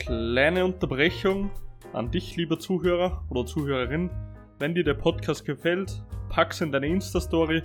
Kleine 0.04 0.66
Unterbrechung 0.66 1.50
an 1.94 2.10
dich, 2.10 2.36
lieber 2.36 2.58
Zuhörer 2.58 3.24
oder 3.30 3.46
Zuhörerin. 3.46 4.10
Wenn 4.58 4.74
dir 4.74 4.84
der 4.84 4.92
Podcast 4.92 5.46
gefällt, 5.46 6.04
pack's 6.28 6.60
in 6.60 6.70
deine 6.70 6.88
Insta-Story, 6.88 7.62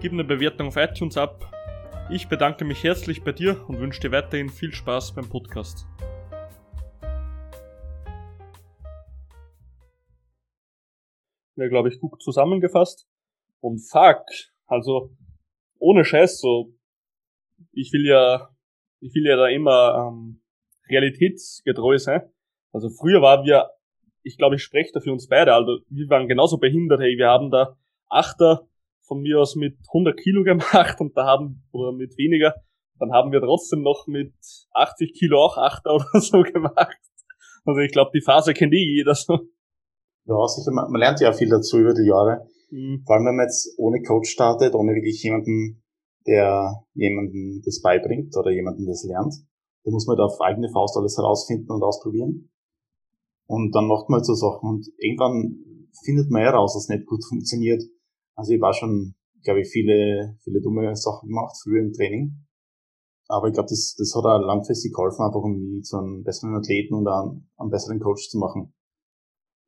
gib 0.00 0.12
eine 0.12 0.24
Bewertung 0.24 0.68
auf 0.68 0.76
iTunes 0.76 1.18
ab. 1.18 1.52
Ich 2.10 2.28
bedanke 2.28 2.64
mich 2.64 2.82
herzlich 2.82 3.22
bei 3.22 3.32
dir 3.32 3.62
und 3.68 3.78
wünsche 3.78 4.00
dir 4.00 4.10
weiterhin 4.10 4.48
viel 4.48 4.72
Spaß 4.72 5.14
beim 5.14 5.28
Podcast. 5.28 5.86
Ja, 11.56 11.68
glaube 11.68 11.90
ich, 11.90 12.00
gut 12.00 12.22
zusammengefasst. 12.22 13.06
Und 13.60 13.80
fuck, 13.80 14.24
also 14.66 15.14
ohne 15.78 16.06
Scheiß, 16.06 16.40
so 16.40 16.72
ich 17.72 17.92
will 17.92 18.06
ja, 18.06 18.48
ich 19.00 19.14
will 19.14 19.26
ja 19.26 19.36
da 19.36 19.48
immer 19.48 20.08
ähm, 20.10 20.40
realitätsgetreu 20.88 21.98
sein. 21.98 22.22
Also 22.72 22.88
früher 22.90 23.22
waren 23.22 23.44
wir, 23.44 23.70
ich 24.22 24.36
glaube, 24.36 24.56
ich 24.56 24.62
spreche 24.62 24.90
da 24.92 25.00
für 25.00 25.12
uns 25.12 25.28
beide, 25.28 25.54
also 25.54 25.78
wir 25.88 26.08
waren 26.08 26.28
genauso 26.28 26.58
behindert, 26.58 27.00
hey, 27.00 27.16
wir 27.16 27.28
haben 27.28 27.50
da 27.50 27.76
Achter 28.08 28.68
von 29.06 29.20
mir 29.20 29.40
aus 29.40 29.56
mit 29.56 29.78
100 29.88 30.16
Kilo 30.18 30.42
gemacht 30.44 31.00
und 31.00 31.16
da 31.16 31.24
haben, 31.24 31.64
oder 31.72 31.92
mit 31.92 32.16
weniger, 32.18 32.54
dann 32.98 33.12
haben 33.12 33.32
wir 33.32 33.40
trotzdem 33.40 33.82
noch 33.82 34.06
mit 34.06 34.34
80 34.72 35.12
Kilo 35.14 35.38
auch 35.38 35.56
Achter 35.56 35.94
oder 35.94 36.06
so 36.20 36.42
gemacht. 36.42 36.98
Also 37.64 37.80
ich 37.80 37.92
glaube, 37.92 38.10
die 38.14 38.22
Phase 38.22 38.54
kennt 38.54 38.72
eh 38.72 38.96
jeder 38.96 39.14
so. 39.14 39.34
Ja, 40.24 40.46
sicher, 40.46 40.72
man, 40.72 40.90
man 40.90 41.00
lernt 41.00 41.20
ja 41.20 41.32
viel 41.32 41.48
dazu 41.48 41.78
über 41.78 41.94
die 41.94 42.06
Jahre. 42.08 42.46
Mhm. 42.70 43.02
Vor 43.06 43.16
allem, 43.16 43.26
wenn 43.26 43.36
man 43.36 43.46
jetzt 43.46 43.74
ohne 43.78 44.02
Coach 44.02 44.30
startet, 44.30 44.74
ohne 44.74 44.94
wirklich 44.94 45.22
jemanden, 45.22 45.82
der 46.26 46.82
jemanden 46.94 47.62
das 47.64 47.80
beibringt 47.82 48.36
oder 48.36 48.50
jemanden 48.50 48.86
das 48.86 49.04
lernt. 49.04 49.34
Da 49.86 49.92
muss 49.92 50.06
man 50.08 50.18
halt 50.18 50.26
auf 50.26 50.40
eigene 50.40 50.68
Faust 50.68 50.96
alles 50.96 51.16
herausfinden 51.16 51.70
und 51.70 51.82
ausprobieren. 51.84 52.50
Und 53.46 53.72
dann 53.72 53.86
macht 53.86 54.08
man 54.08 54.18
halt 54.18 54.26
so 54.26 54.34
Sachen 54.34 54.68
und 54.68 54.88
irgendwann 54.98 55.88
findet 56.04 56.28
man 56.28 56.42
heraus, 56.42 56.74
dass 56.74 56.84
es 56.84 56.88
nicht 56.88 57.06
gut 57.06 57.24
funktioniert. 57.24 57.84
Also 58.34 58.52
ich 58.52 58.60
war 58.60 58.74
schon, 58.74 59.14
glaube 59.44 59.60
ich, 59.60 59.68
viele, 59.68 60.36
viele 60.42 60.60
dumme 60.60 60.94
Sachen 60.96 61.28
gemacht, 61.28 61.56
früher 61.62 61.82
im 61.82 61.92
Training. 61.92 62.46
Aber 63.28 63.46
ich 63.46 63.54
glaube, 63.54 63.68
das, 63.70 63.94
das 63.96 64.12
hat 64.16 64.24
auch 64.24 64.44
langfristig 64.44 64.92
geholfen, 64.92 65.22
einfach 65.22 65.42
um 65.42 65.54
mich 65.54 65.84
zu 65.84 65.98
einem 65.98 66.24
besseren 66.24 66.56
Athleten 66.56 66.94
und 66.94 67.06
einen, 67.06 67.48
einen 67.56 67.70
besseren 67.70 68.00
Coach 68.00 68.28
zu 68.28 68.38
machen. 68.38 68.74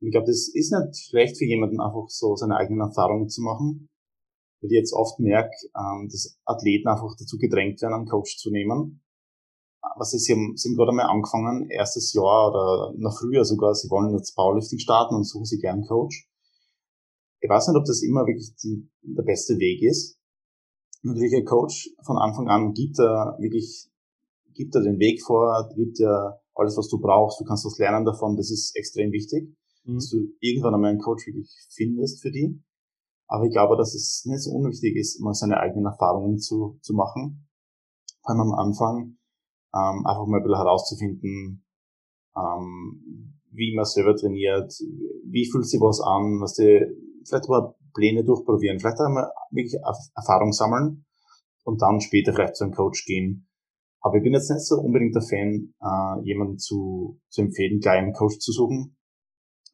Und 0.01 0.07
ich 0.07 0.11
glaube, 0.11 0.27
das 0.27 0.49
ist 0.53 0.71
nicht 0.71 1.09
schlecht 1.09 1.37
für 1.37 1.45
jemanden, 1.45 1.79
einfach 1.79 2.09
so 2.09 2.35
seine 2.35 2.57
eigenen 2.57 2.81
Erfahrungen 2.81 3.29
zu 3.29 3.41
machen. 3.41 3.87
weil 4.59 4.71
ich 4.71 4.77
jetzt 4.77 4.93
oft 4.93 5.19
merke, 5.19 5.55
ähm, 5.77 6.09
dass 6.11 6.37
Athleten 6.43 6.89
einfach 6.89 7.15
dazu 7.17 7.37
gedrängt 7.37 7.81
werden, 7.81 7.93
einen 7.93 8.07
Coach 8.07 8.37
zu 8.37 8.51
nehmen. 8.51 9.01
Was 9.97 10.13
ist, 10.13 10.25
sie 10.25 10.33
haben, 10.33 10.55
sie 10.55 10.69
haben 10.69 10.75
gerade 10.75 10.91
einmal 10.91 11.09
angefangen, 11.09 11.69
erstes 11.69 12.13
Jahr 12.13 12.49
oder 12.49 12.93
noch 12.97 13.17
früher 13.17 13.45
sogar, 13.45 13.73
sie 13.73 13.89
wollen 13.89 14.13
jetzt 14.13 14.35
Powerlifting 14.35 14.79
starten 14.79 15.15
und 15.15 15.23
suchen 15.23 15.45
sie 15.45 15.59
gern 15.59 15.85
Coach. 15.85 16.27
Ich 17.41 17.49
weiß 17.49 17.67
nicht, 17.67 17.77
ob 17.77 17.85
das 17.85 18.01
immer 18.01 18.25
wirklich 18.25 18.53
die, 18.61 18.89
der 19.01 19.23
beste 19.23 19.57
Weg 19.57 19.81
ist. 19.81 20.17
Natürlich 21.01 21.33
ein 21.35 21.45
Coach 21.45 21.89
von 22.05 22.17
Anfang 22.17 22.49
an 22.49 22.73
gibt 22.73 22.99
er 22.99 23.37
wirklich, 23.39 23.89
gibt 24.53 24.75
er 24.75 24.81
den 24.81 24.99
Weg 24.99 25.21
vor, 25.23 25.69
gibt 25.75 25.99
er 26.01 26.41
alles, 26.55 26.75
was 26.75 26.89
du 26.89 26.99
brauchst, 26.99 27.39
du 27.39 27.45
kannst 27.45 27.65
was 27.65 27.77
lernen 27.77 28.03
davon, 28.03 28.35
das 28.35 28.51
ist 28.51 28.75
extrem 28.75 29.13
wichtig, 29.13 29.55
mhm. 29.85 29.95
dass 29.95 30.09
du 30.09 30.17
irgendwann 30.41 30.73
einmal 30.73 30.91
einen 30.91 30.99
Coach 30.99 31.25
wirklich 31.25 31.49
findest 31.71 32.21
für 32.21 32.31
die. 32.31 32.61
Aber 33.27 33.45
ich 33.45 33.51
glaube, 33.51 33.77
dass 33.77 33.93
es 33.93 34.23
nicht 34.25 34.41
so 34.41 34.51
unwichtig 34.51 34.95
ist, 34.97 35.21
mal 35.21 35.33
seine 35.33 35.57
eigenen 35.57 35.85
Erfahrungen 35.85 36.39
zu, 36.39 36.79
zu 36.81 36.93
machen. 36.93 37.47
Vor 38.23 38.31
allem 38.31 38.41
am 38.41 38.53
Anfang 38.53 39.18
ähm, 39.73 40.05
einfach 40.05 40.25
mal 40.27 40.37
ein 40.37 40.43
bisschen 40.43 40.57
herauszufinden, 40.57 41.65
ähm, 42.35 43.39
wie 43.51 43.75
man 43.75 43.85
selber 43.85 44.15
trainiert, 44.15 44.73
wie 45.25 45.49
fühlt 45.49 45.65
sich 45.65 45.79
was 45.79 46.01
an, 46.01 46.39
was 46.41 46.55
die, 46.55 46.85
vielleicht 47.27 47.49
mal 47.49 47.75
Pläne 47.93 48.23
durchprobieren, 48.23 48.79
vielleicht 48.79 48.99
einmal 48.99 49.31
wirklich 49.51 49.79
Erfahrung 50.15 50.51
sammeln 50.51 51.05
und 51.63 51.81
dann 51.81 52.01
später 52.01 52.33
vielleicht 52.33 52.55
zu 52.55 52.63
einem 52.63 52.73
Coach 52.73 53.05
gehen. 53.05 53.47
Aber 54.01 54.17
ich 54.17 54.23
bin 54.23 54.33
jetzt 54.33 54.49
nicht 54.49 54.65
so 54.65 54.75
unbedingt 54.75 55.15
der 55.15 55.21
Fan, 55.21 55.73
äh, 55.81 56.23
jemanden 56.23 56.57
zu, 56.57 57.19
zu 57.29 57.41
empfehlen, 57.41 57.79
gleich 57.79 57.99
einen 57.99 58.13
Coach 58.13 58.39
zu 58.39 58.51
suchen, 58.51 58.97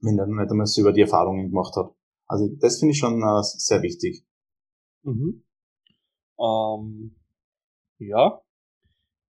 wenn 0.01 0.17
er 0.17 0.25
nicht 0.25 0.51
einmal 0.51 0.65
selber 0.65 0.93
die 0.93 1.01
Erfahrungen 1.01 1.49
gemacht 1.49 1.75
hat. 1.75 1.91
Also 2.27 2.49
das 2.59 2.79
finde 2.79 2.93
ich 2.93 2.97
schon 2.97 3.21
äh, 3.21 3.41
sehr 3.43 3.81
wichtig. 3.83 4.25
Mhm. 5.03 5.43
Ähm, 6.39 7.15
ja, 7.99 8.41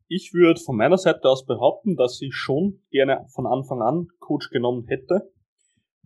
ich 0.09 0.33
würde 0.33 0.61
von 0.61 0.77
meiner 0.77 0.99
Seite 0.99 1.29
aus 1.29 1.47
behaupten, 1.47 1.97
dass 1.97 2.21
ich 2.21 2.35
schon 2.35 2.83
gerne 2.91 3.27
von 3.35 3.47
Anfang 3.47 3.83
an 3.83 4.09
Coach 4.19 4.51
genommen 4.51 4.87
hätte. 4.87 5.33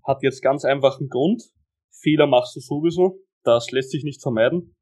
Hat 0.06 0.22
jetzt 0.22 0.42
ganz 0.42 0.64
einfach 0.64 1.00
einen 1.00 1.08
Grund. 1.08 1.42
Fehler 1.90 2.26
machst 2.26 2.56
du 2.56 2.60
sowieso. 2.60 3.18
Das 3.42 3.70
lässt 3.70 3.90
sich 3.90 4.04
nicht 4.04 4.22
vermeiden. 4.22 4.76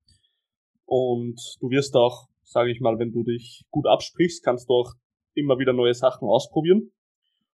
Und 0.85 1.41
du 1.61 1.71
wirst 1.71 1.97
auch, 1.97 2.29
sage 2.43 2.71
ich 2.71 2.81
mal, 2.81 2.99
wenn 2.99 3.13
du 3.13 3.25
dich 3.25 3.65
gut 3.71 3.87
absprichst, 3.87 4.45
kannst 4.45 4.69
du 4.69 4.75
auch 4.75 4.93
immer 5.35 5.59
wieder 5.59 5.73
neue 5.73 5.95
Sachen 5.95 6.29
ausprobieren. 6.29 6.93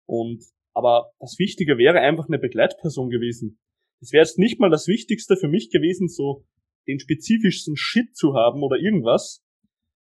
Und 0.06 0.42
aber 0.72 1.12
das 1.18 1.36
Wichtige 1.38 1.78
wäre 1.78 2.00
einfach 2.00 2.28
eine 2.28 2.38
Begleitperson 2.38 3.10
gewesen. 3.10 3.58
Es 4.00 4.12
wäre 4.12 4.22
jetzt 4.22 4.38
nicht 4.38 4.60
mal 4.60 4.70
das 4.70 4.86
Wichtigste 4.86 5.36
für 5.36 5.48
mich 5.48 5.70
gewesen, 5.70 6.08
so 6.08 6.44
den 6.86 6.98
spezifischsten 6.98 7.76
Shit 7.76 8.16
zu 8.16 8.34
haben 8.34 8.62
oder 8.62 8.76
irgendwas. 8.76 9.42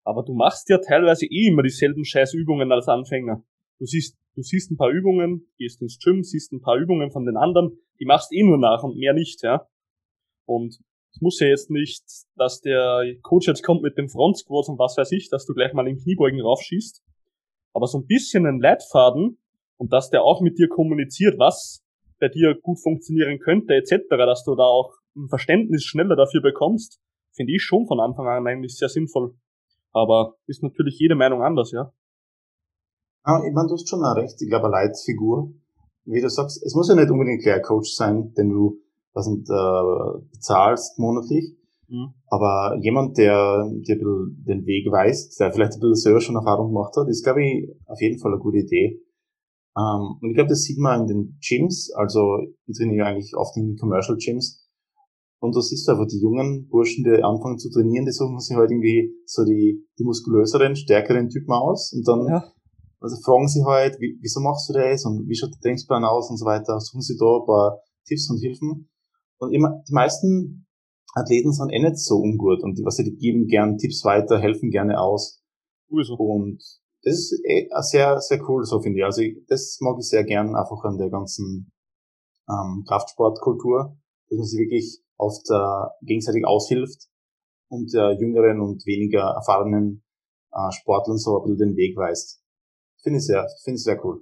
Aber 0.03 0.23
du 0.23 0.33
machst 0.33 0.69
ja 0.69 0.77
teilweise 0.79 1.25
eh 1.25 1.47
immer 1.47 1.63
dieselben 1.63 2.05
scheiß 2.05 2.33
Übungen 2.33 2.71
als 2.71 2.87
Anfänger. 2.87 3.43
Du 3.79 3.85
siehst, 3.85 4.17
du 4.35 4.41
siehst 4.41 4.71
ein 4.71 4.77
paar 4.77 4.89
Übungen, 4.89 5.47
gehst 5.57 5.81
ins 5.81 5.99
Gym, 5.99 6.23
siehst 6.23 6.51
ein 6.51 6.61
paar 6.61 6.77
Übungen 6.77 7.11
von 7.11 7.25
den 7.25 7.37
anderen, 7.37 7.77
die 7.99 8.05
machst 8.05 8.31
eh 8.33 8.43
nur 8.43 8.57
nach 8.57 8.83
und 8.83 8.97
mehr 8.97 9.13
nicht, 9.13 9.41
ja. 9.43 9.67
Und 10.45 10.79
es 11.11 11.21
muss 11.21 11.39
ja 11.39 11.47
jetzt 11.47 11.69
nicht, 11.69 12.03
dass 12.35 12.61
der 12.61 13.03
Coach 13.21 13.47
jetzt 13.47 13.63
kommt 13.63 13.81
mit 13.81 13.97
dem 13.97 14.09
Front 14.09 14.37
Squats 14.37 14.69
und 14.69 14.79
was 14.79 14.97
weiß 14.97 15.11
ich, 15.11 15.29
dass 15.29 15.45
du 15.45 15.53
gleich 15.53 15.73
mal 15.73 15.87
in 15.87 15.97
Kniebeugen 15.97 16.41
raufschießt. 16.41 17.03
Aber 17.73 17.87
so 17.87 17.99
ein 17.99 18.05
bisschen 18.05 18.45
ein 18.45 18.59
Leitfaden 18.59 19.37
und 19.77 19.93
dass 19.93 20.09
der 20.09 20.23
auch 20.23 20.41
mit 20.41 20.57
dir 20.59 20.67
kommuniziert, 20.67 21.39
was 21.39 21.83
bei 22.19 22.27
dir 22.27 22.55
gut 22.61 22.79
funktionieren 22.81 23.39
könnte, 23.39 23.73
etc., 23.75 24.05
dass 24.09 24.43
du 24.43 24.55
da 24.55 24.63
auch 24.63 24.93
ein 25.15 25.29
Verständnis 25.29 25.83
schneller 25.83 26.15
dafür 26.15 26.41
bekommst, 26.41 26.99
finde 27.33 27.53
ich 27.53 27.63
schon 27.63 27.87
von 27.87 27.99
Anfang 27.99 28.27
an 28.27 28.47
eigentlich 28.47 28.77
sehr 28.77 28.89
sinnvoll. 28.89 29.33
Aber 29.91 30.35
ist 30.45 30.63
natürlich 30.63 30.99
jede 30.99 31.15
Meinung 31.15 31.41
anders, 31.41 31.71
ja. 31.71 31.91
Ah, 33.23 33.41
ich 33.45 33.53
meine, 33.53 33.67
du 33.67 33.73
hast 33.73 33.89
schon 33.89 34.03
auch 34.03 34.15
recht. 34.15 34.41
Ich 34.41 34.49
glaube, 34.49 34.65
eine 34.65 34.73
Leitfigur, 34.73 35.53
wie 36.05 36.21
du 36.21 36.29
sagst, 36.29 36.63
es 36.63 36.75
muss 36.75 36.89
ja 36.89 36.95
nicht 36.95 37.11
unbedingt 37.11 37.45
ein 37.45 37.61
Coach 37.61 37.93
sein, 37.93 38.33
den 38.33 38.49
du 38.49 38.79
was 39.13 39.27
nicht, 39.27 39.49
äh, 39.49 40.21
bezahlst 40.31 40.97
monatlich, 40.99 41.55
mhm. 41.87 42.13
aber 42.27 42.77
jemand, 42.81 43.17
der 43.17 43.69
dir 43.69 43.97
den 43.97 44.65
Weg 44.65 44.91
weist, 44.91 45.39
der 45.39 45.51
vielleicht 45.51 45.73
ein 45.73 45.79
bisschen 45.79 45.95
selber 45.95 46.21
schon 46.21 46.35
Erfahrung 46.35 46.67
gemacht 46.67 46.95
hat, 46.95 47.07
ist, 47.07 47.23
glaube 47.23 47.43
ich, 47.43 47.69
auf 47.85 48.01
jeden 48.01 48.19
Fall 48.19 48.31
eine 48.31 48.41
gute 48.41 48.59
Idee. 48.59 49.01
Ähm, 49.77 50.17
und 50.21 50.29
ich 50.29 50.35
glaube, 50.35 50.49
das 50.49 50.63
sieht 50.63 50.79
man 50.79 51.01
in 51.01 51.07
den 51.07 51.39
Gyms, 51.41 51.91
also 51.95 52.39
ich 52.65 52.77
trainiere 52.77 53.05
eigentlich 53.05 53.35
oft 53.35 53.55
in 53.57 53.77
Commercial 53.77 54.17
Gyms, 54.17 54.68
und 55.39 55.55
da 55.55 55.61
siehst 55.61 55.87
du 55.87 55.93
einfach 55.93 56.07
die 56.07 56.19
jungen 56.19 56.67
Burschen, 56.67 57.03
die 57.03 57.23
anfangen 57.23 57.57
zu 57.57 57.69
trainieren, 57.69 58.05
die 58.05 58.11
suchen 58.11 58.39
sich 58.39 58.55
halt 58.57 58.71
irgendwie 58.71 59.13
so 59.25 59.45
die, 59.45 59.85
die 59.97 60.03
muskulöseren, 60.03 60.75
stärkeren 60.75 61.29
Typen 61.29 61.53
aus 61.53 61.93
und 61.93 62.07
dann 62.07 62.27
ja. 62.27 62.43
also 62.99 63.15
fragen 63.23 63.47
sie 63.47 63.63
halt, 63.63 63.99
wie, 63.99 64.19
wieso 64.21 64.41
machst 64.41 64.69
du 64.69 64.73
das 64.73 65.05
und 65.05 65.27
wie 65.27 65.35
schaut 65.35 65.51
der 65.53 65.59
Trainingsplan 65.61 66.03
aus 66.03 66.29
und 66.29 66.37
so 66.37 66.45
weiter, 66.45 66.79
suchen 66.79 67.01
sie 67.01 67.17
da 67.17 67.39
ein 67.39 67.45
paar 67.45 67.79
Tipps 68.05 68.29
und 68.29 68.39
Hilfen. 68.39 68.89
Und 69.39 69.53
immer, 69.53 69.81
die 69.87 69.93
meisten 69.93 70.67
Athleten 71.15 71.53
sind 71.53 71.69
eh 71.69 71.79
nicht 71.79 71.97
so 71.97 72.15
ungut 72.15 72.61
und 72.61 72.77
die, 72.77 72.83
was 72.83 72.97
sie, 72.97 73.03
die 73.03 73.15
geben 73.15 73.47
gern 73.47 73.77
Tipps 73.77 74.03
weiter, 74.03 74.39
helfen 74.39 74.69
gerne 74.69 74.99
aus. 74.99 75.41
Sowieso. 75.87 76.15
Und 76.15 76.61
das 77.03 77.13
ist 77.13 77.41
eh 77.45 77.69
sehr, 77.79 78.19
sehr 78.19 78.41
cool, 78.49 78.65
so 78.65 78.81
finde 78.81 78.99
ich. 78.99 79.05
Also 79.05 79.21
ich, 79.21 79.37
das 79.47 79.77
mag 79.79 79.95
ich 79.99 80.07
sehr 80.07 80.25
gern 80.25 80.55
einfach 80.55 80.83
an 80.83 80.97
der 80.97 81.09
ganzen 81.09 81.71
ähm, 82.49 82.83
Kraftsportkultur, 82.87 83.97
dass 84.29 84.37
man 84.37 84.45
sich 84.45 84.59
wirklich 84.59 85.01
oft 85.19 85.45
äh, 85.51 86.05
gegenseitig 86.05 86.45
aushilft 86.45 87.07
und 87.69 87.93
der 87.93 88.17
jüngeren 88.19 88.59
und 88.61 88.85
weniger 88.85 89.21
erfahrenen 89.21 90.03
äh, 90.51 90.71
Sportlern 90.71 91.17
so 91.17 91.37
ein 91.37 91.43
bisschen 91.43 91.69
den 91.69 91.77
Weg 91.77 91.95
weist. 91.95 92.43
Finde 93.03 93.19
ich 93.19 93.25
sehr, 93.25 93.47
finde 93.63 93.75
ich 93.75 93.83
sehr 93.83 94.03
cool. 94.03 94.21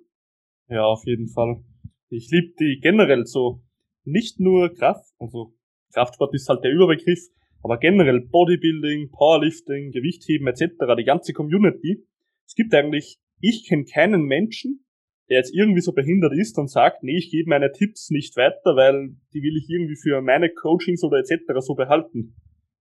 Ja, 0.67 0.83
auf 0.83 1.05
jeden 1.05 1.29
Fall. 1.29 1.63
Ich 2.09 2.29
liebe 2.31 2.53
die 2.59 2.79
generell 2.81 3.25
so, 3.25 3.61
nicht 4.03 4.39
nur 4.39 4.73
Kraft, 4.73 5.05
also 5.19 5.53
Kraftsport 5.93 6.33
ist 6.33 6.49
halt 6.49 6.63
der 6.63 6.71
Überbegriff, 6.71 7.19
aber 7.63 7.77
generell 7.77 8.27
Bodybuilding, 8.29 9.11
Powerlifting, 9.11 9.91
Gewichtheben 9.91 10.47
etc., 10.47 10.75
die 10.97 11.05
ganze 11.05 11.33
Community 11.33 12.05
es 12.47 12.55
gibt 12.55 12.73
eigentlich, 12.73 13.19
ich 13.41 13.67
kenne 13.67 13.83
keinen 13.83 14.23
Menschen, 14.23 14.85
der 15.29 15.37
jetzt 15.37 15.53
irgendwie 15.53 15.81
so 15.81 15.91
behindert 15.91 16.33
ist 16.33 16.57
und 16.57 16.69
sagt, 16.69 17.03
nee, 17.03 17.17
ich 17.17 17.29
gebe 17.29 17.49
meine 17.49 17.71
Tipps 17.71 18.09
nicht 18.09 18.35
weiter, 18.37 18.75
weil 18.75 19.15
die 19.33 19.41
will 19.41 19.57
ich 19.57 19.69
irgendwie 19.69 19.97
für 19.97 20.21
meine 20.21 20.49
Coachings 20.49 21.03
oder 21.03 21.17
etc. 21.17 21.43
so 21.59 21.75
behalten. 21.75 22.35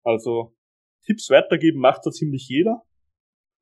Also 0.05 0.55
Tipps 1.05 1.31
weitergeben 1.31 1.81
macht 1.81 2.05
so 2.05 2.11
ziemlich 2.11 2.49
jeder. 2.49 2.83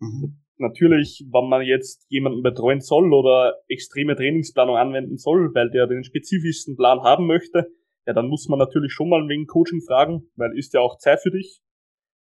Mhm. 0.01 0.41
Natürlich, 0.57 1.25
wenn 1.33 1.49
man 1.49 1.63
jetzt 1.63 2.07
jemanden 2.11 2.43
betreuen 2.43 2.81
soll 2.81 3.13
oder 3.13 3.55
extreme 3.69 4.15
Trainingsplanung 4.15 4.77
anwenden 4.77 5.17
soll, 5.17 5.53
weil 5.55 5.71
der 5.71 5.87
den 5.87 6.05
spezifischsten 6.05 6.77
Plan 6.77 7.01
haben 7.01 7.27
möchte, 7.27 7.67
ja, 8.07 8.13
dann 8.13 8.29
muss 8.29 8.49
man 8.49 8.59
natürlich 8.59 8.93
schon 8.93 9.09
mal 9.09 9.27
wegen 9.29 9.47
Coaching 9.47 9.81
fragen, 9.81 10.31
weil 10.37 10.57
ist 10.57 10.75
ja 10.75 10.81
auch 10.81 10.99
Zeit 10.99 11.21
für 11.21 11.31
dich. 11.31 11.61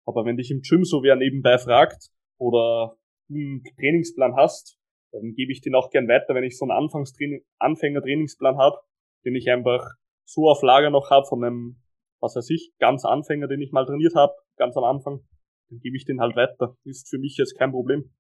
Aber 0.05 0.25
wenn 0.25 0.37
dich 0.37 0.51
im 0.51 0.61
Gym 0.63 0.85
so 0.85 1.03
wer 1.03 1.17
nebenbei 1.17 1.59
fragt 1.59 2.09
oder 2.39 2.97
einen 3.29 3.63
Trainingsplan 3.79 4.35
hast, 4.37 4.79
dann 5.13 5.35
gebe 5.35 5.53
ich 5.53 5.61
den 5.61 5.75
auch 5.75 5.91
gern 5.91 6.09
weiter, 6.09 6.35
wenn 6.35 6.45
ich 6.45 6.59
so 6.59 6.65
einen 6.65 6.73
Anfangstraining, 6.73 7.45
Anfänger-Trainingsplan 7.59 8.57
habe, 8.57 8.79
den 9.25 9.35
ich 9.35 9.51
einfach 9.51 9.87
so 10.25 10.49
auf 10.49 10.63
Lager 10.63 10.91
noch 10.91 11.11
habe 11.11 11.27
von 11.27 11.45
einem, 11.45 11.83
was 12.21 12.35
weiß 12.35 12.49
ich, 12.51 12.73
ganz 12.79 13.05
Anfänger, 13.05 13.47
den 13.47 13.61
ich 13.61 13.73
mal 13.73 13.85
trainiert 13.85 14.15
habe, 14.15 14.33
ganz 14.57 14.77
am 14.77 14.85
Anfang, 14.85 15.21
dann 15.69 15.81
gebe 15.81 15.97
ich 15.97 16.05
den 16.05 16.21
halt 16.21 16.37
weiter. 16.37 16.77
Ist 16.85 17.09
für 17.09 17.19
mich 17.19 17.37
jetzt 17.37 17.59
kein 17.59 17.73
Problem. 17.73 18.11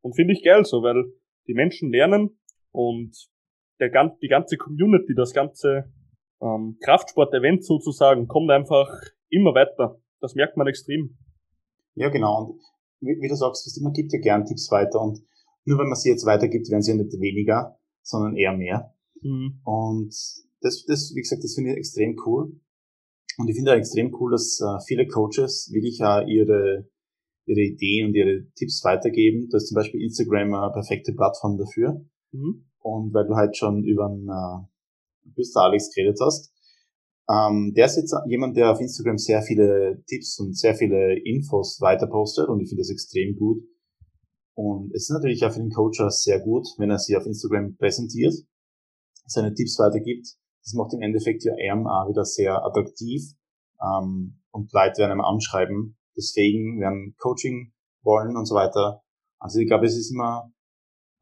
Und 0.00 0.14
finde 0.14 0.32
ich 0.32 0.42
geil 0.42 0.64
so, 0.64 0.82
weil 0.82 1.04
die 1.46 1.54
Menschen 1.54 1.90
lernen 1.90 2.38
und 2.72 3.14
der, 3.80 3.90
die 4.22 4.28
ganze 4.28 4.56
Community, 4.56 5.14
das 5.14 5.32
ganze 5.32 5.92
ähm, 6.40 6.78
Kraftsport-Event 6.82 7.64
sozusagen, 7.64 8.26
kommt 8.26 8.50
einfach 8.50 8.88
immer 9.30 9.54
weiter. 9.54 10.00
Das 10.20 10.34
merkt 10.34 10.56
man 10.56 10.66
extrem. 10.66 11.18
Ja, 11.94 12.08
genau. 12.08 12.42
Und 12.42 12.60
wie, 13.00 13.20
wie 13.20 13.28
du 13.28 13.34
sagst, 13.34 13.80
man 13.82 13.92
gibt 13.92 14.12
ja 14.12 14.20
gern 14.20 14.44
Tipps 14.44 14.70
weiter 14.70 15.00
und 15.00 15.20
nur 15.64 15.78
wenn 15.78 15.88
man 15.88 15.96
sie 15.96 16.10
jetzt 16.10 16.26
weitergibt, 16.26 16.70
werden 16.70 16.82
sie 16.82 16.92
ja 16.92 16.96
nicht 16.96 17.12
weniger, 17.20 17.78
sondern 18.02 18.36
eher 18.36 18.56
mehr. 18.56 18.94
Mhm. 19.22 19.60
Und 19.64 20.14
das, 20.60 20.84
das, 20.86 21.12
wie 21.14 21.20
gesagt, 21.20 21.44
das 21.44 21.54
finde 21.54 21.72
ich 21.72 21.78
extrem 21.78 22.16
cool. 22.26 22.60
Und 23.38 23.48
ich 23.48 23.56
finde 23.56 23.72
auch 23.72 23.76
extrem 23.76 24.14
cool, 24.18 24.32
dass 24.32 24.60
äh, 24.60 24.84
viele 24.86 25.06
Coaches 25.06 25.70
wirklich 25.72 26.02
auch 26.02 26.26
ihre, 26.26 26.88
ihre 27.46 27.60
Ideen 27.60 28.08
und 28.08 28.14
ihre 28.14 28.46
Tipps 28.56 28.82
weitergeben. 28.84 29.48
Da 29.50 29.58
ist 29.58 29.68
zum 29.68 29.76
Beispiel 29.76 30.02
Instagram 30.02 30.54
eine 30.54 30.72
perfekte 30.72 31.12
Plattform 31.12 31.56
dafür. 31.56 32.04
Mhm. 32.32 32.64
Und 32.80 33.14
weil 33.14 33.26
du 33.26 33.34
halt 33.34 33.56
schon 33.56 33.84
über 33.84 34.06
einen 34.06 34.28
äh, 34.28 34.66
Büster 35.34 35.60
Alex 35.60 35.94
geredet 35.94 36.18
hast, 36.20 36.52
ähm, 37.28 37.74
der 37.76 37.86
ist 37.86 37.96
jetzt 37.96 38.14
jemand, 38.26 38.56
der 38.56 38.72
auf 38.72 38.80
Instagram 38.80 39.18
sehr 39.18 39.42
viele 39.42 40.02
Tipps 40.06 40.38
und 40.40 40.56
sehr 40.56 40.74
viele 40.74 41.18
Infos 41.18 41.80
weiter 41.80 42.06
postet 42.06 42.48
und 42.48 42.60
ich 42.60 42.68
finde 42.68 42.80
das 42.80 42.90
extrem 42.90 43.36
gut. 43.36 43.62
Und 44.58 44.92
es 44.92 45.02
ist 45.04 45.10
natürlich 45.10 45.44
auch 45.44 45.52
für 45.52 45.60
den 45.60 45.70
Coach 45.70 46.02
sehr 46.08 46.40
gut, 46.40 46.66
wenn 46.78 46.90
er 46.90 46.98
sie 46.98 47.16
auf 47.16 47.24
Instagram 47.24 47.76
präsentiert, 47.76 48.34
seine 49.24 49.54
Tipps 49.54 49.78
weitergibt. 49.78 50.34
Das 50.64 50.74
macht 50.74 50.92
im 50.94 51.02
Endeffekt 51.02 51.44
ja 51.44 51.54
er 51.56 51.76
auch 51.76 52.08
wieder 52.08 52.24
sehr 52.24 52.64
attraktiv 52.64 53.22
ähm, 53.80 54.42
und 54.50 54.72
Leute 54.72 54.98
werden 54.98 55.12
einem 55.12 55.20
anschreiben, 55.20 55.96
deswegen 56.16 56.80
werden 56.80 57.14
Coaching 57.18 57.72
wollen 58.02 58.36
und 58.36 58.46
so 58.46 58.56
weiter. 58.56 59.04
Also 59.38 59.60
ich 59.60 59.68
glaube, 59.68 59.86
es 59.86 59.96
ist 59.96 60.10
immer 60.10 60.52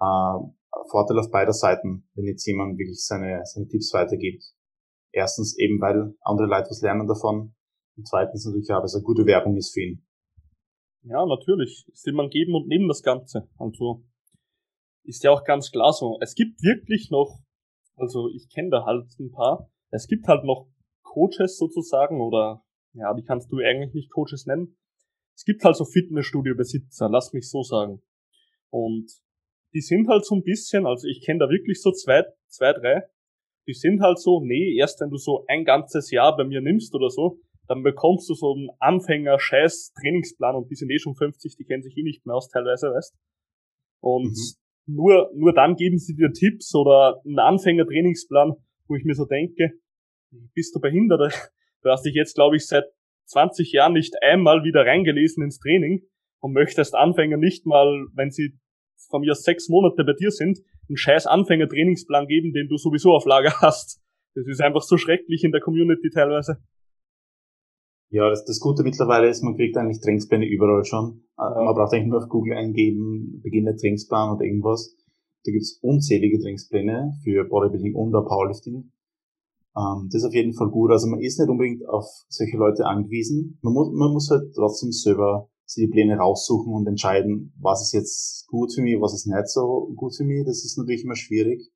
äh, 0.01 0.39
Vorteil 0.91 1.19
auf 1.19 1.31
beider 1.31 1.53
Seiten, 1.53 2.09
wenn 2.15 2.25
jetzt 2.25 2.47
jemand 2.47 2.79
wirklich 2.79 3.05
seine, 3.05 3.43
seine 3.45 3.69
Tipps 3.69 3.93
weitergibt. 3.93 4.45
Erstens 5.13 5.59
eben, 5.59 5.79
weil 5.83 6.15
andere 6.23 6.47
Leute 6.47 6.71
was 6.71 6.81
lernen 6.81 7.07
davon 7.07 7.55
und 7.99 8.09
zweitens 8.09 8.47
natürlich 8.47 8.71
auch, 8.71 8.79
weil 8.79 8.87
es 8.87 8.95
eine 8.95 9.05
gute 9.05 9.27
Werbung 9.27 9.59
ist 9.59 9.75
für 9.75 9.83
ihn. 9.83 10.06
Ja, 11.09 11.25
natürlich. 11.25 11.87
Ist 11.93 12.09
immer 12.09 12.29
Geben 12.29 12.55
und 12.57 12.67
Nehmen 12.67 12.89
das 12.89 13.03
Ganze. 13.03 13.49
Also 13.59 14.05
ist 15.05 15.23
ja 15.23 15.31
auch 15.31 15.45
ganz 15.45 15.71
klar 15.71 15.93
so. 15.93 16.19
Es 16.21 16.35
gibt 16.35 16.63
wirklich 16.63 17.11
noch, 17.11 17.39
also 17.97 18.29
ich 18.35 18.49
kenne 18.53 18.71
da 18.71 18.85
halt 18.85 19.07
ein 19.21 19.31
paar, 19.31 19.71
es 19.91 20.09
gibt 20.09 20.27
halt 20.27 20.45
noch 20.45 20.69
Coaches 21.03 21.59
sozusagen 21.59 22.21
oder 22.21 22.65
ja, 22.93 23.15
die 23.15 23.23
kannst 23.23 23.53
du 23.53 23.59
eigentlich 23.59 23.95
nicht 23.95 24.11
Coaches 24.11 24.47
nennen. 24.47 24.77
Es 25.37 25.45
gibt 25.45 25.63
halt 25.63 25.77
so 25.77 25.85
Fitnessstudio-Besitzer, 25.85 27.09
lass 27.09 27.33
mich 27.33 27.49
so 27.49 27.63
sagen. 27.63 28.03
Und 28.71 29.09
die 29.75 29.83
sind 29.83 30.09
halt 30.09 30.25
so 30.25 30.35
ein 30.35 30.43
bisschen, 30.43 30.87
also 30.87 31.07
ich 31.07 31.25
kenne 31.25 31.39
da 31.39 31.49
wirklich 31.49 31.81
so 31.81 31.93
zwei, 31.93 32.25
zwei, 32.49 32.73
drei, 32.73 33.05
die 33.69 33.75
sind 33.75 34.01
halt 34.01 34.19
so, 34.19 34.41
nee, 34.41 34.77
erst 34.77 35.01
wenn 35.01 35.11
du 35.11 35.19
so 35.19 35.45
ein 35.47 35.65
ganzes 35.65 36.11
Jahr 36.11 36.37
bei 36.37 36.45
mir 36.45 36.61
nimmst 36.61 36.95
oder 36.95 37.11
so, 37.11 37.39
dann 37.69 37.83
bekommst 37.83 38.29
du 38.29 38.35
so 38.35 38.55
einen 38.55 38.71
Anfänger-Scheiß-Trainingsplan 38.79 40.57
und 40.57 40.71
die 40.71 40.77
sind 40.77 40.91
eh 40.91 40.99
schon 40.99 41.15
50, 41.15 41.57
die 41.57 41.65
kennen 41.65 41.83
sich 41.83 41.97
eh 41.97 42.03
nicht 42.03 42.25
mehr 42.27 42.37
aus 42.37 42.49
teilweise, 42.49 42.89
weißt. 42.89 43.15
Und 44.01 44.37
mhm. 44.87 44.95
nur, 44.95 45.31
nur 45.35 45.53
dann 45.53 45.75
geben 45.75 45.99
sie 45.99 46.15
dir 46.15 46.33
Tipps 46.33 46.75
oder 46.75 47.21
einen 47.25 47.39
Anfänger-Trainingsplan, 47.39 48.55
wo 48.89 48.95
ich 48.95 49.05
mir 49.05 49.15
so 49.15 49.25
denke, 49.25 49.73
bist 50.55 50.75
du 50.75 50.81
behindert? 50.81 51.51
Du 51.83 51.91
hast 51.91 52.05
dich 52.05 52.15
jetzt, 52.15 52.35
glaube 52.35 52.57
ich, 52.57 52.67
seit 52.67 52.85
20 53.27 53.73
Jahren 53.73 53.93
nicht 53.93 54.15
einmal 54.23 54.65
wieder 54.65 54.87
reingelesen 54.87 55.43
ins 55.43 55.59
Training 55.59 56.03
und 56.41 56.53
möchtest 56.53 56.95
Anfänger 56.95 57.37
nicht 57.37 57.67
mal, 57.67 58.07
wenn 58.15 58.31
sie 58.31 58.59
von 59.11 59.21
mir 59.21 59.35
sechs 59.35 59.69
Monate 59.69 60.05
bei 60.05 60.13
dir 60.13 60.31
sind, 60.31 60.61
einen 60.89 60.97
scheiß 60.97 61.27
Anfänger-Trainingsplan 61.27 62.27
geben, 62.27 62.53
den 62.53 62.69
du 62.69 62.77
sowieso 62.77 63.13
auf 63.13 63.27
Lager 63.27 63.55
hast. 63.61 64.01
Das 64.35 64.47
ist 64.47 64.61
einfach 64.61 64.83
so 64.83 64.97
schrecklich 64.97 65.45
in 65.45 65.53
der 65.53 65.61
Community 65.61 66.11
teilweise. 66.11 66.59
Ja, 68.11 68.31
das, 68.31 68.45
das 68.45 68.61
Gute 68.61 68.85
mittlerweile 68.85 69.29
ist, 69.29 69.43
man 69.43 69.57
kriegt 69.57 69.77
eigentlich 69.77 70.01
Trainingspläne 70.01 70.47
überall 70.47 70.85
schon. 70.85 71.25
Äh, 71.39 71.65
man 71.65 71.75
braucht 71.75 71.93
eigentlich 71.93 72.09
nur 72.09 72.23
auf 72.23 72.29
Google 72.29 72.55
eingeben, 72.55 73.41
Beginn 73.43 73.65
der 73.65 73.77
Trainingsplan 73.77 74.37
oder 74.37 74.45
irgendwas. 74.45 74.95
Da 75.45 75.53
gibt's 75.53 75.79
unzählige 75.83 76.39
Trainingspläne 76.39 77.19
für 77.23 77.45
Bodybuilding 77.45 77.95
und 77.95 78.15
auch 78.15 78.27
Powerlifting. 78.27 78.93
Ähm, 79.77 80.09
das 80.11 80.23
ist 80.23 80.29
auf 80.29 80.35
jeden 80.35 80.55
Fall 80.55 80.71
gut. 80.71 80.91
Also 80.91 81.09
man 81.09 81.21
ist 81.21 81.39
nicht 81.39 81.49
unbedingt 81.49 81.87
auf 81.89 82.07
solche 82.29 82.57
Leute 82.57 82.87
angewiesen. 82.87 83.59
Man 83.63 83.75
muss, 83.75 83.93
man 83.93 84.13
muss 84.13 84.31
halt 84.31 84.55
trotzdem 84.55 84.93
selber 84.93 85.51
sich 85.65 85.87
die 85.87 85.91
Pläne 85.91 86.17
raussuchen 86.17 86.73
und 86.73 86.87
entscheiden, 86.87 87.53
was 87.61 87.83
ist 87.83 87.93
jetzt 87.93 88.47
gut 88.47 88.73
für 88.73 88.83
mich, 88.83 89.01
was 89.01 89.15
ist 89.15 89.27
nicht 89.27 89.49
so 89.49 89.93
gut 89.97 90.15
für 90.17 90.25
mich. 90.25 90.45
Das 90.47 90.65
ist 90.65 90.79
natürlich 90.79 91.05
immer 91.05 91.17
schwierig. 91.17 91.71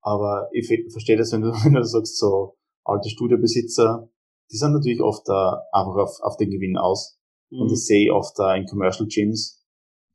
Aber 0.00 0.48
ich 0.52 0.68
verstehe 0.90 1.16
das, 1.16 1.32
wenn 1.32 1.42
du, 1.42 1.48
wenn 1.64 1.74
du 1.74 1.84
sagst, 1.84 2.18
so 2.18 2.56
alte 2.84 3.08
Studiobesitzer, 3.08 4.08
die 4.50 4.56
sind 4.56 4.72
natürlich 4.72 5.00
oft 5.00 5.28
uh, 5.28 5.56
einfach 5.72 5.96
auf, 5.96 6.20
auf 6.20 6.36
den 6.36 6.50
Gewinn 6.50 6.76
aus. 6.76 7.18
Mhm. 7.50 7.62
Und 7.62 7.70
das 7.72 7.86
sehe 7.86 8.04
ich 8.04 8.10
oft 8.10 8.38
uh, 8.38 8.54
in 8.56 8.66
Commercial 8.66 9.08
Gyms, 9.08 9.64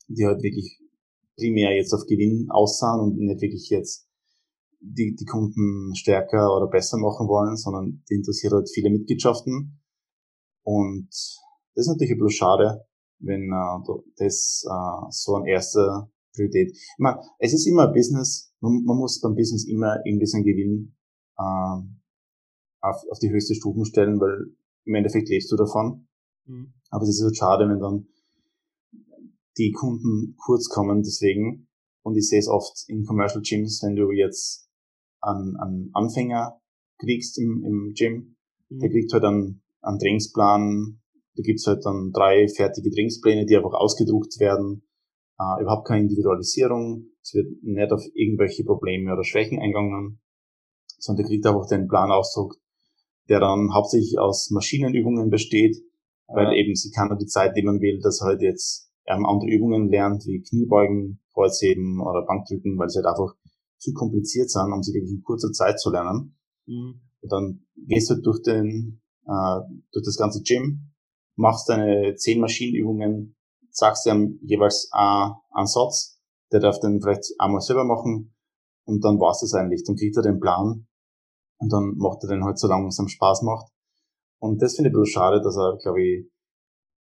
die 0.08 0.26
halt 0.26 0.42
wirklich 0.44 0.80
primär 1.36 1.76
jetzt 1.76 1.94
auf 1.94 2.06
Gewinn 2.08 2.48
aussahen 2.50 3.00
und 3.02 3.18
nicht 3.18 3.42
wirklich 3.42 3.70
jetzt 3.70 4.08
die, 4.82 5.16
die 5.16 5.26
Kunden 5.26 5.94
stärker 5.96 6.56
oder 6.56 6.68
besser 6.68 6.98
machen 6.98 7.28
wollen, 7.28 7.58
sondern 7.58 8.04
die 8.10 8.16
interessiert 8.16 8.54
halt 8.54 8.70
viele 8.70 8.90
Mitgliedschaften. 8.90 9.82
Und 10.64 11.10
das 11.10 11.86
ist 11.86 11.88
natürlich 11.88 12.12
ein 12.12 12.20
bisschen 12.20 12.38
schade, 12.38 12.86
wenn 13.20 13.52
uh, 13.52 14.04
das 14.18 14.64
uh, 14.68 15.08
so 15.10 15.36
ein 15.36 15.46
erster 15.46 16.10
Priorität. 16.34 16.72
Ich 16.72 16.96
meine, 16.98 17.20
es 17.40 17.54
ist 17.54 17.68
immer 17.68 17.88
ein 17.88 17.94
Business, 17.94 18.54
man, 18.60 18.84
man 18.84 18.98
muss 18.98 19.20
beim 19.20 19.36
Business 19.36 19.68
immer 19.68 19.98
irgendwie 20.06 20.28
seinen 20.28 20.44
Gewinn 20.44 20.96
uh, 21.38 21.84
auf, 22.82 23.04
auf 23.10 23.20
die 23.20 23.30
höchste 23.30 23.56
Stufen 23.56 23.86
stellen, 23.86 24.20
weil 24.20 24.54
im 24.86 24.96
Endeffekt 24.96 25.30
lebst 25.30 25.52
du 25.52 25.56
davon. 25.56 26.08
Mhm. 26.46 26.74
Aber 26.90 27.04
es 27.04 27.10
ist 27.10 27.24
halt 27.24 27.38
schade, 27.38 27.70
wenn 27.70 27.80
dann 27.80 28.08
die 29.58 29.72
Kunden 29.72 30.36
kurz 30.38 30.70
kommen, 30.70 31.04
deswegen. 31.04 31.68
Und 32.02 32.16
ich 32.16 32.30
sehe 32.30 32.40
es 32.40 32.48
oft 32.48 32.86
in 32.88 33.06
Commercial 33.06 33.42
Gyms, 33.42 33.82
wenn 33.84 33.96
du 33.96 34.12
jetzt 34.12 34.70
einen, 35.22 35.58
einen 35.58 35.90
Anfänger 35.94 36.60
kriegst 36.98 37.38
im, 37.38 37.64
im 37.64 37.94
Gym, 37.94 38.36
mhm. 38.70 38.80
der 38.80 38.90
kriegt 38.90 39.14
halt 39.14 39.24
einen, 39.26 39.62
einen 39.82 40.00
Trainingsplan, 40.00 41.02
da 41.36 41.44
gibt's 41.44 41.68
halt 41.68 41.86
dann 41.86 42.12
drei 42.12 42.48
fertige 42.48 42.90
Trainingspläne, 42.90 43.46
die 43.46 43.56
einfach 43.56 43.74
ausgedruckt 43.74 44.40
werden, 44.40 44.84
äh, 45.40 45.62
überhaupt 45.62 45.88
keine 45.88 46.02
Individualisierung, 46.02 47.08
es 47.22 47.34
wird 47.34 47.64
nicht 47.64 47.92
auf 47.92 48.04
irgendwelche 48.14 48.64
Probleme 48.64 49.14
oder 49.14 49.24
Schwächen 49.24 49.60
eingegangen, 49.60 50.20
sondern 50.98 51.24
der 51.24 51.30
kriegt 51.30 51.46
einfach 51.46 51.68
den 51.68 51.88
Plan 51.88 52.12
ausdruckt, 52.12 52.58
der 53.30 53.40
dann 53.40 53.74
hauptsächlich 53.74 54.18
aus 54.20 54.50
Maschinenübungen 54.50 55.30
besteht, 55.30 55.78
weil 56.28 56.46
ja. 56.46 56.54
eben 56.54 56.76
sie 56.76 56.92
kann 56.92 57.16
die 57.20 57.28
Zeit 57.28 57.56
nehmen 57.56 57.80
will, 57.80 58.00
dass 58.02 58.22
er 58.22 58.28
halt 58.28 58.42
jetzt 58.42 58.92
ähm, 59.06 59.26
andere 59.26 59.50
Übungen 59.50 59.90
lernt, 59.90 60.26
wie 60.26 60.42
Kniebeugen, 60.42 61.22
Kreuzheben 61.34 62.02
oder 62.02 62.26
Bankdrücken, 62.26 62.78
weil 62.78 62.90
sie 62.90 62.98
halt 62.98 63.08
einfach 63.08 63.36
zu 63.78 63.94
kompliziert 63.94 64.50
sind, 64.50 64.74
um 64.74 64.84
sie 64.84 64.94
wirklich 64.94 65.12
in 65.12 65.24
kurzer 65.24 65.52
Zeit 65.52 65.80
zu 65.80 65.92
lernen. 65.92 66.38
Mhm. 66.66 67.02
Und 67.22 67.32
dann 67.32 67.66
gehst 67.88 68.10
du 68.10 68.16
halt 68.16 68.26
durch 68.26 68.42
den, 68.42 69.02
äh, 69.26 69.60
durch 69.92 70.06
das 70.06 70.18
ganze 70.18 70.42
Gym, 70.42 70.92
machst 71.36 71.70
deine 71.70 72.16
zehn 72.16 72.40
Maschinenübungen, 72.42 73.36
sagst 73.72 74.06
ihm 74.08 74.40
jeweils 74.44 74.90
äh, 74.94 75.30
einen 75.52 75.68
Satz, 75.68 76.20
der 76.52 76.60
darf 76.60 76.80
dann 76.80 77.02
vielleicht 77.02 77.34
einmal 77.40 77.62
selber 77.62 77.86
machen 77.86 78.36
und 78.86 79.04
dann 79.04 79.20
war's 79.20 79.42
das 79.42 79.54
eigentlich. 79.54 79.84
Dann 79.86 79.96
kriegt 79.96 80.18
er 80.18 80.24
den 80.24 80.40
Plan 80.40 80.88
und 81.60 81.72
dann 81.72 81.96
macht 81.98 82.24
er 82.24 82.30
den 82.30 82.44
halt 82.44 82.58
so 82.58 82.68
lange, 82.68 82.88
es 82.88 83.00
ihm 83.00 83.08
Spaß 83.08 83.44
macht. 83.44 83.72
Und 84.40 84.62
das 84.62 84.76
finde 84.76 84.90
ich 84.90 84.96
ein 84.96 85.02
bisschen 85.02 85.22
schade, 85.22 85.42
dass 85.42 85.58
er, 85.58 85.78
glaube 85.78 86.02
ich, 86.02 86.26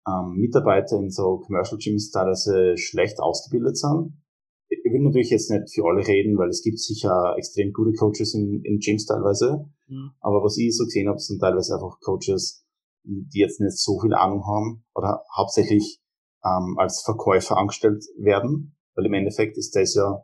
ähm, 0.07 0.35
Mitarbeiter 0.35 0.97
in 0.97 1.09
so 1.09 1.39
Commercial 1.39 1.77
Gyms 1.77 2.11
teilweise 2.11 2.77
schlecht 2.77 3.19
ausgebildet 3.19 3.77
sind. 3.77 4.21
Ich 4.67 4.91
will 4.91 5.01
natürlich 5.01 5.29
jetzt 5.29 5.51
nicht 5.51 5.73
für 5.73 5.85
alle 5.85 6.07
reden, 6.07 6.37
weil 6.37 6.49
es 6.49 6.63
gibt 6.63 6.79
sicher 6.79 7.35
extrem 7.37 7.73
gute 7.73 7.93
Coaches 7.93 8.33
in, 8.33 8.61
in 8.63 8.79
Gyms 8.79 9.05
teilweise. 9.05 9.65
Mhm. 9.87 10.11
Aber 10.21 10.43
was 10.43 10.57
ich 10.57 10.75
so 10.75 10.85
gesehen 10.85 11.09
habe, 11.09 11.19
sind 11.19 11.39
teilweise 11.39 11.75
einfach 11.75 11.99
Coaches, 11.99 12.65
die 13.03 13.39
jetzt 13.39 13.59
nicht 13.59 13.77
so 13.77 13.99
viel 13.99 14.13
Ahnung 14.13 14.45
haben 14.47 14.85
oder 14.95 15.23
hauptsächlich 15.35 16.01
ähm, 16.43 16.77
als 16.79 17.01
Verkäufer 17.01 17.57
angestellt 17.57 18.05
werden. 18.17 18.77
Weil 18.95 19.07
im 19.07 19.13
Endeffekt 19.13 19.57
ist 19.57 19.75
das 19.75 19.93
ja, 19.95 20.23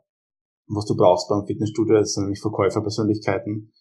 was 0.68 0.86
du 0.86 0.96
brauchst 0.96 1.28
beim 1.28 1.46
Fitnessstudio, 1.46 1.96
das 1.96 2.14
sind 2.14 2.24
nämlich 2.24 2.42
Verkäuferpersönlichkeiten, 2.42 3.74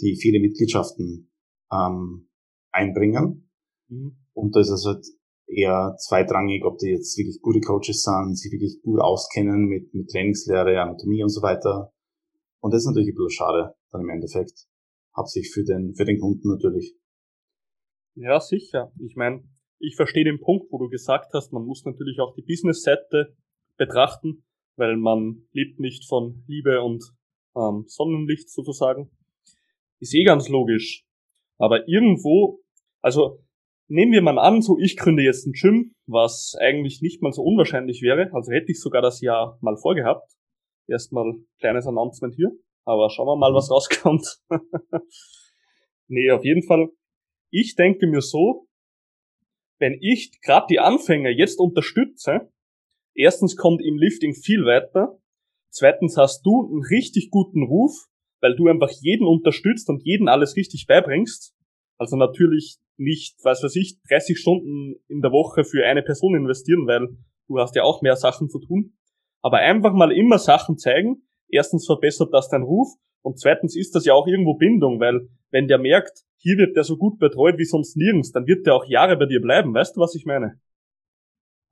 die 0.00 0.16
viele 0.20 0.40
Mitgliedschaften 0.40 1.30
ähm, 1.72 2.28
einbringen. 2.72 3.50
Mhm. 3.88 4.16
Und 4.32 4.56
da 4.56 4.60
ist 4.60 4.70
es 4.70 4.84
halt 4.84 5.04
eher 5.46 5.94
zweitrangig, 5.98 6.64
ob 6.64 6.78
die 6.78 6.88
jetzt 6.88 7.16
wirklich 7.18 7.40
gute 7.40 7.60
Coaches 7.60 8.02
sind, 8.02 8.36
sich 8.36 8.50
wirklich 8.52 8.80
gut 8.82 9.00
auskennen 9.00 9.66
mit, 9.66 9.92
mit 9.94 10.10
Trainingslehre, 10.10 10.80
Anatomie 10.80 11.22
und 11.22 11.28
so 11.28 11.42
weiter. 11.42 11.92
Und 12.60 12.72
das 12.72 12.82
ist 12.82 12.86
natürlich 12.86 13.10
ein 13.10 13.14
bisschen 13.14 13.44
schade 13.44 13.74
dann 13.90 14.02
im 14.02 14.10
Endeffekt. 14.10 14.66
Hauptsächlich 15.16 15.52
für 15.52 15.64
den, 15.64 15.94
für 15.94 16.04
den 16.04 16.18
Kunden 16.18 16.48
natürlich. 16.48 16.96
Ja, 18.16 18.40
sicher. 18.40 18.92
Ich 18.98 19.16
meine, 19.16 19.44
ich 19.78 19.96
verstehe 19.96 20.24
den 20.24 20.40
Punkt, 20.40 20.72
wo 20.72 20.78
du 20.78 20.88
gesagt 20.88 21.32
hast, 21.34 21.52
man 21.52 21.64
muss 21.64 21.84
natürlich 21.84 22.20
auch 22.20 22.34
die 22.34 22.42
Business-Seite 22.42 23.36
betrachten, 23.76 24.44
weil 24.76 24.96
man 24.96 25.46
lebt 25.52 25.78
nicht 25.78 26.08
von 26.08 26.44
Liebe 26.46 26.80
und 26.82 27.04
ähm, 27.56 27.84
Sonnenlicht 27.86 28.50
sozusagen. 28.50 29.10
Ist 30.04 30.14
eh 30.14 30.24
ganz 30.24 30.50
logisch. 30.50 31.02
Aber 31.56 31.88
irgendwo, 31.88 32.60
also 33.00 33.42
nehmen 33.88 34.12
wir 34.12 34.20
mal 34.20 34.38
an, 34.38 34.60
so 34.60 34.76
ich 34.78 34.98
gründe 34.98 35.22
jetzt 35.22 35.46
ein 35.46 35.52
Gym, 35.52 35.94
was 36.06 36.54
eigentlich 36.60 37.00
nicht 37.00 37.22
mal 37.22 37.32
so 37.32 37.42
unwahrscheinlich 37.42 38.02
wäre. 38.02 38.28
Also 38.34 38.52
hätte 38.52 38.70
ich 38.70 38.82
sogar 38.82 39.00
das 39.00 39.22
Jahr 39.22 39.56
mal 39.62 39.78
vorgehabt. 39.78 40.30
Erstmal 40.86 41.32
kleines 41.58 41.86
Announcement 41.86 42.34
hier. 42.34 42.50
Aber 42.84 43.08
schauen 43.08 43.28
wir 43.28 43.36
mal, 43.36 43.54
was 43.54 43.70
rauskommt. 43.70 44.42
nee, 46.08 46.30
auf 46.30 46.44
jeden 46.44 46.64
Fall. 46.64 46.90
Ich 47.50 47.74
denke 47.74 48.06
mir 48.06 48.20
so, 48.20 48.68
wenn 49.78 49.96
ich 50.02 50.38
gerade 50.42 50.66
die 50.68 50.80
Anfänger 50.80 51.30
jetzt 51.30 51.58
unterstütze, 51.58 52.52
erstens 53.14 53.56
kommt 53.56 53.80
im 53.82 53.96
Lifting 53.96 54.34
viel 54.34 54.66
weiter, 54.66 55.18
zweitens 55.70 56.18
hast 56.18 56.44
du 56.44 56.66
einen 56.66 56.84
richtig 56.84 57.30
guten 57.30 57.62
Ruf, 57.62 58.06
weil 58.40 58.56
du 58.56 58.68
einfach 58.68 58.90
jeden 59.00 59.26
unterstützt 59.26 59.88
und 59.88 60.02
jeden 60.04 60.28
alles 60.28 60.56
richtig 60.56 60.86
beibringst. 60.86 61.54
Also 61.98 62.16
natürlich 62.16 62.78
nicht, 62.96 63.36
was 63.42 63.62
weiß 63.62 63.76
ich, 63.76 63.98
30 64.08 64.38
Stunden 64.38 64.96
in 65.08 65.20
der 65.20 65.32
Woche 65.32 65.64
für 65.64 65.84
eine 65.84 66.02
Person 66.02 66.36
investieren, 66.36 66.86
weil 66.86 67.08
du 67.48 67.58
hast 67.58 67.74
ja 67.74 67.82
auch 67.82 68.02
mehr 68.02 68.16
Sachen 68.16 68.48
zu 68.48 68.58
tun. 68.58 68.94
Aber 69.42 69.58
einfach 69.58 69.92
mal 69.92 70.12
immer 70.12 70.38
Sachen 70.38 70.78
zeigen. 70.78 71.22
Erstens 71.48 71.86
verbessert 71.86 72.32
das 72.32 72.48
dein 72.48 72.62
Ruf 72.62 72.88
Und 73.22 73.38
zweitens 73.38 73.76
ist 73.76 73.94
das 73.94 74.04
ja 74.04 74.14
auch 74.14 74.26
irgendwo 74.26 74.54
Bindung, 74.54 75.00
weil 75.00 75.28
wenn 75.50 75.68
der 75.68 75.78
merkt, 75.78 76.24
hier 76.36 76.58
wird 76.58 76.76
der 76.76 76.84
so 76.84 76.96
gut 76.96 77.18
betreut 77.18 77.58
wie 77.58 77.64
sonst 77.64 77.96
nirgends, 77.96 78.32
dann 78.32 78.46
wird 78.46 78.66
der 78.66 78.74
auch 78.74 78.84
Jahre 78.86 79.16
bei 79.16 79.26
dir 79.26 79.40
bleiben. 79.40 79.72
Weißt 79.72 79.96
du, 79.96 80.00
was 80.00 80.14
ich 80.14 80.26
meine? 80.26 80.60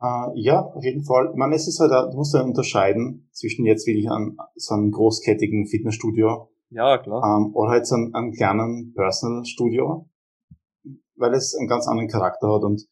Uh, 0.01 0.33
ja, 0.35 0.61
auf 0.61 0.83
jeden 0.83 1.05
Fall. 1.05 1.33
Meine, 1.37 1.55
es 1.55 1.69
ist 1.69 1.79
halt, 1.79 1.93
du 1.93 2.17
musst 2.17 2.35
ja 2.35 2.43
unterscheiden 2.43 3.29
zwischen 3.31 3.65
jetzt 3.67 3.87
wirklich 3.87 4.11
einem, 4.11 4.37
so 4.57 4.75
einem 4.75 4.91
großkettigen 4.91 5.67
Fitnessstudio. 5.67 6.52
Ja, 6.75 6.97
klar. 6.99 7.23
Ähm, 7.23 7.55
oder 7.55 7.71
halt 7.71 7.87
so 7.87 7.97
einem, 7.97 8.15
einem 8.15 8.33
kleinen 8.33 8.95
Personal 8.95 9.45
Studio, 9.45 10.09
weil 11.17 11.35
es 11.35 11.55
einen 11.55 11.69
ganz 11.69 11.87
anderen 11.87 12.09
Charakter 12.09 12.49
hat 12.49 12.63
und 12.65 12.83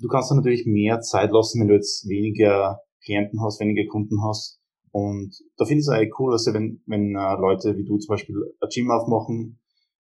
du 0.00 0.08
kannst 0.08 0.30
dann 0.30 0.38
natürlich 0.38 0.66
mehr 0.66 1.00
Zeit 1.00 1.30
lassen, 1.32 1.60
wenn 1.60 1.68
du 1.68 1.74
jetzt 1.74 2.06
weniger 2.08 2.80
Klienten 3.02 3.40
hast, 3.42 3.60
weniger 3.60 3.88
Kunden 3.90 4.22
hast. 4.22 4.60
Und 4.90 5.34
da 5.56 5.64
finde 5.64 5.80
ich 5.80 5.86
es 5.86 5.88
eigentlich 5.88 6.18
cool, 6.18 6.32
dass 6.32 6.46
wenn, 6.52 6.82
wenn 6.86 7.16
äh, 7.16 7.34
Leute 7.40 7.76
wie 7.76 7.84
du 7.84 7.96
zum 7.98 8.12
Beispiel 8.12 8.36
ein 8.60 8.68
Gym 8.72 8.90
aufmachen, 8.90 9.58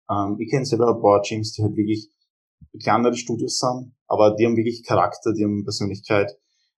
ähm, 0.09 0.37
ich 0.39 0.49
kenne 0.49 0.64
selber 0.64 0.95
ein 0.95 1.03
paar 1.03 1.20
Gyms, 1.20 1.53
die 1.53 1.62
halt 1.62 1.76
wirklich 1.76 2.11
kleinere 2.83 3.14
Studios 3.14 3.59
sind, 3.59 3.93
aber 4.07 4.35
die 4.37 4.47
haben 4.47 4.57
wirklich 4.57 4.85
Charakter, 4.85 5.33
die 5.33 5.45
haben 5.45 5.64
Persönlichkeit. 5.64 6.31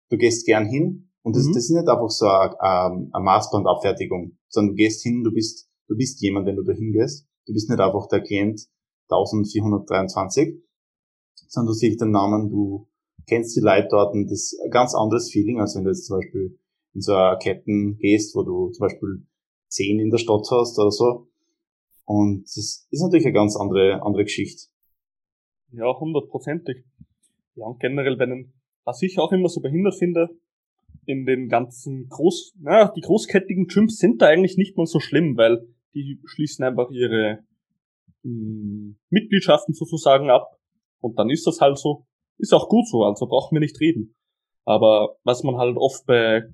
Du 0.09 0.17
gehst 0.17 0.47
gern 0.47 0.67
hin 0.67 1.11
und 1.23 1.37
das, 1.37 1.45
mhm. 1.45 1.53
das 1.53 1.65
ist 1.65 1.71
nicht 1.71 1.89
einfach 1.89 2.09
so 2.09 2.27
eine, 2.27 2.55
ähm, 2.63 3.11
eine 3.13 3.25
Maßbandabfertigung, 3.25 4.39
sondern 4.49 4.75
du 4.75 4.77
gehst 4.77 5.03
hin, 5.03 5.23
du 5.23 5.31
bist, 5.31 5.70
du 5.91 5.97
bist 5.97 6.23
jemand, 6.23 6.47
wenn 6.47 6.57
du 6.57 6.63
da 6.63 6.73
hingehst. 6.73 7.27
Du 7.47 7.53
bist 7.53 7.69
nicht 7.69 7.81
einfach 7.81 8.07
der 8.09 8.23
Klient 8.23 8.61
1423, 9.09 10.63
sondern 11.49 11.67
du 11.67 11.73
siehst 11.73 12.01
den 12.01 12.13
Namen, 12.13 12.49
du 12.49 12.89
kennst 13.27 13.57
die 13.57 13.61
Leute 13.61 13.89
dort 13.91 14.15
und 14.15 14.27
das 14.27 14.53
ist 14.53 14.61
ein 14.65 14.71
ganz 14.71 14.95
anderes 14.95 15.31
Feeling, 15.31 15.61
als 15.61 15.75
wenn 15.75 15.85
du 15.85 15.91
jetzt 15.91 16.07
zum 16.07 16.19
Beispiel 16.19 16.59
in 16.95 17.01
so 17.01 17.13
eine 17.15 17.39
Ketten 17.39 17.99
gehst, 17.99 18.37
wo 18.37 18.43
du 18.43 18.71
zum 18.71 18.87
Beispiel 18.87 19.27
zehn 19.69 19.99
in 19.99 20.11
der 20.11 20.19
Stadt 20.19 20.47
hast 20.51 20.79
oder 20.79 20.93
so. 20.93 21.29
Und 22.05 22.45
das 22.45 22.87
ist 22.89 23.03
natürlich 23.03 23.27
eine 23.27 23.35
ganz 23.35 23.57
andere, 23.57 24.03
andere 24.03 24.25
Geschichte. 24.25 24.69
Ja, 25.73 25.93
hundertprozentig. 25.99 26.85
Ja, 27.57 27.67
und 27.67 27.81
generell 27.81 28.17
den, 28.17 28.53
was 28.85 29.03
ich 29.03 29.19
auch 29.19 29.33
immer 29.33 29.49
so 29.49 29.61
behindert 29.61 29.97
finde, 29.97 30.29
in 31.05 31.27
den 31.27 31.49
ganzen 31.49 32.09
Groß, 32.09 32.55
naja, 32.61 32.93
die 32.95 33.01
großkettigen 33.01 33.67
Gyms 33.67 33.99
sind 33.99 34.23
da 34.23 34.27
eigentlich 34.27 34.57
nicht 34.57 34.77
mal 34.77 34.87
so 34.87 35.01
schlimm, 35.01 35.37
weil 35.37 35.67
die 35.95 36.21
schließen 36.25 36.65
einfach 36.65 36.91
ihre 36.91 37.45
mh, 38.23 38.25
hm, 38.25 38.99
Mitgliedschaften 39.11 39.75
sozusagen 39.75 40.31
ab. 40.31 40.47
Und 41.01 41.19
dann 41.19 41.31
ist 41.31 41.47
das 41.47 41.61
halt 41.61 41.79
so. 41.79 42.07
Ist 42.39 42.55
auch 42.55 42.69
gut 42.69 42.89
so, 42.89 43.05
also 43.05 43.27
brauchen 43.27 43.55
wir 43.55 43.61
nicht 43.61 43.81
reden. 43.81 44.17
Aber 44.65 45.17
was 45.25 45.43
man 45.43 45.57
halt 45.57 45.77
oft 45.77 46.07
bei 46.07 46.45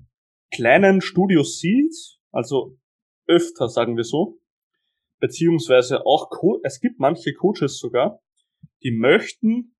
kleinen 0.51 1.01
Studios 1.01 1.59
sieht, 1.59 1.93
also 2.31 2.77
öfter, 3.27 3.69
sagen 3.69 3.95
wir 3.95 4.03
so, 4.03 4.39
beziehungsweise 5.19 6.05
auch, 6.05 6.29
Co 6.29 6.59
es 6.63 6.79
gibt 6.79 6.99
manche 6.99 7.33
Coaches 7.33 7.79
sogar, 7.79 8.19
die 8.83 8.91
möchten 8.91 9.75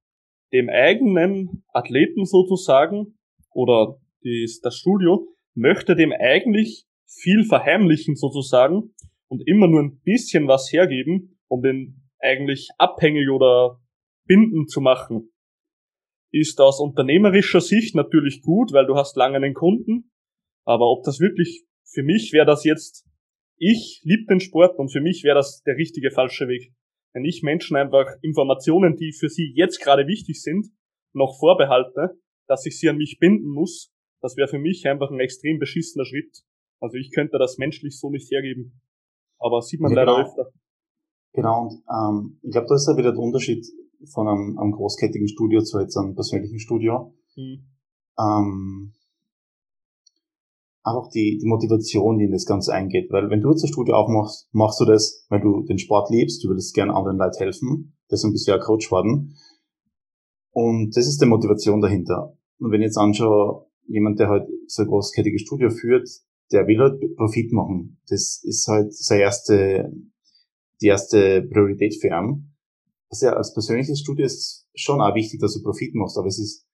dem 0.54 0.70
eigenen 0.70 1.64
Athleten 1.74 2.26
sozusagen 2.26 3.18
oder 3.52 4.00
die, 4.24 4.50
das 4.62 4.76
Studio 4.76 5.28
möchte 5.54 5.96
dem 5.96 6.12
eigentlich 6.12 6.86
viel 7.06 7.44
verheimlichen 7.46 8.16
sozusagen 8.16 8.94
und 9.30 9.48
immer 9.48 9.68
nur 9.68 9.82
ein 9.82 10.00
bisschen 10.04 10.48
was 10.48 10.72
hergeben, 10.72 11.40
um 11.48 11.62
den 11.62 12.10
eigentlich 12.20 12.70
abhängig 12.78 13.30
oder 13.30 13.80
binden 14.26 14.68
zu 14.68 14.82
machen. 14.82 15.32
Ist 16.32 16.60
aus 16.60 16.80
unternehmerischer 16.80 17.62
Sicht 17.62 17.96
natürlich 17.96 18.42
gut, 18.42 18.74
weil 18.74 18.86
du 18.86 18.96
hast 18.96 19.16
lange 19.16 19.38
einen 19.38 19.54
Kunden, 19.54 20.12
aber 20.66 20.92
ob 20.92 21.04
das 21.04 21.20
wirklich 21.20 21.66
für 21.86 22.04
mich 22.04 22.34
wäre 22.34 22.46
das 22.46 22.64
jetzt, 22.64 23.08
ich 23.58 24.02
liebe 24.04 24.26
den 24.30 24.40
Sport 24.40 24.78
und 24.78 24.92
für 24.92 25.02
mich 25.02 25.24
wäre 25.24 25.36
das 25.36 25.64
der 25.64 25.78
richtige 25.78 26.12
falsche 26.12 26.48
Weg 26.48 26.74
wenn 27.18 27.26
ich 27.26 27.42
Menschen 27.42 27.76
einfach 27.76 28.06
Informationen, 28.22 28.96
die 28.96 29.12
für 29.12 29.28
sie 29.28 29.52
jetzt 29.56 29.80
gerade 29.80 30.06
wichtig 30.06 30.40
sind, 30.40 30.68
noch 31.14 31.40
vorbehalte, 31.40 32.20
dass 32.48 32.64
ich 32.68 32.80
sie 32.80 32.90
an 32.90 32.98
mich 32.98 33.18
binden 33.20 33.50
muss, 33.50 33.92
das 34.22 34.38
wäre 34.38 34.48
für 34.48 34.60
mich 34.60 34.88
einfach 34.88 35.10
ein 35.10 35.20
extrem 35.20 35.58
beschissener 35.58 36.06
Schritt. 36.06 36.44
Also 36.80 36.96
ich 36.98 37.10
könnte 37.12 37.40
das 37.40 37.58
menschlich 37.58 38.00
so 38.00 38.12
nicht 38.12 38.30
hergeben. 38.30 38.80
Aber 39.40 39.62
sieht 39.62 39.80
man 39.80 39.92
ja, 39.92 39.98
leider 39.98 40.16
genau. 40.16 40.28
öfter. 40.28 40.52
Genau, 41.34 41.62
und 41.62 41.84
ähm, 41.88 42.40
ich 42.42 42.52
glaube, 42.52 42.68
da 42.68 42.76
ist 42.76 42.88
ja 42.88 42.98
wieder 42.98 43.12
der 43.12 43.22
Unterschied 43.22 43.66
von 44.12 44.28
einem, 44.28 44.58
einem 44.58 44.72
großkettigen 44.72 45.28
Studio 45.28 45.62
zu 45.62 45.80
jetzt 45.80 45.98
einem 45.98 46.16
persönlichen 46.16 46.60
Studio. 46.60 47.14
Mhm. 47.36 47.68
Ähm, 48.20 48.94
einfach 50.88 51.10
die, 51.10 51.38
die 51.42 51.48
Motivation, 51.48 52.18
die 52.18 52.26
in 52.26 52.32
das 52.32 52.46
Ganze 52.46 52.74
eingeht. 52.74 53.12
Weil 53.12 53.30
wenn 53.30 53.42
du 53.42 53.52
jetzt 53.52 53.64
ein 53.64 53.72
Studio 53.72 53.96
aufmachst, 53.96 54.48
machst 54.52 54.80
du 54.80 54.86
das, 54.86 55.26
weil 55.30 55.42
du 55.42 55.64
den 55.64 55.78
Sport 55.78 56.10
liebst, 56.10 56.44
du 56.44 56.50
willst 56.50 56.74
gerne 56.74 56.96
anderen 56.96 57.18
Leuten 57.18 57.38
helfen. 57.38 57.98
Deswegen 58.10 58.34
bist 58.34 58.48
du 58.48 58.52
ja 58.52 58.58
Coach 58.58 58.90
worden. 58.90 59.36
Und 60.52 60.96
das 60.96 61.08
ist 61.08 61.22
die 61.22 61.28
Motivation 61.28 61.82
dahinter. 61.82 62.36
Und 62.60 62.72
wenn 62.72 62.82
ich 62.82 62.88
jetzt 62.88 62.98
anschaue, 62.98 63.68
jemand, 63.88 64.20
der 64.20 64.30
halt 64.30 64.48
so 64.68 64.82
ein 64.82 64.88
großkettiges 64.88 65.42
Studio 65.42 65.70
führt, 65.70 66.10
der 66.52 66.68
will 66.68 66.80
halt 66.80 67.16
Profit 67.16 67.52
machen. 67.52 68.00
Das 68.10 68.42
ist 68.44 68.68
halt 68.68 68.94
seine 68.94 69.22
erste, 69.22 69.92
die 70.82 70.88
erste 70.88 71.42
Priorität 71.44 71.96
für 72.00 72.08
ihn. 72.08 72.56
Also 73.10 73.28
ja, 73.28 73.34
als 73.34 73.54
persönliches 73.54 74.00
Studio 74.02 74.26
ist 74.26 74.68
schon 74.76 75.02
auch 75.02 75.16
wichtig, 75.16 75.40
dass 75.40 75.54
du 75.54 75.64
Profit 75.64 75.96
machst, 75.96 76.18
aber 76.18 76.28
es 76.28 76.40
ist 76.40 76.68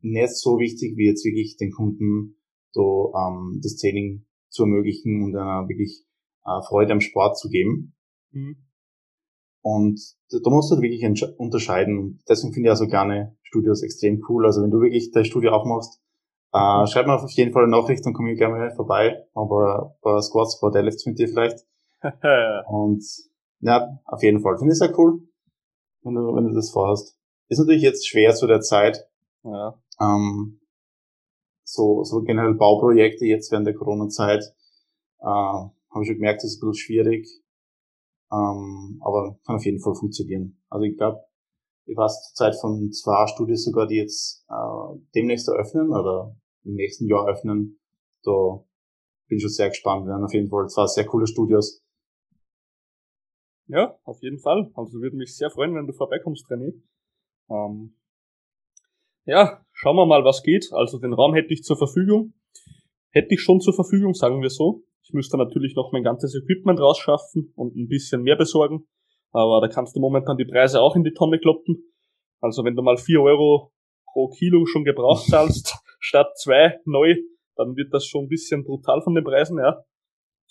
nicht 0.00 0.36
so 0.36 0.58
wichtig, 0.58 0.96
wie 0.96 1.06
jetzt 1.06 1.24
wirklich 1.24 1.56
den 1.56 1.72
Kunden 1.72 2.36
so 2.72 3.12
ähm, 3.16 3.60
das 3.62 3.76
Training 3.76 4.26
zu 4.50 4.64
ermöglichen 4.64 5.22
und 5.22 5.36
einer 5.36 5.68
wirklich 5.68 6.04
äh, 6.44 6.62
Freude 6.68 6.92
am 6.92 7.00
Sport 7.00 7.38
zu 7.38 7.48
geben. 7.48 7.94
Mhm. 8.32 8.66
Und 9.62 10.00
da 10.30 10.50
musst 10.50 10.70
du 10.70 10.76
halt 10.76 10.82
wirklich 10.82 11.04
unterscheiden. 11.38 12.20
Deswegen 12.28 12.54
finde 12.54 12.68
ich 12.68 12.70
also 12.70 12.86
gerne 12.86 13.36
Studios 13.42 13.82
extrem 13.82 14.22
cool. 14.28 14.46
Also 14.46 14.62
wenn 14.62 14.70
du 14.70 14.80
wirklich 14.80 15.10
dein 15.10 15.24
Studio 15.24 15.50
aufmachst, 15.50 16.00
äh, 16.56 16.80
mhm. 16.80 16.86
schreib 16.86 17.06
mir 17.06 17.14
auf 17.14 17.30
jeden 17.30 17.52
Fall 17.52 17.64
eine 17.64 17.76
Nachricht, 17.76 18.04
dann 18.06 18.14
komme 18.14 18.32
ich 18.32 18.38
gerne 18.38 18.70
vorbei. 18.74 19.26
Aber 19.34 19.94
ein 19.94 20.00
paar 20.00 20.22
Squats, 20.22 20.56
ein 20.56 20.60
paar 20.60 20.70
Deadlifts 20.70 21.06
mit 21.06 21.18
dir 21.18 21.28
vielleicht. 21.28 21.66
und 22.68 23.04
ja, 23.60 23.98
auf 24.04 24.22
jeden 24.22 24.40
Fall. 24.40 24.56
Finde 24.58 24.72
ich 24.72 24.78
sehr 24.78 24.96
cool, 24.98 25.20
wenn 26.02 26.14
du, 26.14 26.34
wenn 26.34 26.46
du 26.46 26.54
das 26.54 26.70
vorhast. 26.70 27.18
Ist 27.48 27.58
natürlich 27.58 27.82
jetzt 27.82 28.08
schwer 28.08 28.34
zu 28.34 28.46
der 28.46 28.60
Zeit. 28.60 29.08
Ja. 29.44 29.80
Ähm, 30.00 30.60
so, 31.64 32.04
so 32.04 32.22
generell 32.22 32.54
Bauprojekte 32.54 33.24
jetzt 33.26 33.50
während 33.50 33.66
der 33.66 33.74
Corona-Zeit, 33.74 34.42
äh, 35.20 35.24
habe 35.26 36.02
ich 36.02 36.06
schon 36.06 36.16
gemerkt, 36.16 36.42
das 36.42 36.52
ist 36.52 36.62
ein 36.62 36.70
bisschen 36.70 36.86
schwierig, 36.86 37.28
ähm, 38.32 39.00
aber 39.04 39.38
kann 39.44 39.56
auf 39.56 39.64
jeden 39.64 39.80
Fall 39.80 39.94
funktionieren. 39.94 40.62
Also 40.68 40.84
ich 40.84 40.96
glaube, 40.96 41.24
ich 41.86 41.96
weiß 41.96 42.32
zur 42.32 42.34
Zeit 42.34 42.60
von 42.60 42.92
zwei 42.92 43.26
Studios 43.26 43.64
sogar, 43.64 43.86
die 43.86 43.96
jetzt 43.96 44.44
äh, 44.48 44.98
demnächst 45.14 45.48
eröffnen 45.48 45.90
oder 45.90 46.36
im 46.66 46.74
nächsten 46.74 47.08
Jahr 47.08 47.28
öffnen. 47.28 47.78
Da 48.22 48.64
bin 49.28 49.36
ich 49.36 49.42
schon 49.42 49.50
sehr 49.50 49.68
gespannt. 49.68 50.06
Wir 50.06 50.10
werden 50.10 50.24
auf 50.24 50.34
jeden 50.34 50.48
Fall 50.48 50.68
zwei 50.68 50.86
sehr 50.86 51.06
coole 51.06 51.26
Studios. 51.26 51.82
Ja, 53.68 53.98
auf 54.04 54.22
jeden 54.22 54.38
Fall. 54.38 54.70
Also 54.74 55.00
würde 55.00 55.16
mich 55.16 55.36
sehr 55.36 55.50
freuen, 55.50 55.74
wenn 55.74 55.86
du 55.86 55.92
vorbeikommst, 55.92 56.46
René. 56.46 56.74
Ähm, 57.50 57.96
ja, 59.24 59.64
schauen 59.72 59.96
wir 59.96 60.06
mal, 60.06 60.24
was 60.24 60.42
geht. 60.42 60.68
Also 60.72 60.98
den 60.98 61.12
Raum 61.12 61.34
hätte 61.34 61.52
ich 61.52 61.62
zur 61.62 61.76
Verfügung. 61.76 62.34
Hätte 63.10 63.34
ich 63.34 63.40
schon 63.40 63.60
zur 63.60 63.74
Verfügung, 63.74 64.14
sagen 64.14 64.40
wir 64.40 64.50
so. 64.50 64.84
Ich 65.02 65.12
müsste 65.12 65.36
natürlich 65.36 65.74
noch 65.74 65.92
mein 65.92 66.02
ganzes 66.02 66.34
Equipment 66.34 66.80
rausschaffen 66.80 67.52
und 67.56 67.76
ein 67.76 67.88
bisschen 67.88 68.22
mehr 68.22 68.36
besorgen. 68.36 68.86
Aber 69.32 69.60
da 69.60 69.68
kannst 69.68 69.96
du 69.96 70.00
momentan 70.00 70.36
die 70.36 70.44
Preise 70.44 70.80
auch 70.80 70.96
in 70.96 71.02
die 71.02 71.12
Tonne 71.12 71.38
kloppen. 71.38 71.92
Also 72.40 72.64
wenn 72.64 72.76
du 72.76 72.82
mal 72.82 72.96
vier 72.96 73.20
Euro 73.20 73.72
pro 74.12 74.28
Kilo 74.28 74.66
schon 74.66 74.84
gebraucht 74.84 75.26
zahlst, 75.30 75.75
statt 75.98 76.28
zwei 76.38 76.78
neu, 76.84 77.14
dann 77.56 77.76
wird 77.76 77.92
das 77.92 78.04
schon 78.06 78.24
ein 78.24 78.28
bisschen 78.28 78.64
brutal 78.64 79.02
von 79.02 79.14
den 79.14 79.24
Preisen, 79.24 79.58
ja. 79.58 79.84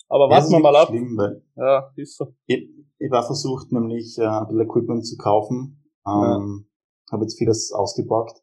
Aber 0.08 0.30
warten 0.30 0.52
wir 0.52 0.60
mal 0.60 0.76
ab. 0.76 0.88
Schlimm, 0.88 1.16
weil 1.16 1.42
ja, 1.56 1.90
ist 1.96 2.16
so. 2.16 2.34
Ich, 2.46 2.68
ich 2.98 3.10
war 3.10 3.24
versucht, 3.24 3.72
nämlich 3.72 4.16
äh, 4.18 4.24
ein 4.24 4.46
bisschen 4.46 4.60
Equipment 4.60 5.06
zu 5.06 5.16
kaufen. 5.16 5.84
Ähm, 6.06 6.68
ja. 6.68 7.12
Habe 7.12 7.24
jetzt 7.24 7.38
vieles 7.38 7.72
ausgepackt 7.72 8.40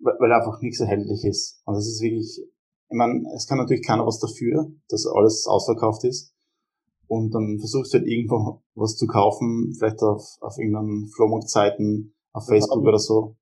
weil 0.00 0.32
einfach 0.32 0.60
nichts 0.60 0.80
erhältlich 0.80 1.24
ist. 1.24 1.60
Und 1.64 1.76
es 1.76 1.86
ist 1.86 2.00
wirklich, 2.00 2.40
ich 2.40 2.96
meine, 2.96 3.22
es 3.34 3.46
kann 3.46 3.58
natürlich 3.58 3.86
keiner 3.86 4.06
was 4.06 4.18
dafür, 4.18 4.72
dass 4.88 5.06
alles 5.06 5.46
ausverkauft 5.46 6.04
ist. 6.04 6.34
Und 7.06 7.34
dann 7.34 7.58
versuchst 7.58 7.92
du 7.92 7.98
halt 7.98 8.08
irgendwo 8.08 8.62
was 8.74 8.96
zu 8.96 9.06
kaufen, 9.06 9.74
vielleicht 9.76 10.00
auf, 10.02 10.24
auf 10.40 10.56
irgendeinen 10.58 11.08
Flohmarktzeiten, 11.08 12.14
auf 12.32 12.46
Facebook 12.46 12.86
oder 12.86 12.98
so. 12.98 13.36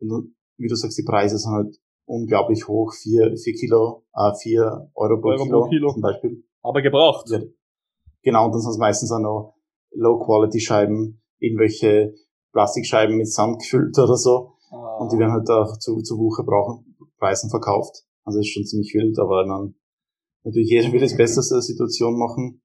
Und 0.00 0.34
wie 0.56 0.68
du 0.68 0.74
sagst, 0.74 0.98
die 0.98 1.04
Preise 1.04 1.38
sind 1.38 1.52
halt 1.52 1.76
unglaublich 2.06 2.66
hoch, 2.68 2.92
vier, 2.92 3.36
vier 3.36 3.54
Kilo, 3.54 4.04
äh, 4.14 4.32
vier 4.40 4.90
Euro 4.94 5.20
pro, 5.20 5.28
Euro 5.30 5.44
Kilo, 5.44 5.60
pro 5.62 5.68
Kilo 5.68 5.92
zum 5.92 6.02
Beispiel. 6.02 6.44
Aber 6.62 6.82
gebraucht. 6.82 7.30
Ja, 7.30 7.40
genau, 8.22 8.46
und 8.46 8.52
dann 8.52 8.60
sind 8.60 8.70
es 8.70 8.78
meistens 8.78 9.12
auch 9.12 9.20
noch 9.20 9.54
Low-Quality-Scheiben, 9.92 11.22
irgendwelche 11.38 12.14
Plastikscheiben 12.52 13.16
mit 13.16 13.30
Sand 13.30 13.60
gefüllt 13.60 13.98
oder 13.98 14.16
so. 14.16 14.52
Und 14.98 15.12
die 15.12 15.18
werden 15.18 15.32
halt 15.32 15.48
da 15.48 15.66
zu, 15.78 16.00
zu 16.02 16.18
Wuche 16.18 16.42
brauchen, 16.44 16.96
Preisen 17.18 17.50
verkauft. 17.50 18.04
Also 18.24 18.40
ist 18.40 18.48
schon 18.48 18.64
ziemlich 18.64 18.92
wild, 18.94 19.18
aber 19.18 19.44
dann 19.44 19.74
natürlich 20.42 20.70
jeder 20.70 20.92
will 20.92 21.00
das 21.00 21.16
Beste 21.16 21.40
aus 21.40 21.48
der 21.48 21.60
Situation 21.60 22.18
machen. 22.18 22.62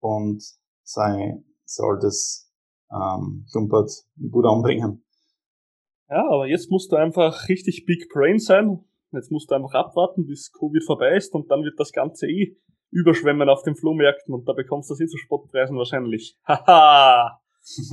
und 0.00 0.42
sein, 0.82 1.44
soll 1.64 1.98
das 2.00 2.50
ähm, 2.90 3.46
Klumpert 3.50 3.90
gut 4.30 4.46
anbringen. 4.46 5.04
Ja, 6.10 6.26
aber 6.28 6.46
jetzt 6.46 6.70
musst 6.70 6.90
du 6.90 6.96
einfach 6.96 7.48
richtig 7.48 7.84
Big 7.84 8.08
Brain 8.08 8.38
sein. 8.38 8.84
Jetzt 9.12 9.30
musst 9.30 9.50
du 9.50 9.54
einfach 9.54 9.74
abwarten, 9.74 10.26
bis 10.26 10.52
Covid 10.52 10.84
vorbei 10.84 11.16
ist 11.16 11.34
und 11.34 11.50
dann 11.50 11.62
wird 11.62 11.78
das 11.78 11.92
Ganze 11.92 12.26
eh 12.26 12.56
überschwemmen 12.90 13.48
auf 13.48 13.62
den 13.62 13.76
Flohmärkten 13.76 14.34
und 14.34 14.48
da 14.48 14.52
bekommst 14.52 14.88
du 14.88 14.94
das 14.94 15.00
eh 15.00 15.06
zu 15.06 15.18
Spottpreisen 15.18 15.76
wahrscheinlich. 15.76 16.38
Haha! 16.46 17.40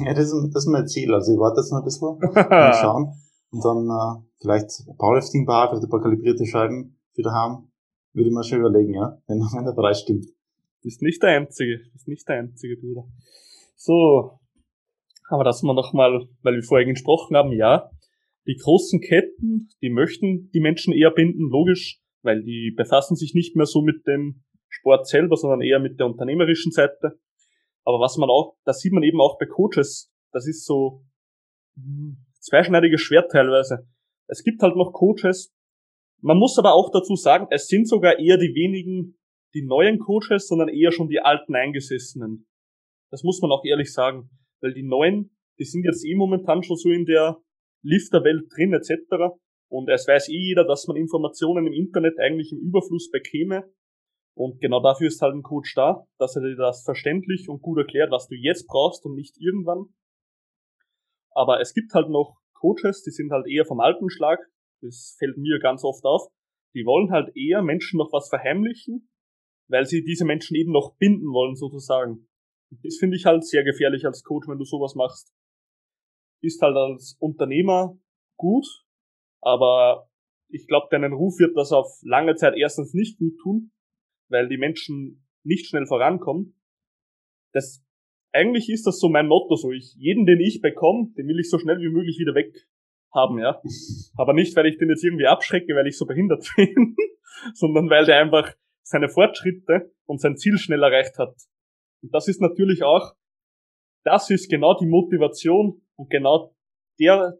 ja, 0.05 0.13
das 0.13 0.31
ist, 0.31 0.53
das 0.53 0.63
ist 0.63 0.67
mein 0.67 0.87
Ziel. 0.87 1.13
Also 1.13 1.33
ich 1.33 1.39
warte 1.39 1.59
jetzt 1.59 1.71
noch 1.71 1.79
ein 1.79 1.85
bisschen 1.85 2.17
mal 2.49 2.73
schauen 2.73 3.13
und 3.51 3.65
dann 3.65 3.89
äh, 3.89 4.23
vielleicht 4.41 4.69
Powerlifting-Bar, 4.97 5.69
vielleicht 5.69 5.83
ein 5.83 5.89
paar 5.89 6.01
kalibrierte 6.01 6.45
Scheiben 6.45 6.97
für 7.13 7.21
daheim. 7.21 7.69
Würde 8.13 8.29
ich 8.29 8.35
mir 8.35 8.43
schon 8.43 8.59
überlegen, 8.59 8.93
ja, 8.93 9.17
wenn, 9.27 9.39
wenn 9.55 9.65
der 9.65 9.73
Preis 9.73 10.01
stimmt. 10.01 10.25
Bist 10.81 11.01
nicht 11.01 11.21
der 11.23 11.37
Einzige, 11.37 11.79
bist 11.91 12.07
nicht 12.07 12.27
der 12.27 12.39
Einzige, 12.39 12.77
Bruder. 12.77 13.05
So, 13.75 14.39
aber 15.29 15.43
dass 15.43 15.63
wir 15.63 15.73
nochmal, 15.73 16.27
weil 16.43 16.55
wir 16.55 16.63
vorhin 16.63 16.89
gesprochen 16.89 17.35
haben, 17.35 17.51
ja, 17.51 17.89
die 18.47 18.55
großen 18.55 19.01
Ketten, 19.01 19.69
die 19.81 19.89
möchten 19.89 20.49
die 20.51 20.59
Menschen 20.59 20.93
eher 20.93 21.11
binden, 21.11 21.49
logisch, 21.49 21.99
weil 22.21 22.43
die 22.43 22.73
befassen 22.75 23.15
sich 23.15 23.33
nicht 23.33 23.55
mehr 23.55 23.65
so 23.65 23.81
mit 23.81 24.05
dem 24.07 24.43
Sport 24.69 25.07
selber, 25.07 25.35
sondern 25.35 25.61
eher 25.61 25.79
mit 25.79 25.99
der 25.99 26.07
unternehmerischen 26.07 26.71
Seite. 26.71 27.19
Aber 27.83 27.99
was 27.99 28.17
man 28.17 28.29
auch, 28.29 28.57
das 28.65 28.79
sieht 28.79 28.93
man 28.93 29.03
eben 29.03 29.21
auch 29.21 29.37
bei 29.37 29.45
Coaches, 29.45 30.11
das 30.31 30.47
ist 30.47 30.65
so 30.65 31.03
hm, 31.75 32.17
zweischneidiges 32.39 33.01
Schwert 33.01 33.31
teilweise. 33.31 33.87
Es 34.27 34.43
gibt 34.43 34.61
halt 34.61 34.75
noch 34.75 34.91
Coaches, 34.91 35.53
man 36.21 36.37
muss 36.37 36.57
aber 36.57 36.73
auch 36.73 36.91
dazu 36.91 37.15
sagen, 37.15 37.47
es 37.51 37.67
sind 37.67 37.87
sogar 37.87 38.17
eher 38.19 38.37
die 38.37 38.53
wenigen, 38.55 39.17
die 39.53 39.63
neuen 39.63 39.99
Coaches, 39.99 40.47
sondern 40.47 40.69
eher 40.69 40.91
schon 40.91 41.07
die 41.07 41.19
alten 41.19 41.55
Eingesessenen. 41.55 42.47
Das 43.11 43.23
muss 43.23 43.41
man 43.41 43.51
auch 43.51 43.63
ehrlich 43.63 43.93
sagen, 43.93 44.29
weil 44.61 44.73
die 44.73 44.83
neuen, 44.83 45.37
die 45.59 45.65
sind 45.65 45.83
jetzt 45.83 46.03
eh 46.05 46.15
momentan 46.15 46.63
schon 46.63 46.77
so 46.77 46.89
in 46.89 47.05
der 47.05 47.37
Lifterwelt 47.85 48.51
drin 48.55 48.73
etc. 48.73 49.37
Und 49.69 49.89
es 49.89 50.07
weiß 50.07 50.29
eh 50.29 50.49
jeder, 50.49 50.65
dass 50.65 50.87
man 50.87 50.97
Informationen 50.97 51.67
im 51.67 51.73
Internet 51.73 52.19
eigentlich 52.19 52.51
im 52.51 52.59
Überfluss 52.59 53.09
bekäme. 53.11 53.71
Und 54.37 54.59
genau 54.59 54.81
dafür 54.81 55.07
ist 55.07 55.21
halt 55.21 55.33
ein 55.33 55.43
Coach 55.43 55.73
da, 55.75 56.05
dass 56.17 56.35
er 56.35 56.41
dir 56.41 56.55
das 56.55 56.83
verständlich 56.83 57.47
und 57.47 57.61
gut 57.61 57.77
erklärt, 57.77 58.11
was 58.11 58.27
du 58.27 58.35
jetzt 58.35 58.67
brauchst 58.67 59.05
und 59.05 59.15
nicht 59.15 59.37
irgendwann. 59.39 59.85
Aber 61.31 61.61
es 61.61 61.73
gibt 61.73 61.93
halt 61.93 62.09
noch 62.09 62.37
Coaches, 62.53 63.03
die 63.03 63.11
sind 63.11 63.31
halt 63.31 63.47
eher 63.47 63.65
vom 63.65 63.79
alten 63.79 64.09
Schlag. 64.09 64.39
Das 64.81 65.15
fällt 65.19 65.37
mir 65.37 65.59
ganz 65.59 65.83
oft 65.83 66.03
auf. 66.03 66.27
Die 66.73 66.85
wollen 66.85 67.11
halt 67.11 67.35
eher 67.35 67.61
Menschen 67.61 67.97
noch 67.97 68.11
was 68.11 68.29
verheimlichen, 68.29 69.09
weil 69.69 69.85
sie 69.85 70.03
diese 70.03 70.25
Menschen 70.25 70.55
eben 70.55 70.71
noch 70.71 70.95
binden 70.97 71.27
wollen, 71.27 71.55
sozusagen. 71.55 72.27
Das 72.83 72.97
finde 72.97 73.15
ich 73.15 73.25
halt 73.25 73.45
sehr 73.45 73.63
gefährlich 73.63 74.05
als 74.05 74.23
Coach, 74.23 74.47
wenn 74.47 74.57
du 74.57 74.65
sowas 74.65 74.95
machst. 74.95 75.33
Ist 76.45 76.61
halt 76.61 76.75
als 76.75 77.17
Unternehmer 77.19 77.97
gut, 78.37 78.67
aber 79.41 80.09
ich 80.49 80.67
glaube, 80.67 80.87
deinen 80.91 81.13
Ruf 81.13 81.39
wird 81.39 81.57
das 81.57 81.71
auf 81.71 81.87
lange 82.03 82.35
Zeit 82.35 82.53
erstens 82.55 82.93
nicht 82.93 83.17
gut 83.17 83.33
tun, 83.41 83.71
weil 84.29 84.47
die 84.47 84.57
Menschen 84.57 85.25
nicht 85.43 85.65
schnell 85.65 85.87
vorankommen. 85.87 86.55
Das, 87.51 87.83
eigentlich 88.31 88.69
ist 88.69 88.85
das 88.85 88.99
so 88.99 89.09
mein 89.09 89.27
Motto, 89.27 89.55
so 89.55 89.71
ich, 89.71 89.95
jeden, 89.97 90.27
den 90.27 90.39
ich 90.39 90.61
bekomme, 90.61 91.11
den 91.17 91.27
will 91.27 91.39
ich 91.39 91.49
so 91.49 91.57
schnell 91.57 91.79
wie 91.79 91.89
möglich 91.89 92.19
wieder 92.19 92.35
weg 92.35 92.53
haben, 93.11 93.39
ja. 93.39 93.59
Aber 94.17 94.33
nicht, 94.33 94.55
weil 94.55 94.67
ich 94.67 94.77
den 94.77 94.89
jetzt 94.89 95.03
irgendwie 95.03 95.25
abschrecke, 95.25 95.73
weil 95.73 95.87
ich 95.87 95.97
so 95.97 96.05
behindert 96.05 96.47
bin, 96.55 96.95
sondern 97.55 97.89
weil 97.89 98.05
der 98.05 98.19
einfach 98.19 98.53
seine 98.83 99.09
Fortschritte 99.09 99.91
und 100.05 100.21
sein 100.21 100.37
Ziel 100.37 100.59
schnell 100.59 100.83
erreicht 100.83 101.17
hat. 101.17 101.35
Und 102.03 102.13
das 102.13 102.27
ist 102.27 102.39
natürlich 102.39 102.83
auch, 102.83 103.15
das 104.05 104.29
ist 104.29 104.49
genau 104.49 104.77
die 104.77 104.85
Motivation 104.85 105.81
und 105.95 106.09
genau 106.09 106.55
der 106.99 107.37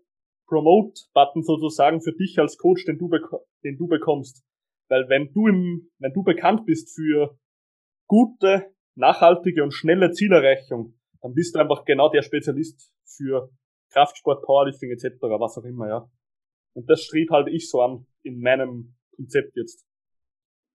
Promote-Button 0.48 1.44
sozusagen 1.44 2.02
für 2.02 2.14
dich 2.14 2.38
als 2.40 2.58
Coach, 2.58 2.86
den 2.86 2.98
du, 2.98 3.10
den 3.64 3.78
du 3.78 3.88
bekommst. 3.88 4.44
Weil 4.90 5.08
wenn 5.10 5.32
du 5.32 5.48
im, 5.48 5.92
wenn 6.00 6.14
du 6.14 6.24
bekannt 6.24 6.66
bist 6.66 6.94
für 6.94 7.38
gute, 8.08 8.74
nachhaltige 8.96 9.64
und 9.64 9.72
schnelle 9.72 10.12
Zielerreichung, 10.12 11.00
dann 11.22 11.34
bist 11.34 11.56
du 11.56 11.60
einfach 11.60 11.86
genau 11.86 12.10
der 12.10 12.22
Spezialist 12.22 12.92
für 13.06 13.50
Kraftsport, 13.92 14.44
Powerlifting 14.44 14.92
etc., 14.92 15.18
was 15.22 15.58
auch 15.58 15.64
immer, 15.64 15.88
ja. 15.88 16.10
Und 16.74 16.90
das 16.90 17.02
strebt 17.02 17.32
halt 17.32 17.48
ich 17.48 17.70
so 17.70 17.82
an 17.82 18.06
in 18.24 18.40
meinem 18.42 18.96
Konzept 19.16 19.56
jetzt. 19.56 19.86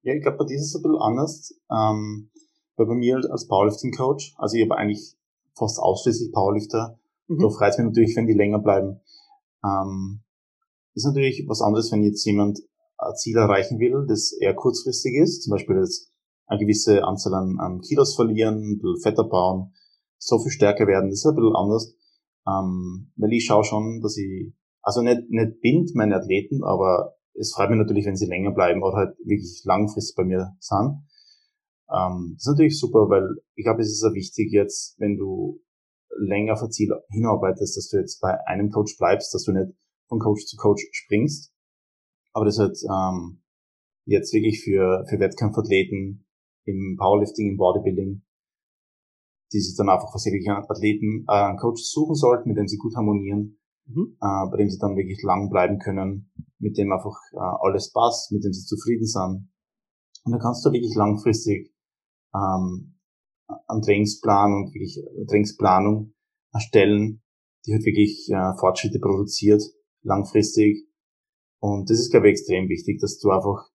Ja, 0.03 0.15
ich 0.15 0.23
glaube, 0.23 0.39
bei 0.39 0.45
dir 0.47 0.57
ist 0.57 0.75
es 0.75 0.77
ein 0.77 0.83
bisschen 0.83 1.03
anders. 1.03 1.61
Ähm, 1.71 2.31
weil 2.77 2.87
bei 2.87 2.95
mir 2.95 3.21
als 3.31 3.47
Powerlifting-Coach, 3.47 4.35
also 4.39 4.57
ich 4.57 4.63
habe 4.65 4.77
eigentlich 4.77 5.15
fast 5.57 5.79
ausschließlich 5.79 6.33
Powerlifter, 6.33 6.99
mhm. 7.29 7.39
da 7.39 7.49
freut 7.49 7.71
es 7.71 7.79
mich 7.79 7.87
natürlich, 7.87 8.17
wenn 8.17 8.27
die 8.27 8.35
länger 8.35 8.59
bleiben. 8.59 9.01
Ähm, 9.65 10.23
ist 10.95 11.07
natürlich 11.07 11.45
was 11.49 11.63
anderes, 11.63 11.93
wenn 11.93 12.03
jetzt 12.03 12.25
jemand 12.25 12.61
ein 12.99 13.17
Ziel 13.17 13.37
erreichen 13.37 13.79
will, 13.79 14.07
das 14.09 14.33
eher 14.33 14.55
kurzfristig 14.55 15.15
ist, 15.15 15.43
zum 15.43 15.53
Beispiel 15.53 15.77
jetzt 15.77 16.13
eine 16.47 16.61
gewisse 16.61 17.05
Anzahl 17.05 17.35
an, 17.35 17.57
an 17.59 17.81
Kilos 17.81 18.15
verlieren, 18.15 18.73
ein 18.73 18.79
bisschen 18.79 19.01
fetter 19.03 19.25
bauen, 19.25 19.73
so 20.19 20.39
viel 20.39 20.51
stärker 20.51 20.87
werden, 20.87 21.11
das 21.11 21.21
ist 21.21 21.27
ein 21.27 21.37
bisschen 21.37 21.57
anders. 21.57 21.95
Ähm, 22.47 23.13
weil 23.17 23.33
ich 23.33 23.45
schaue 23.45 23.65
schon, 23.65 24.01
dass 24.03 24.17
ich, 24.17 24.53
also 24.83 25.03
nicht, 25.03 25.31
nicht 25.31 25.61
bind 25.61 25.95
meine 25.95 26.17
Athleten, 26.17 26.65
aber 26.65 27.15
es 27.35 27.53
freut 27.53 27.71
mich 27.71 27.79
natürlich, 27.79 28.07
wenn 28.07 28.17
sie 28.17 28.27
länger 28.27 28.51
bleiben 28.51 28.83
oder 28.83 28.97
halt 28.97 29.17
wirklich 29.25 29.63
langfristig 29.65 30.17
bei 30.17 30.25
mir 30.25 30.57
sind. 30.59 31.03
Ähm, 31.93 32.35
das 32.35 32.47
ist 32.47 32.51
natürlich 32.53 32.79
super, 32.79 33.09
weil 33.09 33.37
ich 33.55 33.65
glaube, 33.65 33.81
es 33.81 33.89
ist 33.89 34.01
sehr 34.01 34.15
wichtig 34.15 34.53
jetzt, 34.53 34.99
wenn 34.99 35.17
du 35.17 35.61
länger 36.19 36.55
auf 36.55 36.63
ein 36.63 36.71
Ziel 36.71 36.91
hinarbeitest, 37.11 37.77
dass 37.77 37.89
du 37.89 37.99
jetzt 37.99 38.21
bei 38.21 38.37
einem 38.47 38.71
Coach 38.71 38.97
bleibst, 38.99 39.35
dass 39.35 39.45
du 39.45 39.53
nicht 39.53 39.73
von 40.09 40.19
Coach 40.19 40.47
zu 40.47 40.57
Coach 40.57 40.87
springst. 40.93 41.53
Aber 42.33 42.45
das 42.45 42.59
halt 42.59 42.79
ähm, 42.85 43.43
jetzt 44.05 44.33
wirklich 44.33 44.63
für, 44.63 45.05
für 45.09 45.19
Wettkampfathleten 45.19 46.27
im 46.65 46.97
Powerlifting, 46.99 47.51
im 47.51 47.57
Bodybuilding, 47.57 48.23
die 49.53 49.61
sich 49.61 49.77
dann 49.77 49.89
einfach 49.89 50.15
was 50.15 50.25
wirklich 50.27 50.49
Athleten, 50.49 51.25
äh, 51.29 51.33
einen 51.33 51.59
Coach 51.59 51.83
suchen 51.83 52.15
sollten, 52.15 52.49
mit 52.49 52.59
dem 52.59 52.69
sie 52.69 52.77
gut 52.77 52.95
harmonieren, 52.95 53.59
mhm. 53.87 54.17
äh, 54.21 54.51
bei 54.51 54.59
dem 54.59 54.71
sie 54.71 54.79
dann 54.79 54.97
wirklich 54.97 55.23
lang 55.23 55.51
bleiben 55.51 55.79
können, 55.79 56.31
mit 56.59 56.77
dem 56.77 56.93
einfach 56.93 57.17
äh, 57.33 57.67
alles 57.67 57.93
passt, 57.93 58.31
mit 58.33 58.45
dem 58.45 58.53
sie 58.53 58.65
zufrieden 58.65 59.07
sind. 59.07 59.51
Und 60.25 60.33
dann 60.33 60.41
kannst 60.41 60.65
du 60.65 60.73
wirklich 60.73 60.95
langfristig 60.95 61.73
ähm, 62.35 62.99
einen 63.67 63.83
Trainingsplan 63.83 64.53
und 64.53 64.75
wirklich 64.75 65.03
Trainingsplanung 65.29 66.15
erstellen, 66.53 67.23
die 67.67 67.73
halt 67.73 67.85
wirklich 67.85 68.29
äh, 68.31 68.57
Fortschritte 68.59 68.99
produziert, 68.99 69.63
langfristig. 70.03 70.87
Und 71.61 71.91
das 71.91 71.99
ist, 71.99 72.11
glaube 72.11 72.29
ich, 72.29 72.33
extrem 72.33 72.69
wichtig, 72.69 73.01
dass 73.01 73.19
du 73.19 73.31
einfach 73.31 73.69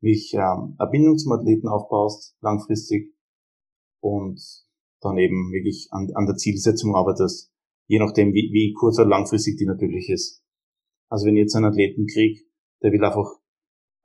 wirklich 0.00 0.34
ähm, 0.34 0.76
eine 0.78 0.90
Bindung 0.90 1.18
zum 1.18 1.32
Athleten 1.32 1.68
aufbaust, 1.68 2.36
langfristig, 2.40 3.14
und 4.00 4.40
dann 5.00 5.18
eben 5.18 5.52
wirklich 5.52 5.88
an, 5.90 6.10
an 6.14 6.26
der 6.26 6.36
Zielsetzung 6.36 6.94
arbeitest, 6.94 7.52
je 7.86 7.98
nachdem, 7.98 8.32
wie, 8.32 8.50
wie 8.52 8.72
kurz 8.72 8.98
oder 8.98 9.08
langfristig 9.08 9.56
die 9.58 9.66
natürlich 9.66 10.08
ist. 10.08 10.42
Also 11.08 11.26
wenn 11.26 11.36
ich 11.36 11.42
jetzt 11.42 11.56
einen 11.56 11.66
Athleten 11.66 12.06
krieg, 12.06 12.46
der 12.82 12.92
will 12.92 13.04
einfach 13.04 13.41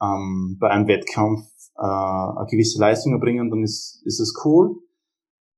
ähm, 0.01 0.57
bei 0.59 0.69
einem 0.69 0.87
Wettkampf 0.87 1.47
äh, 1.77 1.81
eine 1.81 2.47
gewisse 2.49 2.79
Leistung 2.79 3.13
erbringen, 3.13 3.49
dann 3.49 3.63
ist, 3.63 4.01
ist 4.05 4.19
es 4.19 4.33
cool. 4.45 4.75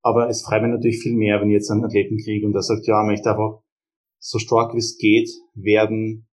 Aber 0.02 0.28
es 0.28 0.42
freut 0.42 0.62
mich 0.62 0.70
natürlich 0.70 1.02
viel 1.02 1.14
mehr, 1.14 1.40
wenn 1.40 1.48
ich 1.48 1.54
jetzt 1.54 1.70
einen 1.70 1.84
Athleten 1.84 2.16
kriege 2.16 2.46
und 2.46 2.52
der 2.52 2.62
sagt, 2.62 2.86
ja, 2.86 3.02
ich 3.02 3.06
möchte 3.06 3.30
einfach 3.30 3.62
so 4.18 4.38
stark 4.38 4.74
wie 4.74 4.78
es 4.78 4.96
geht 4.98 5.30
werden 5.54 6.28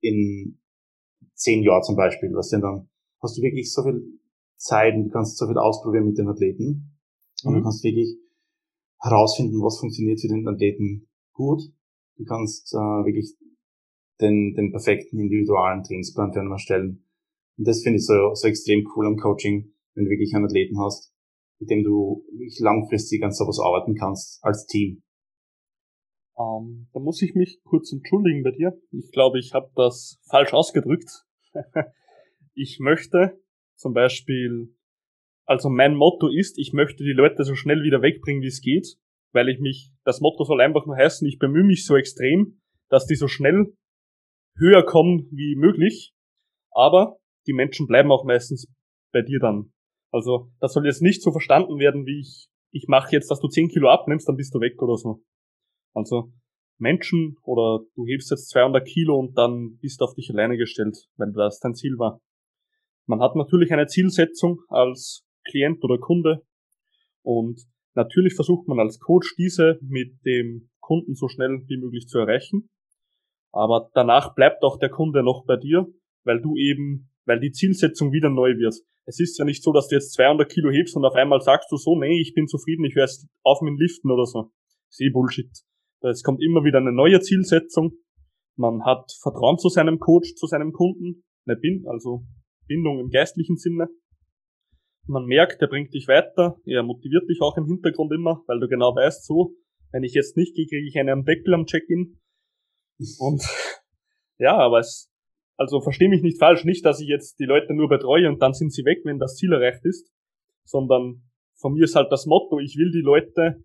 in 0.00 0.58
zehn 1.34 1.62
Jahren 1.62 1.82
zum 1.82 1.96
Beispiel. 1.96 2.30
Was 2.34 2.48
denn 2.48 2.62
dann 2.62 2.88
hast 3.22 3.36
du 3.36 3.42
wirklich 3.42 3.72
so 3.72 3.82
viel 3.82 4.20
Zeit 4.56 4.94
und 4.94 5.04
du 5.04 5.10
kannst 5.10 5.36
so 5.36 5.46
viel 5.46 5.58
ausprobieren 5.58 6.06
mit 6.06 6.18
den 6.18 6.28
Athleten. 6.28 6.98
Und 7.44 7.52
mhm. 7.52 7.58
du 7.58 7.62
kannst 7.62 7.84
wirklich 7.84 8.16
herausfinden, 9.00 9.62
was 9.62 9.80
funktioniert 9.80 10.20
für 10.20 10.28
den 10.28 10.46
Athleten 10.46 11.08
gut. 11.32 11.62
Du 12.16 12.24
kannst 12.24 12.74
äh, 12.74 12.76
wirklich 12.76 13.34
den, 14.20 14.54
den 14.54 14.70
perfekten 14.70 15.18
individualen 15.18 15.82
Trainingsplan 15.82 16.32
für 16.32 16.40
ihn 16.40 16.50
erstellen. 16.50 17.04
Und 17.60 17.68
das 17.68 17.82
finde 17.82 17.98
ich 17.98 18.06
so, 18.06 18.14
so 18.32 18.48
extrem 18.48 18.88
cool 18.96 19.06
am 19.06 19.18
Coaching, 19.18 19.74
wenn 19.94 20.06
du 20.06 20.10
wirklich 20.10 20.34
einen 20.34 20.46
Athleten 20.46 20.80
hast, 20.80 21.12
mit 21.58 21.68
dem 21.68 21.84
du 21.84 22.24
langfristig 22.58 23.22
an 23.22 23.32
sowas 23.32 23.60
arbeiten 23.60 23.96
kannst 23.96 24.42
als 24.42 24.64
Team. 24.64 25.02
Ähm, 26.38 26.88
da 26.94 27.00
muss 27.00 27.20
ich 27.20 27.34
mich 27.34 27.60
kurz 27.64 27.92
entschuldigen 27.92 28.42
bei 28.44 28.52
dir. 28.52 28.80
Ich 28.92 29.12
glaube, 29.12 29.38
ich 29.38 29.52
habe 29.52 29.70
das 29.76 30.18
falsch 30.30 30.54
ausgedrückt. 30.54 31.26
ich 32.54 32.78
möchte 32.80 33.38
zum 33.76 33.92
Beispiel, 33.92 34.74
also 35.44 35.68
mein 35.68 35.94
Motto 35.94 36.28
ist, 36.28 36.56
ich 36.56 36.72
möchte 36.72 37.04
die 37.04 37.12
Leute 37.12 37.44
so 37.44 37.54
schnell 37.54 37.82
wieder 37.82 38.00
wegbringen, 38.00 38.40
wie 38.40 38.46
es 38.46 38.62
geht, 38.62 38.96
weil 39.34 39.50
ich 39.50 39.60
mich, 39.60 39.92
das 40.04 40.22
Motto 40.22 40.44
soll 40.44 40.62
einfach 40.62 40.86
nur 40.86 40.96
heißen, 40.96 41.28
ich 41.28 41.38
bemühe 41.38 41.64
mich 41.64 41.84
so 41.84 41.94
extrem, 41.94 42.62
dass 42.88 43.04
die 43.04 43.16
so 43.16 43.28
schnell 43.28 43.74
höher 44.56 44.82
kommen 44.82 45.28
wie 45.30 45.56
möglich, 45.56 46.14
aber 46.70 47.19
die 47.46 47.52
Menschen 47.52 47.86
bleiben 47.86 48.10
auch 48.12 48.24
meistens 48.24 48.66
bei 49.12 49.22
dir 49.22 49.38
dann. 49.40 49.72
Also 50.12 50.50
das 50.60 50.72
soll 50.72 50.86
jetzt 50.86 51.02
nicht 51.02 51.22
so 51.22 51.32
verstanden 51.32 51.78
werden, 51.78 52.06
wie 52.06 52.20
ich 52.20 52.50
ich 52.72 52.86
mache 52.88 53.12
jetzt, 53.12 53.30
dass 53.30 53.40
du 53.40 53.48
10 53.48 53.68
Kilo 53.68 53.88
abnimmst, 53.88 54.28
dann 54.28 54.36
bist 54.36 54.54
du 54.54 54.60
weg 54.60 54.80
oder 54.80 54.96
so. 54.96 55.22
Also 55.94 56.32
Menschen 56.78 57.36
oder 57.42 57.80
du 57.94 58.06
hebst 58.06 58.30
jetzt 58.30 58.48
200 58.50 58.86
Kilo 58.86 59.18
und 59.18 59.36
dann 59.36 59.78
bist 59.80 60.00
du 60.00 60.04
auf 60.04 60.14
dich 60.14 60.30
alleine 60.30 60.56
gestellt, 60.56 60.96
wenn 61.16 61.32
das 61.32 61.58
dein 61.60 61.74
Ziel 61.74 61.98
war. 61.98 62.20
Man 63.06 63.20
hat 63.20 63.34
natürlich 63.34 63.72
eine 63.72 63.86
Zielsetzung 63.86 64.60
als 64.68 65.26
Klient 65.48 65.82
oder 65.82 65.98
Kunde 65.98 66.42
und 67.22 67.60
natürlich 67.94 68.34
versucht 68.34 68.68
man 68.68 68.78
als 68.78 68.98
Coach 69.00 69.34
diese 69.36 69.78
mit 69.82 70.24
dem 70.24 70.70
Kunden 70.80 71.14
so 71.14 71.28
schnell 71.28 71.62
wie 71.66 71.76
möglich 71.76 72.06
zu 72.06 72.18
erreichen. 72.18 72.70
Aber 73.52 73.90
danach 73.94 74.34
bleibt 74.34 74.62
auch 74.62 74.78
der 74.78 74.90
Kunde 74.90 75.24
noch 75.24 75.44
bei 75.44 75.56
dir, 75.56 75.86
weil 76.24 76.40
du 76.40 76.56
eben, 76.56 77.09
weil 77.30 77.38
die 77.38 77.52
Zielsetzung 77.52 78.10
wieder 78.10 78.28
neu 78.28 78.58
wird. 78.58 78.74
Es 79.06 79.20
ist 79.20 79.38
ja 79.38 79.44
nicht 79.44 79.62
so, 79.62 79.72
dass 79.72 79.86
du 79.86 79.94
jetzt 79.94 80.14
200 80.14 80.50
Kilo 80.50 80.68
hebst 80.70 80.96
und 80.96 81.04
auf 81.04 81.14
einmal 81.14 81.40
sagst 81.40 81.70
du 81.70 81.76
so, 81.76 81.96
nee, 81.96 82.20
ich 82.20 82.34
bin 82.34 82.48
zufrieden, 82.48 82.84
ich 82.84 82.96
höre 82.96 83.06
auf 83.44 83.60
mit 83.62 83.70
dem 83.70 83.78
Liften 83.78 84.10
oder 84.10 84.26
so. 84.26 84.50
Das 84.88 84.98
ist 84.98 85.00
eh 85.00 85.10
Bullshit. 85.10 85.50
Es 86.00 86.24
kommt 86.24 86.42
immer 86.42 86.64
wieder 86.64 86.78
eine 86.78 86.92
neue 86.92 87.20
Zielsetzung. 87.20 87.92
Man 88.56 88.84
hat 88.84 89.12
Vertrauen 89.22 89.58
zu 89.58 89.68
seinem 89.68 90.00
Coach, 90.00 90.34
zu 90.34 90.46
seinem 90.46 90.72
Kunden, 90.72 91.22
eine 91.46 91.56
Bind, 91.56 91.86
also 91.86 92.24
Bindung 92.66 92.98
im 92.98 93.10
geistlichen 93.10 93.56
Sinne. 93.56 93.88
Man 95.06 95.26
merkt, 95.26 95.62
er 95.62 95.68
bringt 95.68 95.94
dich 95.94 96.08
weiter, 96.08 96.56
er 96.64 96.82
motiviert 96.82 97.28
dich 97.28 97.40
auch 97.42 97.56
im 97.56 97.66
Hintergrund 97.66 98.12
immer, 98.12 98.42
weil 98.48 98.58
du 98.58 98.66
genau 98.66 98.94
weißt, 98.96 99.24
so, 99.24 99.54
wenn 99.92 100.02
ich 100.02 100.14
jetzt 100.14 100.36
nicht 100.36 100.56
gehe, 100.56 100.66
kriege 100.66 100.86
ich 100.86 100.98
einen 100.98 101.24
Deckel 101.24 101.54
am 101.54 101.66
Check-in. 101.66 102.18
Und 103.18 103.42
ja, 104.38 104.56
aber 104.56 104.80
es, 104.80 105.09
also 105.60 105.82
verstehe 105.82 106.08
mich 106.08 106.22
nicht 106.22 106.38
falsch, 106.38 106.64
nicht, 106.64 106.86
dass 106.86 107.02
ich 107.02 107.08
jetzt 107.08 107.38
die 107.38 107.44
Leute 107.44 107.74
nur 107.74 107.90
betreue 107.90 108.30
und 108.30 108.40
dann 108.40 108.54
sind 108.54 108.72
sie 108.72 108.82
weg, 108.86 109.00
wenn 109.04 109.18
das 109.18 109.36
Ziel 109.36 109.52
erreicht 109.52 109.84
ist, 109.84 110.10
sondern 110.64 111.20
von 111.54 111.74
mir 111.74 111.84
ist 111.84 111.94
halt 111.94 112.10
das 112.10 112.24
Motto, 112.24 112.58
ich 112.58 112.78
will 112.78 112.90
die 112.90 113.02
Leute 113.02 113.62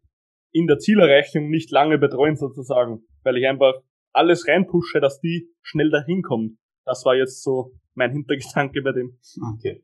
in 0.51 0.67
der 0.67 0.77
Zielerreichung 0.77 1.49
nicht 1.49 1.71
lange 1.71 1.97
betreuen 1.97 2.35
sozusagen, 2.35 3.03
weil 3.23 3.37
ich 3.37 3.47
einfach 3.47 3.75
alles 4.11 4.45
reinpushe, 4.45 4.99
dass 4.99 5.21
die 5.21 5.47
schnell 5.61 5.89
dahin 5.89 6.21
kommen. 6.21 6.57
Das 6.83 7.05
war 7.05 7.15
jetzt 7.15 7.41
so 7.41 7.71
mein 7.93 8.11
Hintergedanke 8.11 8.81
bei 8.81 8.91
dem. 8.91 9.17
Okay. 9.55 9.81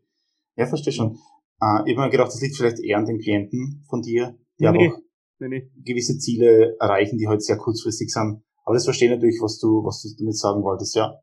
Ja, 0.58 0.66
verstehe 0.66 0.92
schon. 0.92 1.18
Äh, 1.62 1.90
ich 1.90 1.96
habe 1.96 2.08
mir 2.08 2.10
gedacht, 2.10 2.28
das 2.28 2.42
liegt 2.42 2.58
vielleicht 2.58 2.82
eher 2.82 2.98
an 2.98 3.06
den 3.06 3.20
Klienten 3.20 3.86
von 3.90 4.02
dir, 4.02 4.38
die 4.60 4.64
nee, 4.64 4.68
einfach 4.68 5.00
nee, 5.40 5.48
nee. 5.48 5.72
gewisse 5.78 6.18
Ziele 6.18 6.76
erreichen, 6.78 7.18
die 7.18 7.30
halt 7.30 7.42
sehr 7.42 7.56
kurzfristig 7.56 8.12
sind. 8.12 8.44
Aber 8.66 8.74
das 8.74 8.84
verstehe 8.84 9.10
natürlich, 9.10 9.40
was 9.42 9.60
du, 9.60 9.82
was 9.86 10.02
du 10.02 10.10
damit 10.20 10.36
sagen 10.36 10.62
wolltest, 10.62 10.96
ja. 10.98 11.18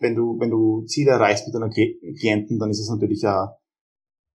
Wenn 0.00 0.14
du, 0.14 0.38
wenn 0.38 0.50
du 0.50 0.84
Ziele 0.86 1.12
erreichst 1.12 1.46
mit 1.46 1.54
deiner 1.54 1.70
Klienten, 1.70 2.58
dann 2.58 2.70
ist 2.70 2.80
es 2.80 2.88
natürlich 2.88 3.22
ja 3.22 3.56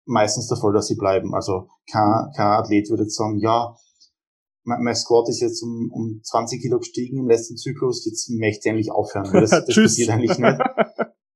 meistens 0.05 0.49
der 0.49 0.57
Fall, 0.57 0.73
dass 0.73 0.87
sie 0.87 0.97
bleiben. 0.97 1.35
Also 1.35 1.69
kein, 1.91 2.31
kein 2.35 2.47
Athlet 2.47 2.89
würde 2.91 3.05
jetzt 3.05 3.17
sagen, 3.17 3.39
ja, 3.39 3.77
mein, 4.65 4.83
mein 4.83 4.95
Squat 4.95 5.29
ist 5.29 5.41
jetzt 5.41 5.63
um, 5.63 5.91
um 5.93 6.21
20 6.23 6.61
Kilo 6.61 6.79
gestiegen 6.79 7.19
im 7.19 7.29
letzten 7.29 7.57
Zyklus, 7.57 8.05
jetzt 8.07 8.31
möchte 8.31 8.69
ich 8.69 8.73
eigentlich 8.73 8.93
aufhören. 8.93 9.31
Das, 9.33 9.51
das 9.51 9.75
passiert 9.75 10.11
eigentlich 10.11 10.39
nicht. 10.39 10.59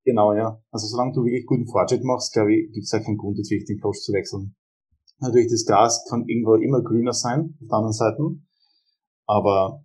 Genau, 0.04 0.32
ja. 0.32 0.60
Also 0.72 0.88
solange 0.88 1.12
du 1.12 1.24
wirklich 1.24 1.46
guten 1.46 1.68
Fortschritt 1.68 2.02
machst, 2.02 2.32
glaube 2.32 2.52
ich, 2.52 2.72
gibt 2.72 2.84
es 2.84 2.90
ja 2.90 2.98
keinen 2.98 3.18
Grund, 3.18 3.38
jetzt 3.38 3.50
wirklich 3.50 3.68
den 3.68 3.78
Coach 3.78 4.00
zu 4.00 4.12
wechseln. 4.12 4.56
Natürlich, 5.20 5.48
das 5.48 5.64
Gras 5.64 6.04
kann 6.08 6.26
irgendwo 6.26 6.56
immer 6.56 6.82
grüner 6.82 7.12
sein, 7.12 7.56
auf 7.62 7.68
der 7.68 7.78
anderen 7.78 7.92
Seite. 7.92 8.18
Aber 9.26 9.84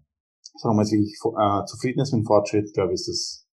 solange 0.58 0.78
man 0.78 0.86
jetzt 0.86 0.94
wirklich 0.94 1.14
äh, 1.22 1.66
zufrieden 1.66 2.00
ist 2.00 2.14
mit 2.14 2.24
dem 2.24 2.26
Fortschritt, 2.26 2.74
glaube 2.74 2.94
ich, 2.94 3.02
ist 3.02 3.08
das 3.08 3.47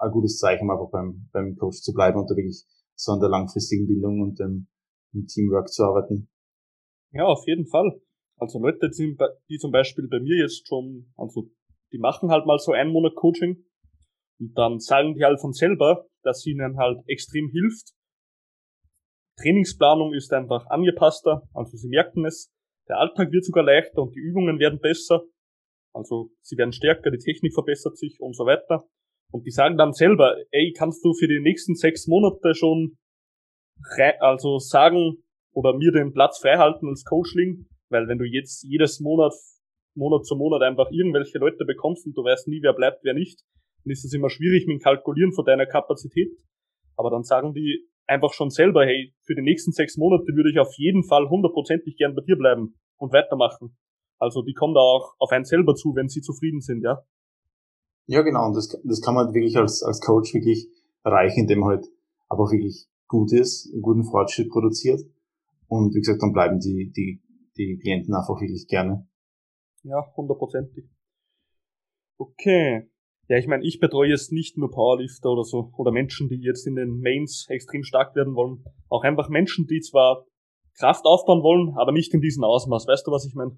ein 0.00 0.10
gutes 0.10 0.38
Zeichen, 0.38 0.70
einfach 0.70 0.90
beim, 0.90 1.28
beim 1.32 1.56
Coach 1.56 1.82
zu 1.82 1.92
bleiben 1.92 2.18
und 2.18 2.30
da 2.30 2.34
wirklich 2.34 2.64
so 2.94 3.12
an 3.12 3.20
der 3.20 3.28
langfristigen 3.28 3.86
Bildung 3.86 4.20
und 4.20 4.38
dem, 4.38 4.68
dem 5.12 5.26
Teamwork 5.26 5.68
zu 5.68 5.84
arbeiten. 5.84 6.28
Ja, 7.12 7.26
auf 7.26 7.46
jeden 7.46 7.66
Fall. 7.66 8.00
Also 8.36 8.58
Leute, 8.58 8.90
die 8.90 9.58
zum 9.58 9.70
Beispiel 9.70 10.08
bei 10.08 10.20
mir 10.20 10.36
jetzt 10.42 10.66
schon, 10.66 11.12
also 11.16 11.50
die 11.92 11.98
machen 11.98 12.30
halt 12.30 12.46
mal 12.46 12.58
so 12.58 12.72
einen 12.72 12.92
Monat 12.92 13.14
Coaching 13.14 13.64
und 14.38 14.56
dann 14.56 14.78
sagen 14.78 15.14
die 15.14 15.24
halt 15.24 15.40
von 15.40 15.52
selber, 15.52 16.06
dass 16.22 16.46
ihnen 16.46 16.78
halt 16.78 17.02
extrem 17.06 17.48
hilft. 17.50 17.92
Trainingsplanung 19.36 20.14
ist 20.14 20.32
einfach 20.32 20.66
angepasster, 20.66 21.42
also 21.52 21.76
sie 21.76 21.88
merken 21.88 22.24
es. 22.24 22.50
Der 22.88 22.98
Alltag 22.98 23.30
wird 23.32 23.44
sogar 23.44 23.64
leichter 23.64 24.02
und 24.02 24.14
die 24.14 24.20
Übungen 24.20 24.58
werden 24.58 24.80
besser. 24.80 25.22
Also 25.92 26.30
sie 26.40 26.56
werden 26.56 26.72
stärker, 26.72 27.10
die 27.10 27.18
Technik 27.18 27.52
verbessert 27.52 27.98
sich 27.98 28.20
und 28.20 28.34
so 28.34 28.44
weiter. 28.46 28.88
Und 29.30 29.46
die 29.46 29.50
sagen 29.50 29.76
dann 29.76 29.92
selber, 29.92 30.36
ey, 30.50 30.72
kannst 30.76 31.04
du 31.04 31.14
für 31.14 31.28
die 31.28 31.40
nächsten 31.40 31.74
sechs 31.74 32.06
Monate 32.06 32.54
schon 32.54 32.96
also 34.18 34.58
sagen 34.58 35.22
oder 35.52 35.76
mir 35.76 35.92
den 35.92 36.12
Platz 36.12 36.38
freihalten 36.40 36.88
als 36.88 37.04
Coachling, 37.04 37.66
weil 37.88 38.08
wenn 38.08 38.18
du 38.18 38.24
jetzt 38.24 38.62
jedes 38.64 39.00
Monat, 39.00 39.32
Monat 39.94 40.24
zu 40.24 40.36
Monat 40.36 40.62
einfach 40.62 40.90
irgendwelche 40.90 41.38
Leute 41.38 41.64
bekommst 41.64 42.06
und 42.06 42.16
du 42.16 42.22
weißt 42.22 42.48
nie, 42.48 42.62
wer 42.62 42.72
bleibt, 42.72 43.04
wer 43.04 43.14
nicht, 43.14 43.40
dann 43.84 43.92
ist 43.92 44.04
es 44.04 44.12
immer 44.12 44.30
schwierig 44.30 44.66
mit 44.66 44.78
dem 44.78 44.80
Kalkulieren 44.80 45.32
von 45.32 45.44
deiner 45.44 45.66
Kapazität. 45.66 46.30
Aber 46.96 47.10
dann 47.10 47.22
sagen 47.22 47.54
die 47.54 47.88
einfach 48.06 48.32
schon 48.32 48.50
selber, 48.50 48.84
hey, 48.84 49.14
für 49.24 49.34
die 49.34 49.42
nächsten 49.42 49.72
sechs 49.72 49.96
Monate 49.96 50.26
würde 50.34 50.50
ich 50.50 50.58
auf 50.58 50.74
jeden 50.76 51.04
Fall 51.04 51.28
hundertprozentig 51.28 51.96
gern 51.96 52.14
bei 52.14 52.22
dir 52.22 52.36
bleiben 52.36 52.74
und 52.98 53.12
weitermachen. 53.12 53.76
Also 54.18 54.42
die 54.42 54.52
kommen 54.52 54.74
da 54.74 54.80
auch 54.80 55.14
auf 55.18 55.30
einen 55.30 55.44
selber 55.44 55.74
zu, 55.74 55.94
wenn 55.94 56.08
sie 56.08 56.20
zufrieden 56.20 56.60
sind, 56.60 56.82
ja. 56.82 57.02
Ja, 58.10 58.22
genau. 58.22 58.46
Und 58.46 58.56
das, 58.56 58.76
das 58.82 59.00
kann 59.00 59.14
man 59.14 59.32
wirklich 59.32 59.56
als, 59.56 59.84
als 59.84 60.00
Coach 60.00 60.34
wirklich 60.34 60.68
erreichen, 61.04 61.42
indem 61.42 61.60
man 61.60 61.68
halt 61.70 61.86
aber 62.26 62.50
wirklich 62.50 62.88
gut 63.06 63.32
ist, 63.32 63.70
einen 63.72 63.82
guten 63.82 64.02
Fortschritt 64.02 64.50
produziert. 64.50 65.00
Und 65.68 65.94
wie 65.94 66.00
gesagt, 66.00 66.20
dann 66.20 66.32
bleiben 66.32 66.58
die, 66.58 66.90
die 66.90 67.22
die 67.56 67.78
Klienten 67.78 68.14
einfach 68.14 68.40
wirklich 68.40 68.66
gerne. 68.66 69.06
Ja, 69.82 70.04
hundertprozentig. 70.16 70.86
Okay. 72.18 72.90
Ja, 73.28 73.38
ich 73.38 73.46
meine, 73.46 73.64
ich 73.64 73.78
betreue 73.78 74.08
jetzt 74.08 74.32
nicht 74.32 74.58
nur 74.58 74.70
Powerlifter 74.70 75.30
oder 75.30 75.44
so, 75.44 75.70
oder 75.76 75.92
Menschen, 75.92 76.28
die 76.28 76.40
jetzt 76.40 76.66
in 76.66 76.74
den 76.74 77.00
Mains 77.00 77.46
extrem 77.48 77.84
stark 77.84 78.16
werden 78.16 78.34
wollen. 78.34 78.64
Auch 78.88 79.04
einfach 79.04 79.28
Menschen, 79.28 79.66
die 79.66 79.80
zwar 79.80 80.24
Kraft 80.78 81.04
aufbauen 81.04 81.42
wollen, 81.42 81.76
aber 81.76 81.92
nicht 81.92 82.12
in 82.12 82.20
diesem 82.20 82.42
Ausmaß. 82.42 82.88
Weißt 82.88 83.06
du, 83.06 83.12
was 83.12 83.24
ich 83.24 83.34
meine? 83.34 83.56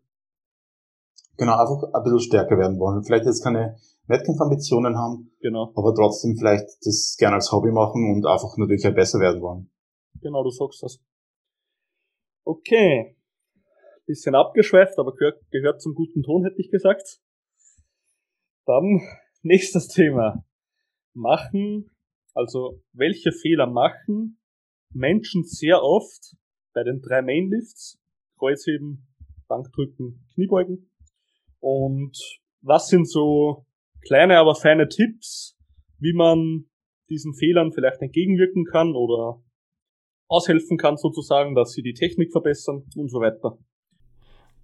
Genau, 1.37 1.53
einfach 1.53 1.83
ein 1.93 2.03
bisschen 2.03 2.21
stärker 2.21 2.59
werden 2.59 2.79
wollen. 2.79 3.03
Vielleicht 3.05 3.25
jetzt 3.25 3.43
keine 3.43 3.77
Wettkampfambitionen 4.07 4.97
haben, 4.97 5.33
genau. 5.41 5.73
aber 5.75 5.95
trotzdem 5.95 6.37
vielleicht 6.37 6.67
das 6.85 7.17
gerne 7.19 7.37
als 7.37 7.51
Hobby 7.53 7.73
machen 7.73 8.15
und 8.15 8.27
einfach 8.27 8.57
natürlich 8.59 8.87
auch 8.87 8.95
besser 8.95 9.19
werden 9.19 9.41
wollen. 9.41 9.71
Genau, 10.21 10.43
du 10.43 10.51
sagst 10.51 10.83
das. 10.83 10.99
Okay 12.45 13.17
bisschen 14.07 14.35
abgeschweift, 14.35 14.99
aber 14.99 15.15
gehört, 15.15 15.41
gehört 15.51 15.81
zum 15.81 15.95
guten 15.95 16.23
Ton, 16.23 16.45
hätte 16.45 16.61
ich 16.61 16.71
gesagt. 16.71 17.21
Dann 18.67 19.01
nächstes 19.43 19.89
Thema. 19.89 20.45
Machen, 21.15 21.91
also 22.35 22.81
welche 22.93 23.33
Fehler 23.33 23.67
machen 23.67 24.39
Menschen 24.95 25.45
sehr 25.45 25.83
oft 25.83 26.37
bei 26.75 26.83
den 26.85 27.01
drei 27.01 27.23
Mainlifts, 27.23 27.99
Kreuzheben, 28.39 29.07
Bankdrücken, 29.49 30.27
Kniebeugen. 30.35 30.91
Und 31.63 32.19
was 32.61 32.89
sind 32.89 33.09
so 33.09 33.67
kleine, 34.05 34.39
aber 34.39 34.57
feine 34.57 34.89
Tipps, 34.89 35.57
wie 36.01 36.13
man 36.13 36.65
diesen 37.09 37.35
Fehlern 37.35 37.73
vielleicht 37.73 38.03
entgegenwirken 38.03 38.65
kann 38.65 38.97
oder 38.97 39.41
aushelfen 40.29 40.77
kann 40.77 40.97
sozusagen, 40.97 41.55
dass 41.55 41.73
sie 41.73 41.83
die 41.83 41.95
Technik 41.95 42.33
verbessern 42.33 42.83
und 42.97 43.11
so 43.11 43.21
weiter. 43.21 43.59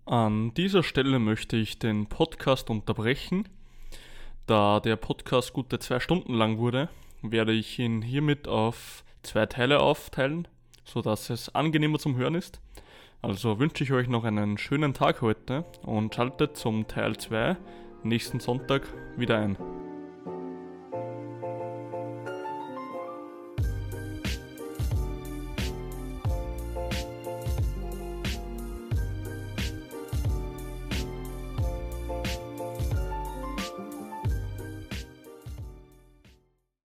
An 0.06 0.52
dieser 0.54 0.82
Stelle 0.82 1.20
möchte 1.20 1.56
ich 1.56 1.78
den 1.78 2.06
Podcast 2.06 2.68
unterbrechen. 2.68 3.48
Da 4.46 4.80
der 4.80 4.96
Podcast 4.96 5.52
gute 5.52 5.78
zwei 5.78 6.00
Stunden 6.00 6.34
lang 6.34 6.58
wurde, 6.58 6.88
werde 7.22 7.52
ich 7.52 7.78
ihn 7.78 8.02
hiermit 8.02 8.48
auf 8.48 9.04
zwei 9.22 9.46
Teile 9.46 9.80
aufteilen, 9.80 10.48
sodass 10.84 11.30
es 11.30 11.54
angenehmer 11.54 12.00
zum 12.00 12.16
Hören 12.16 12.34
ist. 12.34 12.60
Also 13.20 13.58
wünsche 13.58 13.82
ich 13.82 13.92
euch 13.92 14.08
noch 14.08 14.24
einen 14.24 14.58
schönen 14.58 14.94
Tag 14.94 15.22
heute 15.22 15.64
und 15.82 16.14
schaltet 16.14 16.56
zum 16.56 16.86
Teil 16.86 17.16
2 17.16 17.56
nächsten 18.04 18.38
Sonntag 18.38 18.82
wieder 19.16 19.38
ein. 19.38 19.56